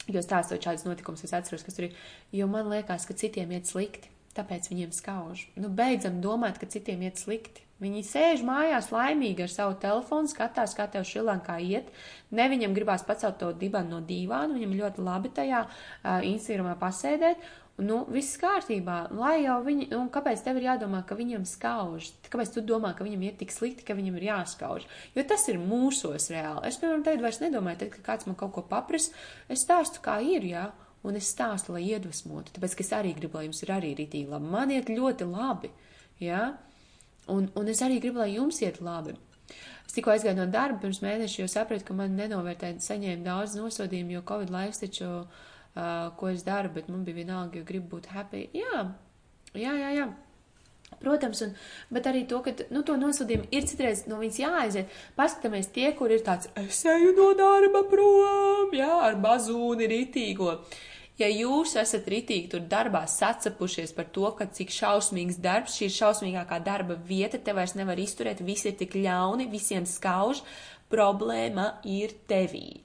Jo 0.10 0.24
stāstot 0.26 0.64
šādus 0.64 0.88
notikumus, 0.88 1.24
es 1.28 1.36
atceros, 1.38 1.64
kas 1.66 1.78
tur 1.78 1.89
ir, 1.89 1.97
jo 2.34 2.47
man 2.49 2.70
liekas, 2.72 3.05
ka 3.05 3.14
citiem 3.18 3.51
iet 3.53 3.70
slikti, 3.70 4.10
tāpēc 4.38 4.70
viņiem 4.72 4.93
skauž. 4.95 5.47
Nu, 5.60 5.70
beidzam 5.70 6.20
domāt, 6.24 6.57
ka 6.62 6.70
citiem 6.70 7.03
iet 7.05 7.22
slikti. 7.22 7.66
Viņi 7.80 8.01
sēž 8.03 8.41
mājās 8.43 8.89
laimīgi 8.91 9.45
ar 9.45 9.51
savu 9.53 9.78
telefonu, 9.80 10.28
skatās, 10.28 10.74
kā 10.76 10.89
tev 10.91 11.05
Šrilankā 11.07 11.55
iet. 11.64 11.88
Ne 12.36 12.49
viņam 12.51 12.74
gribās 12.76 13.05
pacelt 13.07 13.38
to 13.39 13.53
dibanu 13.55 13.95
no 13.95 13.99
dīvāna, 14.03 14.57
viņam 14.57 14.76
ļoti 14.82 15.05
labi 15.05 15.32
tajā 15.38 15.62
uh, 15.64 16.18
Instagramā 16.28 16.76
pasēdēt, 16.82 17.45
Nu, 17.80 18.01
viss 18.11 18.36
kārtībā, 18.39 19.05
lai 19.15 19.45
jau 19.45 19.59
viņi, 19.63 19.86
un 19.95 20.09
kāpēc 20.11 20.41
tev 20.43 20.57
ir 20.59 20.65
jādomā, 20.65 20.99
ka 21.07 21.15
viņam 21.15 21.45
skauž? 21.47 22.09
Kāpēc 22.27 22.51
tu 22.51 22.63
domā, 22.67 22.91
ka 22.97 23.05
viņam 23.07 23.21
ir 23.23 23.38
tik 23.39 23.53
slikti, 23.55 23.86
ka 23.88 23.95
viņam 23.95 24.17
ir 24.19 24.25
jāskauž? 24.27 24.88
Jo 25.15 25.23
tas 25.30 25.45
ir 25.47 25.61
mūsos 25.63 26.27
reāli. 26.34 26.65
Es, 26.67 26.80
piemēram, 26.82 27.05
tagad 27.05 27.23
vairs 27.23 27.39
nedomāju, 27.39 27.80
tad, 27.84 27.91
kad 27.93 28.03
kāds 28.09 28.27
man 28.27 28.36
kaut 28.39 28.51
ko 28.57 28.65
papras, 28.67 29.07
es 29.47 29.63
stāstu, 29.63 30.01
kā 30.03 30.17
ir, 30.19 30.47
jā, 30.49 30.65
un 31.07 31.15
es 31.15 31.32
stāstu, 31.32 31.71
lai 31.77 31.86
iedvesmotu, 31.88 32.51
tāpēc, 32.57 32.75
ka 32.75 32.84
es 32.84 32.91
arī 32.97 33.13
gribu, 33.15 33.39
lai 33.39 33.45
jums 33.47 33.63
ir 33.63 33.71
arī 33.77 33.93
ritīgi 34.01 34.27
labi. 34.34 34.51
Man 34.57 34.73
iet 34.75 34.91
ļoti 34.91 35.27
labi, 35.30 35.71
jā, 36.19 36.41
un, 37.32 37.47
un 37.55 37.71
es 37.71 37.84
arī 37.86 38.01
gribu, 38.03 38.19
lai 38.19 38.34
jums 38.34 38.59
iet 38.65 38.82
labi. 38.84 39.15
Es 39.88 39.95
tikko 39.95 40.11
aizgāju 40.11 40.36
no 40.41 40.49
darba 40.51 40.84
pirms 40.84 40.99
mēneša, 41.05 41.45
jo 41.45 41.47
sapratu, 41.49 41.88
ka 41.88 41.95
man 41.95 42.19
nenovērtēja 42.19 42.84
saņēma 42.84 43.23
daudz 43.25 43.55
nosodījumu, 43.57 44.17
jo 44.17 44.25
Covid 44.27 44.51
laiks 44.53 44.84
taču 44.84 45.07
uh, 45.07 45.47
ko 45.74 46.32
es 46.32 46.45
daru, 46.47 46.72
bet 46.74 46.89
man 46.89 47.03
bija 47.07 47.22
vienalga, 47.22 47.59
jo 47.59 47.67
gribu 47.67 47.97
būt 47.97 48.09
happy. 48.15 48.47
Jā, 48.57 48.88
jā, 49.53 49.76
jā. 49.76 49.93
jā. 49.99 50.09
Protams, 50.99 51.39
un, 51.45 51.51
bet 51.93 52.07
arī 52.09 52.26
to, 52.28 52.41
ka 52.43 52.51
nu, 52.74 52.82
to 52.84 52.95
nosodījumu 52.99 53.47
ir 53.55 53.65
citreiz 53.70 54.03
no 54.09 54.17
viņas 54.20 54.39
jāaiziet. 54.41 54.95
Paskatāmies 55.15 55.70
tie, 55.76 55.91
kur 55.95 56.11
ir 56.11 56.24
tāds, 56.26 56.49
es 56.59 56.82
eju 56.89 57.13
no 57.15 57.30
darba 57.38 57.86
prom, 57.88 58.74
jā, 58.76 58.89
ar 59.05 59.20
bazūni 59.22 59.88
ritīgo. 59.91 60.57
Ja 61.20 61.28
jūs 61.28 61.76
esat 61.80 62.05
ritīgi 62.07 62.47
tur 62.51 62.63
darbā 62.72 63.01
sacapušies 63.11 63.91
par 63.95 64.07
to, 64.15 64.28
ka 64.36 64.47
cik 64.55 64.72
šausmīgs 64.72 65.39
darbs, 65.43 65.76
šī 65.76 65.89
ir 65.89 65.95
šausmīgākā 65.97 66.59
darba 66.63 66.95
vieta, 66.95 67.39
te 67.39 67.55
vairs 67.55 67.76
nevar 67.76 67.99
izturēt, 67.99 68.43
visi 68.43 68.72
ir 68.72 68.78
tik 68.80 68.95
ļauni, 68.95 69.49
visiem 69.51 69.88
skauž, 69.88 70.41
problēma 70.91 71.74
ir 71.88 72.15
tevī. 72.28 72.82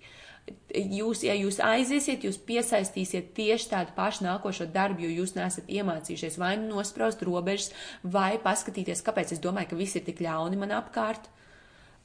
Jūs, 0.74 1.22
ja 1.22 1.36
jūs 1.38 1.60
aiziesiet, 1.62 2.24
jūs 2.26 2.36
piesaistīsiet 2.44 3.30
tieši 3.36 3.68
tādu 3.70 3.94
pašu 3.94 4.24
nākošo 4.26 4.66
darbu, 4.74 5.04
jo 5.06 5.20
jūs 5.22 5.36
nesat 5.36 5.68
iemācījušies 5.70 6.36
vai 6.40 6.56
nu 6.58 6.74
nospraust 6.74 7.22
robežas, 7.24 7.70
vai 8.02 8.34
paskatīties, 8.42 9.04
kāpēc 9.06 9.36
es 9.36 9.42
domāju, 9.44 9.70
ka 9.70 9.78
visi 9.78 10.00
ir 10.00 10.06
tik 10.08 10.24
ļauni 10.26 10.58
man 10.58 10.74
apkārt. 10.74 11.30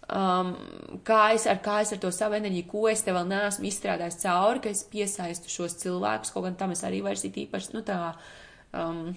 Um, 0.10 0.54
kā 1.06 1.34
es 1.36 1.48
ar, 1.50 1.60
kā 1.66 1.82
es 1.84 1.92
ar 1.94 2.00
to 2.02 2.10
savu 2.14 2.38
enerģiju, 2.38 2.70
ko 2.70 2.86
es 2.90 3.04
te 3.06 3.14
vēl 3.14 3.28
neesmu 3.30 3.68
izstrādājis 3.70 4.22
cauri, 4.24 4.64
ka 4.64 4.72
es 4.72 4.86
piesaistu 4.90 5.52
šos 5.54 5.76
cilvēkus, 5.84 6.32
kaut 6.34 6.48
gan 6.48 6.58
tam 6.62 6.74
es 6.74 6.86
arī 6.86 7.04
vairs 7.06 7.26
īpaši, 7.30 7.74
nu 7.76 7.84
tā, 7.86 8.00
um, 8.74 9.12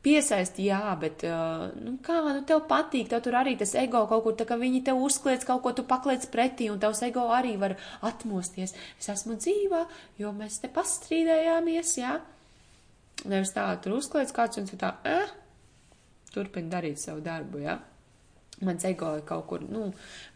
Piesaisti, 0.00 0.64
jā, 0.70 0.80
bet, 0.96 1.26
uh, 1.28 1.66
nu, 1.76 1.98
kā, 2.04 2.22
nu, 2.24 2.40
tev 2.48 2.62
patīk, 2.70 3.10
tev 3.10 3.20
tur 3.26 3.36
arī 3.36 3.52
tas 3.60 3.74
ego 3.76 4.06
kaut 4.08 4.24
kur, 4.24 4.36
tā 4.38 4.46
kā 4.48 4.56
viņi 4.56 4.80
tev 4.86 5.02
uzkliedz 5.04 5.44
kaut 5.48 5.60
ko, 5.66 5.74
tu 5.76 5.84
pakliedz 5.84 6.24
pretī, 6.32 6.70
un 6.72 6.80
tavs 6.80 7.02
ego 7.04 7.26
arī 7.36 7.52
var 7.60 7.76
atmosties. 8.08 8.72
Es 8.96 9.10
esmu 9.12 9.36
dzīvā, 9.36 9.82
jo 10.22 10.32
mēs 10.36 10.62
te 10.62 10.72
pastrīdējāmies, 10.72 11.92
jā. 12.00 12.16
Nevis 13.28 13.52
tā, 13.52 13.68
tur 13.84 13.98
uzkliedz 13.98 14.32
kāds, 14.32 14.62
un 14.62 14.72
tu 14.72 14.80
tā, 14.80 14.94
eh, 15.04 15.36
turpini 16.32 16.72
darīt 16.72 17.02
savu 17.02 17.20
darbu, 17.20 17.60
jā 17.68 17.76
mans 18.66 18.84
ego 18.84 19.10
ir 19.16 19.24
kaut 19.28 19.46
kur, 19.48 19.64
nu, 19.64 19.86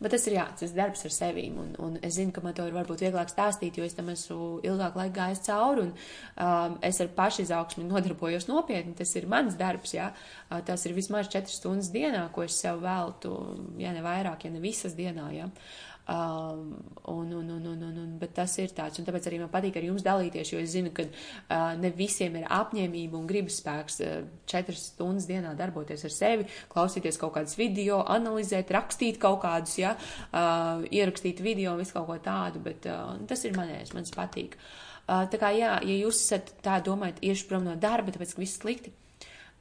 bet 0.03 0.15
tas 0.15 0.27
ir 0.29 0.39
jā, 0.39 0.47
tas 0.59 0.75
darbs 0.77 1.05
ar 1.07 1.15
sevīm, 1.15 1.59
un, 1.61 1.71
un 1.85 1.97
es 2.01 2.17
zinu, 2.19 2.33
ka 2.35 2.43
man 2.45 2.57
to 2.57 2.67
ir 2.69 2.77
varbūt 2.77 3.05
vieglāk 3.05 3.33
stāstīt, 3.33 3.79
jo 3.79 3.87
es 3.87 3.97
tam 3.97 4.11
esmu 4.13 4.61
ilgāk 4.65 4.99
laika 5.01 5.17
gājis 5.21 5.45
cauri, 5.47 5.87
un 5.87 5.93
um, 5.93 6.79
es 6.85 7.01
ar 7.05 7.13
pašizaugsmi 7.17 7.87
nodarbojos 7.89 8.49
nopietni, 8.51 8.97
tas 8.99 9.15
ir 9.19 9.29
mans 9.31 9.59
darbs, 9.61 9.97
jā, 9.99 10.11
uh, 10.11 10.61
tas 10.67 10.87
ir 10.89 10.97
vismaz 10.97 11.29
4 11.33 11.53
stundas 11.53 11.93
dienā, 11.95 12.27
ko 12.35 12.47
es 12.47 12.57
sev 12.61 12.81
veltu, 12.85 13.35
ja 13.81 13.93
ne 13.95 14.05
vairāk, 14.05 14.49
ja 14.49 14.55
ne 14.55 14.63
visas 14.65 14.97
dienā, 14.99 15.31
jā. 15.37 15.51
Uh, 15.51 15.94
Um, 16.07 16.77
un, 17.05 17.33
un, 17.33 17.51
un, 17.51 17.67
un, 17.67 17.83
un, 17.83 17.99
un, 17.99 18.09
bet 18.21 18.35
tas 18.37 18.53
ir 18.61 18.75
tāds, 18.77 18.99
un 19.01 19.07
tāpēc 19.07 19.25
arī 19.25 19.39
man 19.41 19.49
patīk 19.49 19.79
ar 19.81 19.87
jums 19.87 20.03
dalīties, 20.05 20.51
jo 20.53 20.59
es 20.61 20.75
zinu, 20.75 20.91
ka 20.93 21.07
uh, 21.09 21.71
ne 21.81 21.89
visiem 21.97 22.35
ir 22.37 22.45
apņēmība 22.53 23.17
un 23.17 23.29
gribas 23.31 23.57
spēks 23.63 23.97
uh, 24.05 24.19
četras 24.45 24.83
stundas 24.91 25.25
dienā 25.31 25.55
darboties 25.57 26.05
ar 26.05 26.13
sevi, 26.13 26.45
klausīties 26.75 27.17
kaut 27.23 27.33
kādus 27.39 27.57
video, 27.57 28.03
analizēt, 28.13 28.69
rakstīt 28.77 29.17
kaut 29.23 29.39
kādus, 29.47 29.79
ja, 29.81 29.95
uh, 29.97 30.85
ierakstīt 30.93 31.41
video 31.41 31.73
un 31.73 31.81
visu 31.81 31.97
kaut 31.97 32.05
ko 32.11 32.17
tādu, 32.27 32.61
bet 32.67 32.85
uh, 32.93 33.15
tas 33.31 33.47
ir 33.49 33.57
manējais, 33.57 33.95
man 33.97 34.05
tas 34.05 34.13
patīk. 34.19 34.59
Uh, 35.07 35.23
tā 35.33 35.41
kā 35.41 35.55
jā, 35.57 35.79
ja 35.89 35.97
jūs 36.03 36.21
esat 36.27 36.53
tā 36.67 36.83
domājat, 36.85 37.23
iešu 37.25 37.49
prom 37.49 37.65
no 37.65 37.79
darba, 37.81 38.13
tāpēc, 38.13 38.35
ka 38.37 38.45
viss 38.45 38.61
slikti, 38.61 38.93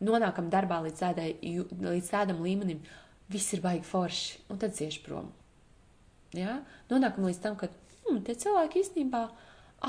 nonākam 0.04 0.52
darbā 0.52 0.82
līdz, 0.90 1.00
tādai, 1.06 1.30
līdz 1.40 2.12
tādam 2.12 2.44
līmenim, 2.44 2.84
viss 3.32 3.56
ir 3.56 3.64
baigi 3.64 3.88
forši, 3.88 4.44
un 4.52 4.60
tad 4.60 4.76
cieši 4.76 5.06
prom. 5.08 5.32
Ja? 6.38 6.60
Nonākam 6.90 7.28
līdz 7.28 7.42
tam, 7.44 7.58
ka 7.60 7.70
hmm, 7.70 8.24
tie 8.26 8.36
cilvēki 8.40 8.82
īstenībā 8.82 9.24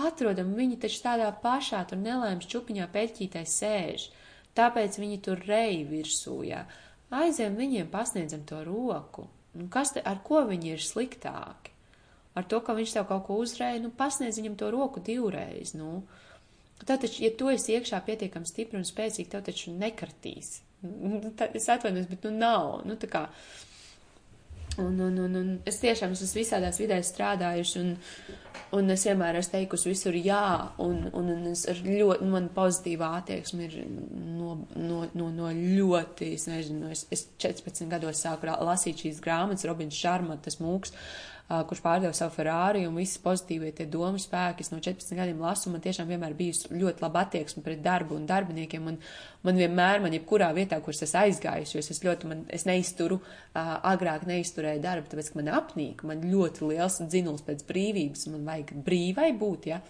atrodam, 0.05 0.55
viņi 0.59 0.81
taču 0.83 1.03
tādā 1.05 1.31
pašā 1.43 1.85
tur 1.89 2.01
nelēmas 2.03 2.49
čupiņā 2.51 2.89
pēķītē 2.93 3.45
sēž, 3.49 4.09
tāpēc 4.59 4.99
viņi 5.01 5.21
tur 5.25 5.41
rei 5.49 5.83
virsū, 5.89 6.41
ja? 6.49 6.65
aiziem 7.15 7.57
viņiem 7.59 7.89
pasniedzam 7.93 8.43
to 8.49 8.61
roku. 8.67 9.29
Nu, 9.55 9.69
kas 9.71 9.95
te, 9.95 10.03
ar 10.03 10.19
ko 10.27 10.43
viņi 10.49 10.75
ir 10.75 10.83
sliktāki? 10.83 11.71
Ar 12.35 12.47
to, 12.51 12.59
ka 12.67 12.75
viņš 12.75 12.97
tev 12.97 13.05
kaut 13.07 13.29
ko 13.29 13.39
uzrēja, 13.39 13.79
nu, 13.85 13.93
pasniedz 13.95 14.41
viņam 14.41 14.57
to 14.59 14.71
roku 14.75 15.03
divreiz, 15.05 15.77
nu. 15.79 16.01
Tad 16.83 17.05
taču, 17.05 17.23
ja 17.23 17.31
tu 17.39 17.47
esi 17.53 17.77
iekšā 17.77 18.01
pietiekami 18.03 18.51
stipri 18.51 18.81
un 18.81 18.89
spēcīgi, 18.89 19.31
tev 19.31 19.45
taču 19.47 19.75
nekartīs. 19.79 20.59
Nu, 20.85 21.17
es 21.57 21.65
atvainojos, 21.73 22.11
bet 22.11 22.27
nu 22.27 22.31
nav. 22.35 22.83
Nu, 22.85 22.99
tā 23.01 23.09
kā, 23.09 23.23
uh, 23.25 23.74
Un, 24.83 24.99
un, 25.01 25.19
un, 25.23 25.37
un 25.39 25.51
es 25.69 25.79
tiešām 25.83 26.17
esmu 26.17 26.27
visādās 26.35 26.81
vidēs 26.83 27.13
strādājuši, 27.13 27.83
un, 27.83 27.93
un 28.75 28.95
es 28.95 29.05
vienmēr 29.07 29.39
esmu 29.39 29.53
teikusi 29.53 29.93
visur 29.93 30.17
jā, 30.19 30.47
un, 30.83 31.05
un, 31.13 31.29
un 31.37 31.45
es 31.53 31.63
ar 31.71 31.79
ļoti, 31.85 32.27
man 32.33 32.49
pozitīvā 32.57 33.13
attieksme 33.21 33.69
ir 33.69 33.77
no, 33.85 34.57
no, 34.75 35.05
no, 35.15 35.29
no 35.31 35.53
ļoti, 35.55 36.33
es 36.39 36.49
nezinu, 36.51 36.91
es, 36.91 37.05
es 37.15 37.29
14 37.45 37.87
gados 37.93 38.25
sāku 38.27 38.51
lasīt 38.51 39.07
šīs 39.07 39.23
grāmatas, 39.23 39.69
Robins 39.71 40.01
Šarma, 40.01 40.41
tas 40.43 40.59
mūks, 40.63 40.91
uh, 40.91 41.34
kurš 41.49 41.81
pārdeva 41.85 42.17
savu 42.17 42.33
Ferrari 42.33 42.87
un 42.89 42.97
visas 42.97 43.21
pozitīvie 43.21 43.73
tie 43.77 43.85
domu 43.91 44.21
spēki. 44.21 44.65
Es 44.65 44.73
no 44.73 44.79
14 44.81 45.17
gadiem 45.19 45.43
lasu, 45.45 45.73
man 45.73 45.83
tiešām 45.85 46.09
vienmēr 46.09 46.37
bijusi 46.39 46.73
ļoti 46.73 47.05
laba 47.05 47.25
attieksme 47.27 47.63
pret 47.65 47.83
darbu 47.85 48.17
un 48.17 48.25
darbiniekiem. 48.29 48.87
Un 48.89 48.97
man 49.45 49.61
vienmēr, 49.61 50.01
man 50.05 50.17
jebkurā 50.17 50.49
vietā, 50.57 50.81
kuras 50.85 51.05
es 51.05 51.13
aizgājusi, 51.21 51.77
jo 51.77 51.85
es 51.85 52.05
ļoti, 52.05 52.31
man, 52.31 52.47
es 52.49 52.65
neizturu, 52.69 53.21
agrāk 53.55 54.25
neizturēju 54.31 54.85
darbu, 54.85 55.11
tāpēc, 55.13 55.33
ka 55.33 55.43
man 55.43 55.53
apnīk, 55.61 56.07
man 56.09 56.25
ļoti 56.31 56.71
liels 56.73 57.03
dzinuls 57.05 57.45
pēc 57.45 57.67
brīvības, 57.69 58.31
man 58.33 58.49
vajag 58.49 58.73
brīvai 58.87 59.31
būt, 59.37 59.69
ja 59.75 59.83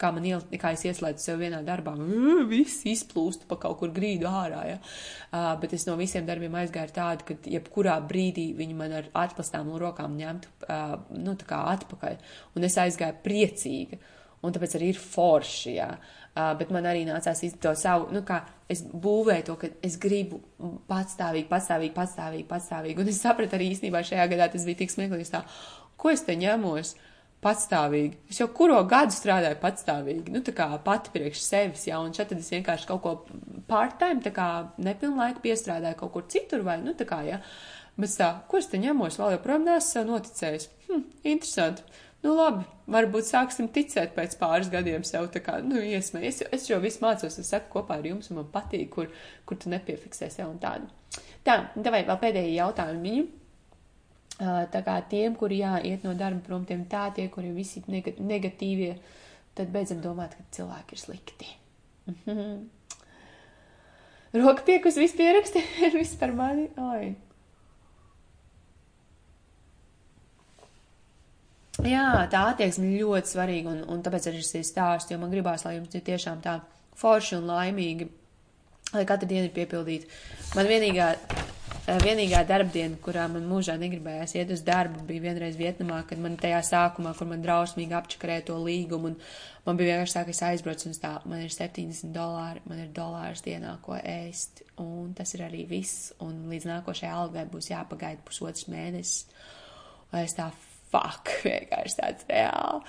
kā, 0.00 0.10
iel, 0.26 0.42
kā 0.60 0.72
es 0.74 0.84
ieslēdzu 0.88 1.24
sev 1.24 1.40
vienā 1.42 1.60
darbā, 1.66 1.94
viss 2.50 2.84
izplūst 2.88 3.46
pa 3.50 3.58
kaut 3.60 3.80
kur 3.82 3.92
grīdu 3.94 4.28
ārā, 4.30 4.62
ja. 4.72 4.78
Uh, 5.30 5.52
bet 5.62 5.74
es 5.76 5.86
no 5.88 5.96
visiem 6.00 6.26
darbiem 6.28 6.56
aizgāju 6.62 6.94
tādu, 6.96 7.26
ka 7.28 7.36
jebkurā 7.56 7.98
brīdī 8.08 8.50
viņi 8.58 8.78
man 8.78 8.96
ar 9.00 9.10
atplastām 9.24 9.72
rokām 9.80 10.16
ņemtu, 10.18 10.54
uh, 10.68 10.96
nu, 11.18 11.36
atpakaļ, 11.60 12.16
un 12.56 12.66
es 12.68 12.78
aizgāju 12.80 13.20
priecīga, 13.24 14.00
un 14.40 14.56
tāpēc 14.56 14.78
arī 14.78 14.94
ir 14.94 15.02
forši, 15.02 15.76
jā. 15.76 15.90
Uh, 16.30 16.52
bet 16.58 16.70
man 16.72 16.86
arī 16.86 17.02
nācās 17.08 17.42
izdarīt 17.42 17.64
to 17.64 17.74
savu, 17.78 18.08
nu, 18.14 18.22
kā 18.26 18.40
es 18.70 18.84
būvēju 18.86 19.46
to, 19.48 19.58
ka 19.60 19.70
es 19.86 19.98
gribu 20.00 20.38
patstāvīgi, 20.88 21.48
patstāvīgi, 21.50 21.94
patstāvīgi, 21.96 22.48
patstāvīgi, 22.48 23.02
un 23.02 23.10
es 23.10 23.20
sapratu 23.20 23.58
arī 23.58 23.72
īstenībā 23.74 24.04
šajā 24.06 24.28
gadā 24.30 24.46
tas 24.52 24.66
bija 24.68 24.84
tik 24.84 24.94
smieklīgi, 24.94 25.30
tā, 25.34 25.42
ko 26.00 26.14
es 26.14 26.22
te 26.24 26.38
ņemos? 26.38 26.94
Uh, 26.94 27.09
patstāvīgi. 27.44 28.18
Es 28.30 28.40
jau 28.42 28.48
kuro 28.52 28.78
gadu 28.88 29.14
strādāju 29.16 29.58
patstāvīgi, 29.62 30.32
nu 30.34 30.42
tā 30.44 30.52
kā 30.56 30.68
pati 30.84 31.12
priekš 31.14 31.42
sevis, 31.44 31.86
jā, 31.88 32.00
un 32.00 32.12
šeit 32.16 32.32
tad 32.32 32.42
es 32.42 32.50
vienkārši 32.52 32.88
kaut 32.90 33.02
ko 33.04 33.14
part-time, 33.70 34.20
tā 34.24 34.32
kā 34.36 34.48
nepilnlaiku 34.82 35.42
piestrādāju 35.44 36.02
kaut 36.02 36.12
kur 36.16 36.28
citur 36.32 36.66
vai, 36.66 36.78
nu 36.84 36.92
tā 36.98 37.08
kā, 37.08 37.22
jā. 37.26 37.40
Bet 38.00 38.12
tā, 38.16 38.30
ko 38.48 38.60
es 38.60 38.68
te 38.70 38.80
ņemos, 38.80 39.18
vēl 39.20 39.34
joprojām 39.36 39.66
neesmu 39.66 39.88
sev 39.88 40.06
noticējis. 40.08 40.68
Hm, 40.88 41.02
interesanti. 41.32 41.84
Nu, 42.20 42.34
labi, 42.36 42.66
varbūt 42.92 43.28
sāksim 43.30 43.70
ticēt 43.72 44.12
pēc 44.16 44.36
pāris 44.40 44.68
gadiem 44.72 45.04
sev, 45.08 45.30
tā 45.32 45.40
kā, 45.44 45.56
nu, 45.64 45.80
iesmē. 45.80 46.20
Es, 46.28 46.42
es 46.52 46.68
jau 46.68 46.76
visu 46.82 47.00
mācos, 47.00 47.38
es 47.40 47.48
saku 47.48 47.72
kopā 47.78 47.96
ar 47.96 48.08
jums, 48.08 48.28
un 48.28 48.42
man 48.42 48.50
patīk, 48.52 48.90
kur, 48.92 49.08
kur 49.48 49.60
tu 49.60 49.72
nepiefiksē 49.72 50.28
sev 50.32 50.50
un 50.50 50.58
tādu. 50.60 50.88
Tā, 51.46 51.56
davai 51.76 52.02
vēl 52.08 52.20
pēdējie 52.20 52.58
jautājumi 52.58 53.08
viņu. 53.08 53.28
Tā 54.40 54.80
kā 54.86 54.96
tiem, 55.04 55.34
kuri 55.36 55.60
jāiet 55.60 56.04
no 56.06 56.14
darba 56.16 56.40
prom, 56.46 56.64
tiem 56.64 56.86
tā, 56.88 57.10
tie, 57.12 57.26
kuri 57.32 57.50
visi 57.52 57.82
negatīvie, 57.86 58.94
tad 59.56 59.72
beidzam 59.74 60.00
domāt, 60.00 60.36
ka 60.38 60.46
cilvēki 60.56 60.96
ir 60.96 61.02
slikti. 61.02 61.48
Roka 64.40 64.64
piekus 64.64 64.96
viss 64.96 65.16
pieraksti, 65.18 65.60
viss 65.98 66.16
par 66.16 66.32
mani. 66.36 66.70
Oi. 66.80 67.10
Jā, 71.84 72.26
tā 72.32 72.42
attieksme 72.50 72.90
ir 72.90 73.04
ļoti 73.04 73.32
svarīga, 73.34 73.72
un, 73.72 73.84
un 73.92 74.02
tāpēc 74.04 74.28
arī 74.28 74.42
šis 74.44 74.72
stāsts, 74.72 75.12
jo 75.12 75.20
man 75.20 75.32
gribās, 75.32 75.64
lai 75.64 75.78
jums 75.78 75.94
ir 75.96 76.04
tiešām 76.04 76.42
tā 76.44 76.58
forši 77.00 77.38
un 77.38 77.48
laimīgi, 77.48 78.08
lai 78.92 79.06
katra 79.08 79.28
diena 79.28 79.48
ir 79.48 79.54
piepildīta. 79.56 80.08
Man 80.58 80.68
vienīgā, 80.68 81.14
vienīgā 81.98 82.42
darbdiena, 82.46 82.98
kurā 83.02 83.24
man 83.32 83.46
mūžā 83.50 83.74
negribējās 83.80 84.36
iet 84.36 84.52
uz 84.54 84.62
darbu, 84.66 85.02
bija 85.08 85.24
vienreiz 85.24 85.56
Vietnamā, 85.58 86.02
kad 86.06 86.20
man 86.22 86.36
tajā 86.38 86.60
sākumā, 86.68 87.14
kur 87.18 87.26
man 87.30 87.42
drausmīgi 87.42 87.96
apčakarēja 87.98 88.44
to 88.50 88.58
līgumu, 88.62 89.10
un 89.10 89.16
man 89.66 89.80
bija 89.80 89.96
vienkārši 89.96 90.16
tā, 90.16 90.24
ka 90.26 90.34
es 90.34 90.42
aizbraucu 90.46 90.90
un 90.90 90.98
tā, 91.02 91.12
man 91.30 91.42
ir 91.42 91.54
70 91.54 92.14
dolāri, 92.14 92.62
man 92.70 92.82
ir 92.84 92.90
dolārs 92.94 93.42
dienā, 93.46 93.76
ko 93.82 93.98
ēst, 93.98 94.62
un 94.82 95.14
tas 95.18 95.34
ir 95.34 95.46
arī 95.48 95.64
viss, 95.70 96.12
un 96.22 96.44
līdz 96.52 96.68
nākošajai 96.70 97.14
algai 97.16 97.46
būs 97.50 97.72
jāpagaida 97.72 98.22
pusotrs 98.28 98.68
mēnesis. 98.70 99.24
Lai 100.12 100.26
es 100.28 100.36
tā 100.38 100.50
fuck, 100.92 101.32
vienkārši 101.48 101.98
tāds 102.02 102.28
reāli. 102.30 102.84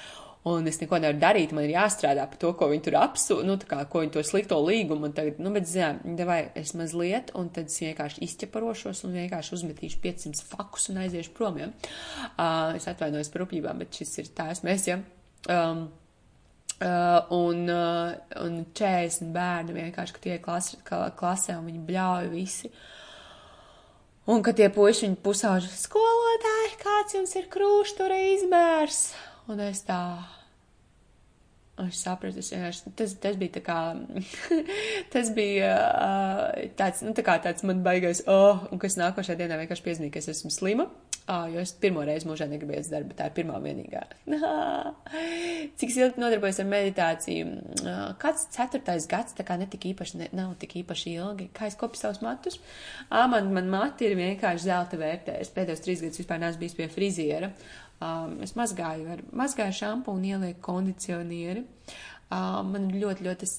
Un 0.50 0.66
es 0.66 0.80
neko 0.82 0.98
nevaru 0.98 1.20
darīt, 1.22 1.52
man 1.54 1.68
ir 1.68 1.76
jāstrādā 1.76 2.24
par 2.26 2.40
to, 2.42 2.50
ko 2.58 2.66
viņi 2.72 2.82
tur 2.88 2.96
apsūdz, 2.98 3.46
nu, 3.46 3.60
tā 3.62 3.68
kā, 3.70 3.84
ko 3.86 4.02
viņi 4.02 4.14
to 4.16 4.24
slikto 4.26 4.58
līgumu, 4.66 5.06
un 5.06 5.14
tagad, 5.14 5.38
nu, 5.38 5.52
bet, 5.54 5.68
zinām, 5.70 6.00
devai 6.18 6.40
es 6.58 6.74
mazliet, 6.74 7.30
un 7.38 7.52
tad 7.54 7.70
es 7.70 7.78
vienkārši 7.84 8.24
izķeparošos 8.26 9.04
un 9.06 9.14
vienkārši 9.20 9.54
uzmetīšu 9.60 10.02
500 10.02 10.42
fakus 10.50 10.90
un 10.90 10.98
aiziešu 11.04 11.36
prom, 11.38 11.62
ja. 11.62 11.70
Uh, 12.34 12.74
es 12.80 12.90
atvainojos 12.90 13.30
par 13.30 13.46
rūpībām, 13.46 13.86
bet 13.86 14.02
šis 14.02 14.18
ir 14.24 14.34
tā, 14.34 14.50
es 14.56 14.66
mēs, 14.66 14.90
ja. 14.90 15.02
Um, 15.46 15.90
Uh, 16.82 17.20
un, 17.30 17.68
uh, 17.70 18.10
un 18.42 18.64
40 18.74 19.28
bērni 19.36 19.76
vienkārši, 19.76 20.14
ka 20.16 20.22
tie 20.24 20.38
klas, 20.42 20.72
klasē 20.82 21.54
un 21.60 21.68
viņi 21.70 21.82
bļauj 21.86 22.30
visi. 22.32 22.72
Un 24.34 24.42
kad 24.42 24.58
tie 24.58 24.72
puiši 24.74 25.06
viņi 25.06 25.20
pusauž, 25.22 25.68
skolotāji, 25.78 26.80
kāds 26.82 27.14
jums 27.20 27.36
ir 27.38 27.46
krūštura 27.54 28.18
izmērs? 28.32 29.04
Un 29.52 29.60
es 29.66 29.82
tā, 29.84 30.00
es 31.84 32.02
sapratu, 32.06 32.40
es 32.40 32.52
vienkārši, 32.54 32.94
tas, 32.96 33.16
tas 33.20 33.38
bija 33.40 33.58
tā 33.58 33.64
kā, 33.66 33.80
tas 35.14 35.32
bija 35.36 35.72
uh, 35.90 36.44
tāds, 36.80 37.02
nu 37.04 37.12
tā 37.18 37.26
kā 37.28 37.36
tāds 37.44 37.66
man 37.68 37.82
baigais, 37.84 38.24
oh, 38.32 38.68
un 38.72 38.80
kas 38.82 38.96
nākošajā 39.02 39.42
dienā 39.42 39.60
vienkārši 39.60 39.88
piezīmīja, 39.88 40.14
ka 40.16 40.22
es 40.24 40.32
esmu 40.38 40.54
slima. 40.56 40.88
Ah, 41.30 41.46
jo 41.52 41.62
es 41.62 41.70
pirmo 41.78 42.02
reizi 42.04 42.26
mūžā 42.26 42.48
negribēju 42.50 42.88
darbu, 42.90 43.12
bet 43.12 43.20
tā 43.20 43.28
ir 43.30 43.36
pirmā 43.36 43.60
vienīgā. 43.62 44.02
Cik 45.80 45.94
ilgi 45.94 46.20
nodarbojos 46.20 46.60
ar 46.64 46.68
meditāciju? 46.72 47.52
Kāds 48.20 48.48
ceturtais 48.56 49.06
gads, 49.12 49.36
tā 49.38 49.46
kā 49.48 49.56
netik 49.62 49.86
īpaši, 49.92 50.18
ne, 50.18 50.32
nav 50.36 50.56
tik 50.60 50.80
īpaši 50.82 51.14
ilgi. 51.14 51.48
Kā 51.56 51.70
es 51.70 51.78
kopu 51.80 52.00
savus 52.00 52.24
matus? 52.26 52.58
Ā, 53.06 53.28
man, 53.32 53.52
man 53.54 53.70
mati 53.72 54.10
ir 54.10 54.18
vienkārši 54.20 54.66
zelta 54.66 55.00
vērtē. 55.00 55.38
Es 55.46 55.54
pēdējos 55.54 55.86
trīs 55.86 56.04
gadus 56.04 56.24
vispār 56.24 56.42
neesmu 56.42 56.66
bijis 56.66 56.78
pie 56.80 56.90
friziera. 56.92 57.54
Um, 58.02 58.40
es 58.42 58.56
mazgāju 58.58 59.12
ar, 59.14 59.20
mazgāju 59.38 59.76
šampūnu, 59.78 60.32
ielieku 60.34 60.64
kondicionieri. 60.66 61.66
Um, 62.32 62.72
man 62.74 62.90
ļoti, 62.96 63.28
ļoti 63.28 63.52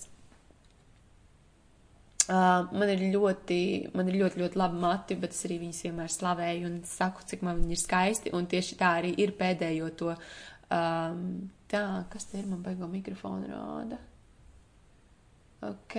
Uh, 2.23 2.69
man 2.79 2.87
ir 2.87 3.01
ļoti, 3.11 3.57
man 3.99 4.07
ir 4.07 4.21
ļoti, 4.21 4.39
ļoti 4.45 4.59
labi 4.61 4.79
mati, 4.79 5.17
bet 5.19 5.33
es 5.35 5.43
arī 5.49 5.57
viņus 5.65 5.81
vienmēr 5.89 6.13
slavēju 6.15 6.69
un 6.69 6.77
saku, 6.87 7.25
cik 7.27 7.43
man 7.43 7.59
viņi 7.59 7.75
ir 7.75 7.81
skaisti. 7.81 8.33
Un 8.39 8.47
tieši 8.47 8.79
tā 8.79 8.93
arī 9.01 9.11
ir 9.25 9.35
pēdējo 9.41 9.89
to. 9.99 10.15
Um, 10.73 11.25
tā, 11.69 11.83
kas 12.13 12.29
te 12.31 12.39
ir, 12.39 12.47
man 12.47 12.63
beigo 12.63 12.87
mikrofonu 12.89 13.51
rāda. 13.51 13.99
Ok. 15.67 15.99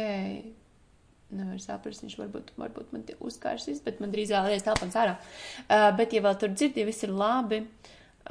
Nevar 1.33 1.59
saprast, 1.59 2.05
viņš 2.05 2.15
varbūt, 2.21 2.55
varbūt 2.61 2.95
man 2.95 3.03
uzkārsīs, 3.27 3.83
bet 3.83 3.99
man 3.99 4.13
drīz 4.13 4.31
vēlreiz 4.31 4.63
telpams 4.63 4.95
ārā. 5.03 5.17
Uh, 5.65 5.89
bet, 5.99 6.15
ja 6.15 6.23
vēl 6.23 6.39
tur 6.39 6.55
dzird, 6.55 6.79
ja 6.79 6.87
viss 6.87 7.03
ir 7.03 7.11
labi, 7.11 7.65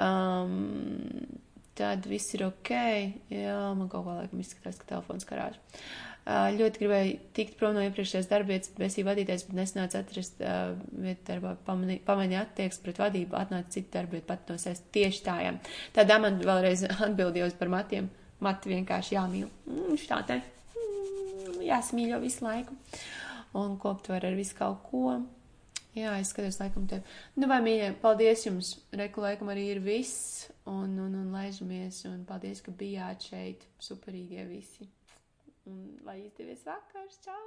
um, 0.00 0.54
tad 1.78 2.06
viss 2.08 2.34
ir 2.36 2.46
ok. 2.46 2.72
Jā, 3.32 3.58
man 3.76 3.90
kaut 3.92 4.06
kā 4.06 4.16
laikam 4.22 4.40
izskatās, 4.42 4.78
ka 4.80 4.88
telefons 4.94 5.28
karāž. 5.28 5.58
Uh, 6.22 6.52
ļoti 6.54 6.78
gribēju 6.78 7.14
tikt 7.34 7.56
prom 7.58 7.72
no 7.74 7.82
iepriekšējās 7.82 8.28
darbvietas, 8.30 8.70
bet 8.76 8.84
esmu 8.86 9.08
vadītājs, 9.08 9.42
bet 9.48 9.56
nesnāca 9.58 10.04
atrast 10.04 10.38
uh, 10.46 10.76
vietu 10.94 11.24
darbā, 11.32 11.56
pamaņi 11.66 12.38
attieksmi 12.38 12.86
pret 12.86 13.00
vadību, 13.02 13.34
atnāca 13.40 13.74
cita 13.74 13.96
darbieta 13.96 14.28
pat 14.28 14.52
no 14.52 14.58
sevis 14.62 14.84
tieši 14.94 15.24
tā, 15.26 15.36
jā. 15.42 15.56
Tādā 15.96 16.20
man 16.22 16.38
vēlreiz 16.44 16.86
atbildījos 17.08 17.58
par 17.58 17.72
matiem. 17.74 18.10
Mati 18.42 18.70
vienkārši 18.70 19.16
jāmīl. 19.16 19.50
Mm, 19.66 19.90
viņš 19.90 20.06
tā 20.10 20.20
te 20.26 20.38
mm, 20.38 21.58
jāsmīļo 21.66 22.22
visu 22.22 22.46
laiku. 22.46 22.78
Un 23.58 23.74
kopt 23.82 24.10
var 24.10 24.24
ar 24.26 24.38
visu 24.38 24.56
kaut 24.58 24.82
ko. 24.90 25.18
Jā, 25.92 26.14
es 26.16 26.30
skatos 26.32 26.56
laikam 26.56 26.86
tev. 26.88 27.04
Nu, 27.36 27.44
vai 27.50 27.58
mīļie, 27.64 27.90
paldies 28.00 28.46
jums. 28.46 28.72
Reku 28.96 29.20
laikam 29.20 29.50
arī 29.52 29.66
ir 29.74 29.82
viss. 29.84 30.46
Un, 30.64 30.94
un, 31.04 31.18
un 31.20 31.34
laižamies. 31.36 32.02
Un 32.08 32.22
paldies, 32.28 32.64
ka 32.64 32.72
bijāt 32.72 33.28
šeit. 33.28 33.66
Superīgie 33.82 34.46
visi. 34.48 34.88
Un 35.68 35.82
lai 36.06 36.22
izdevies 36.24 36.64
vakars, 36.66 37.20
čau! 37.26 37.44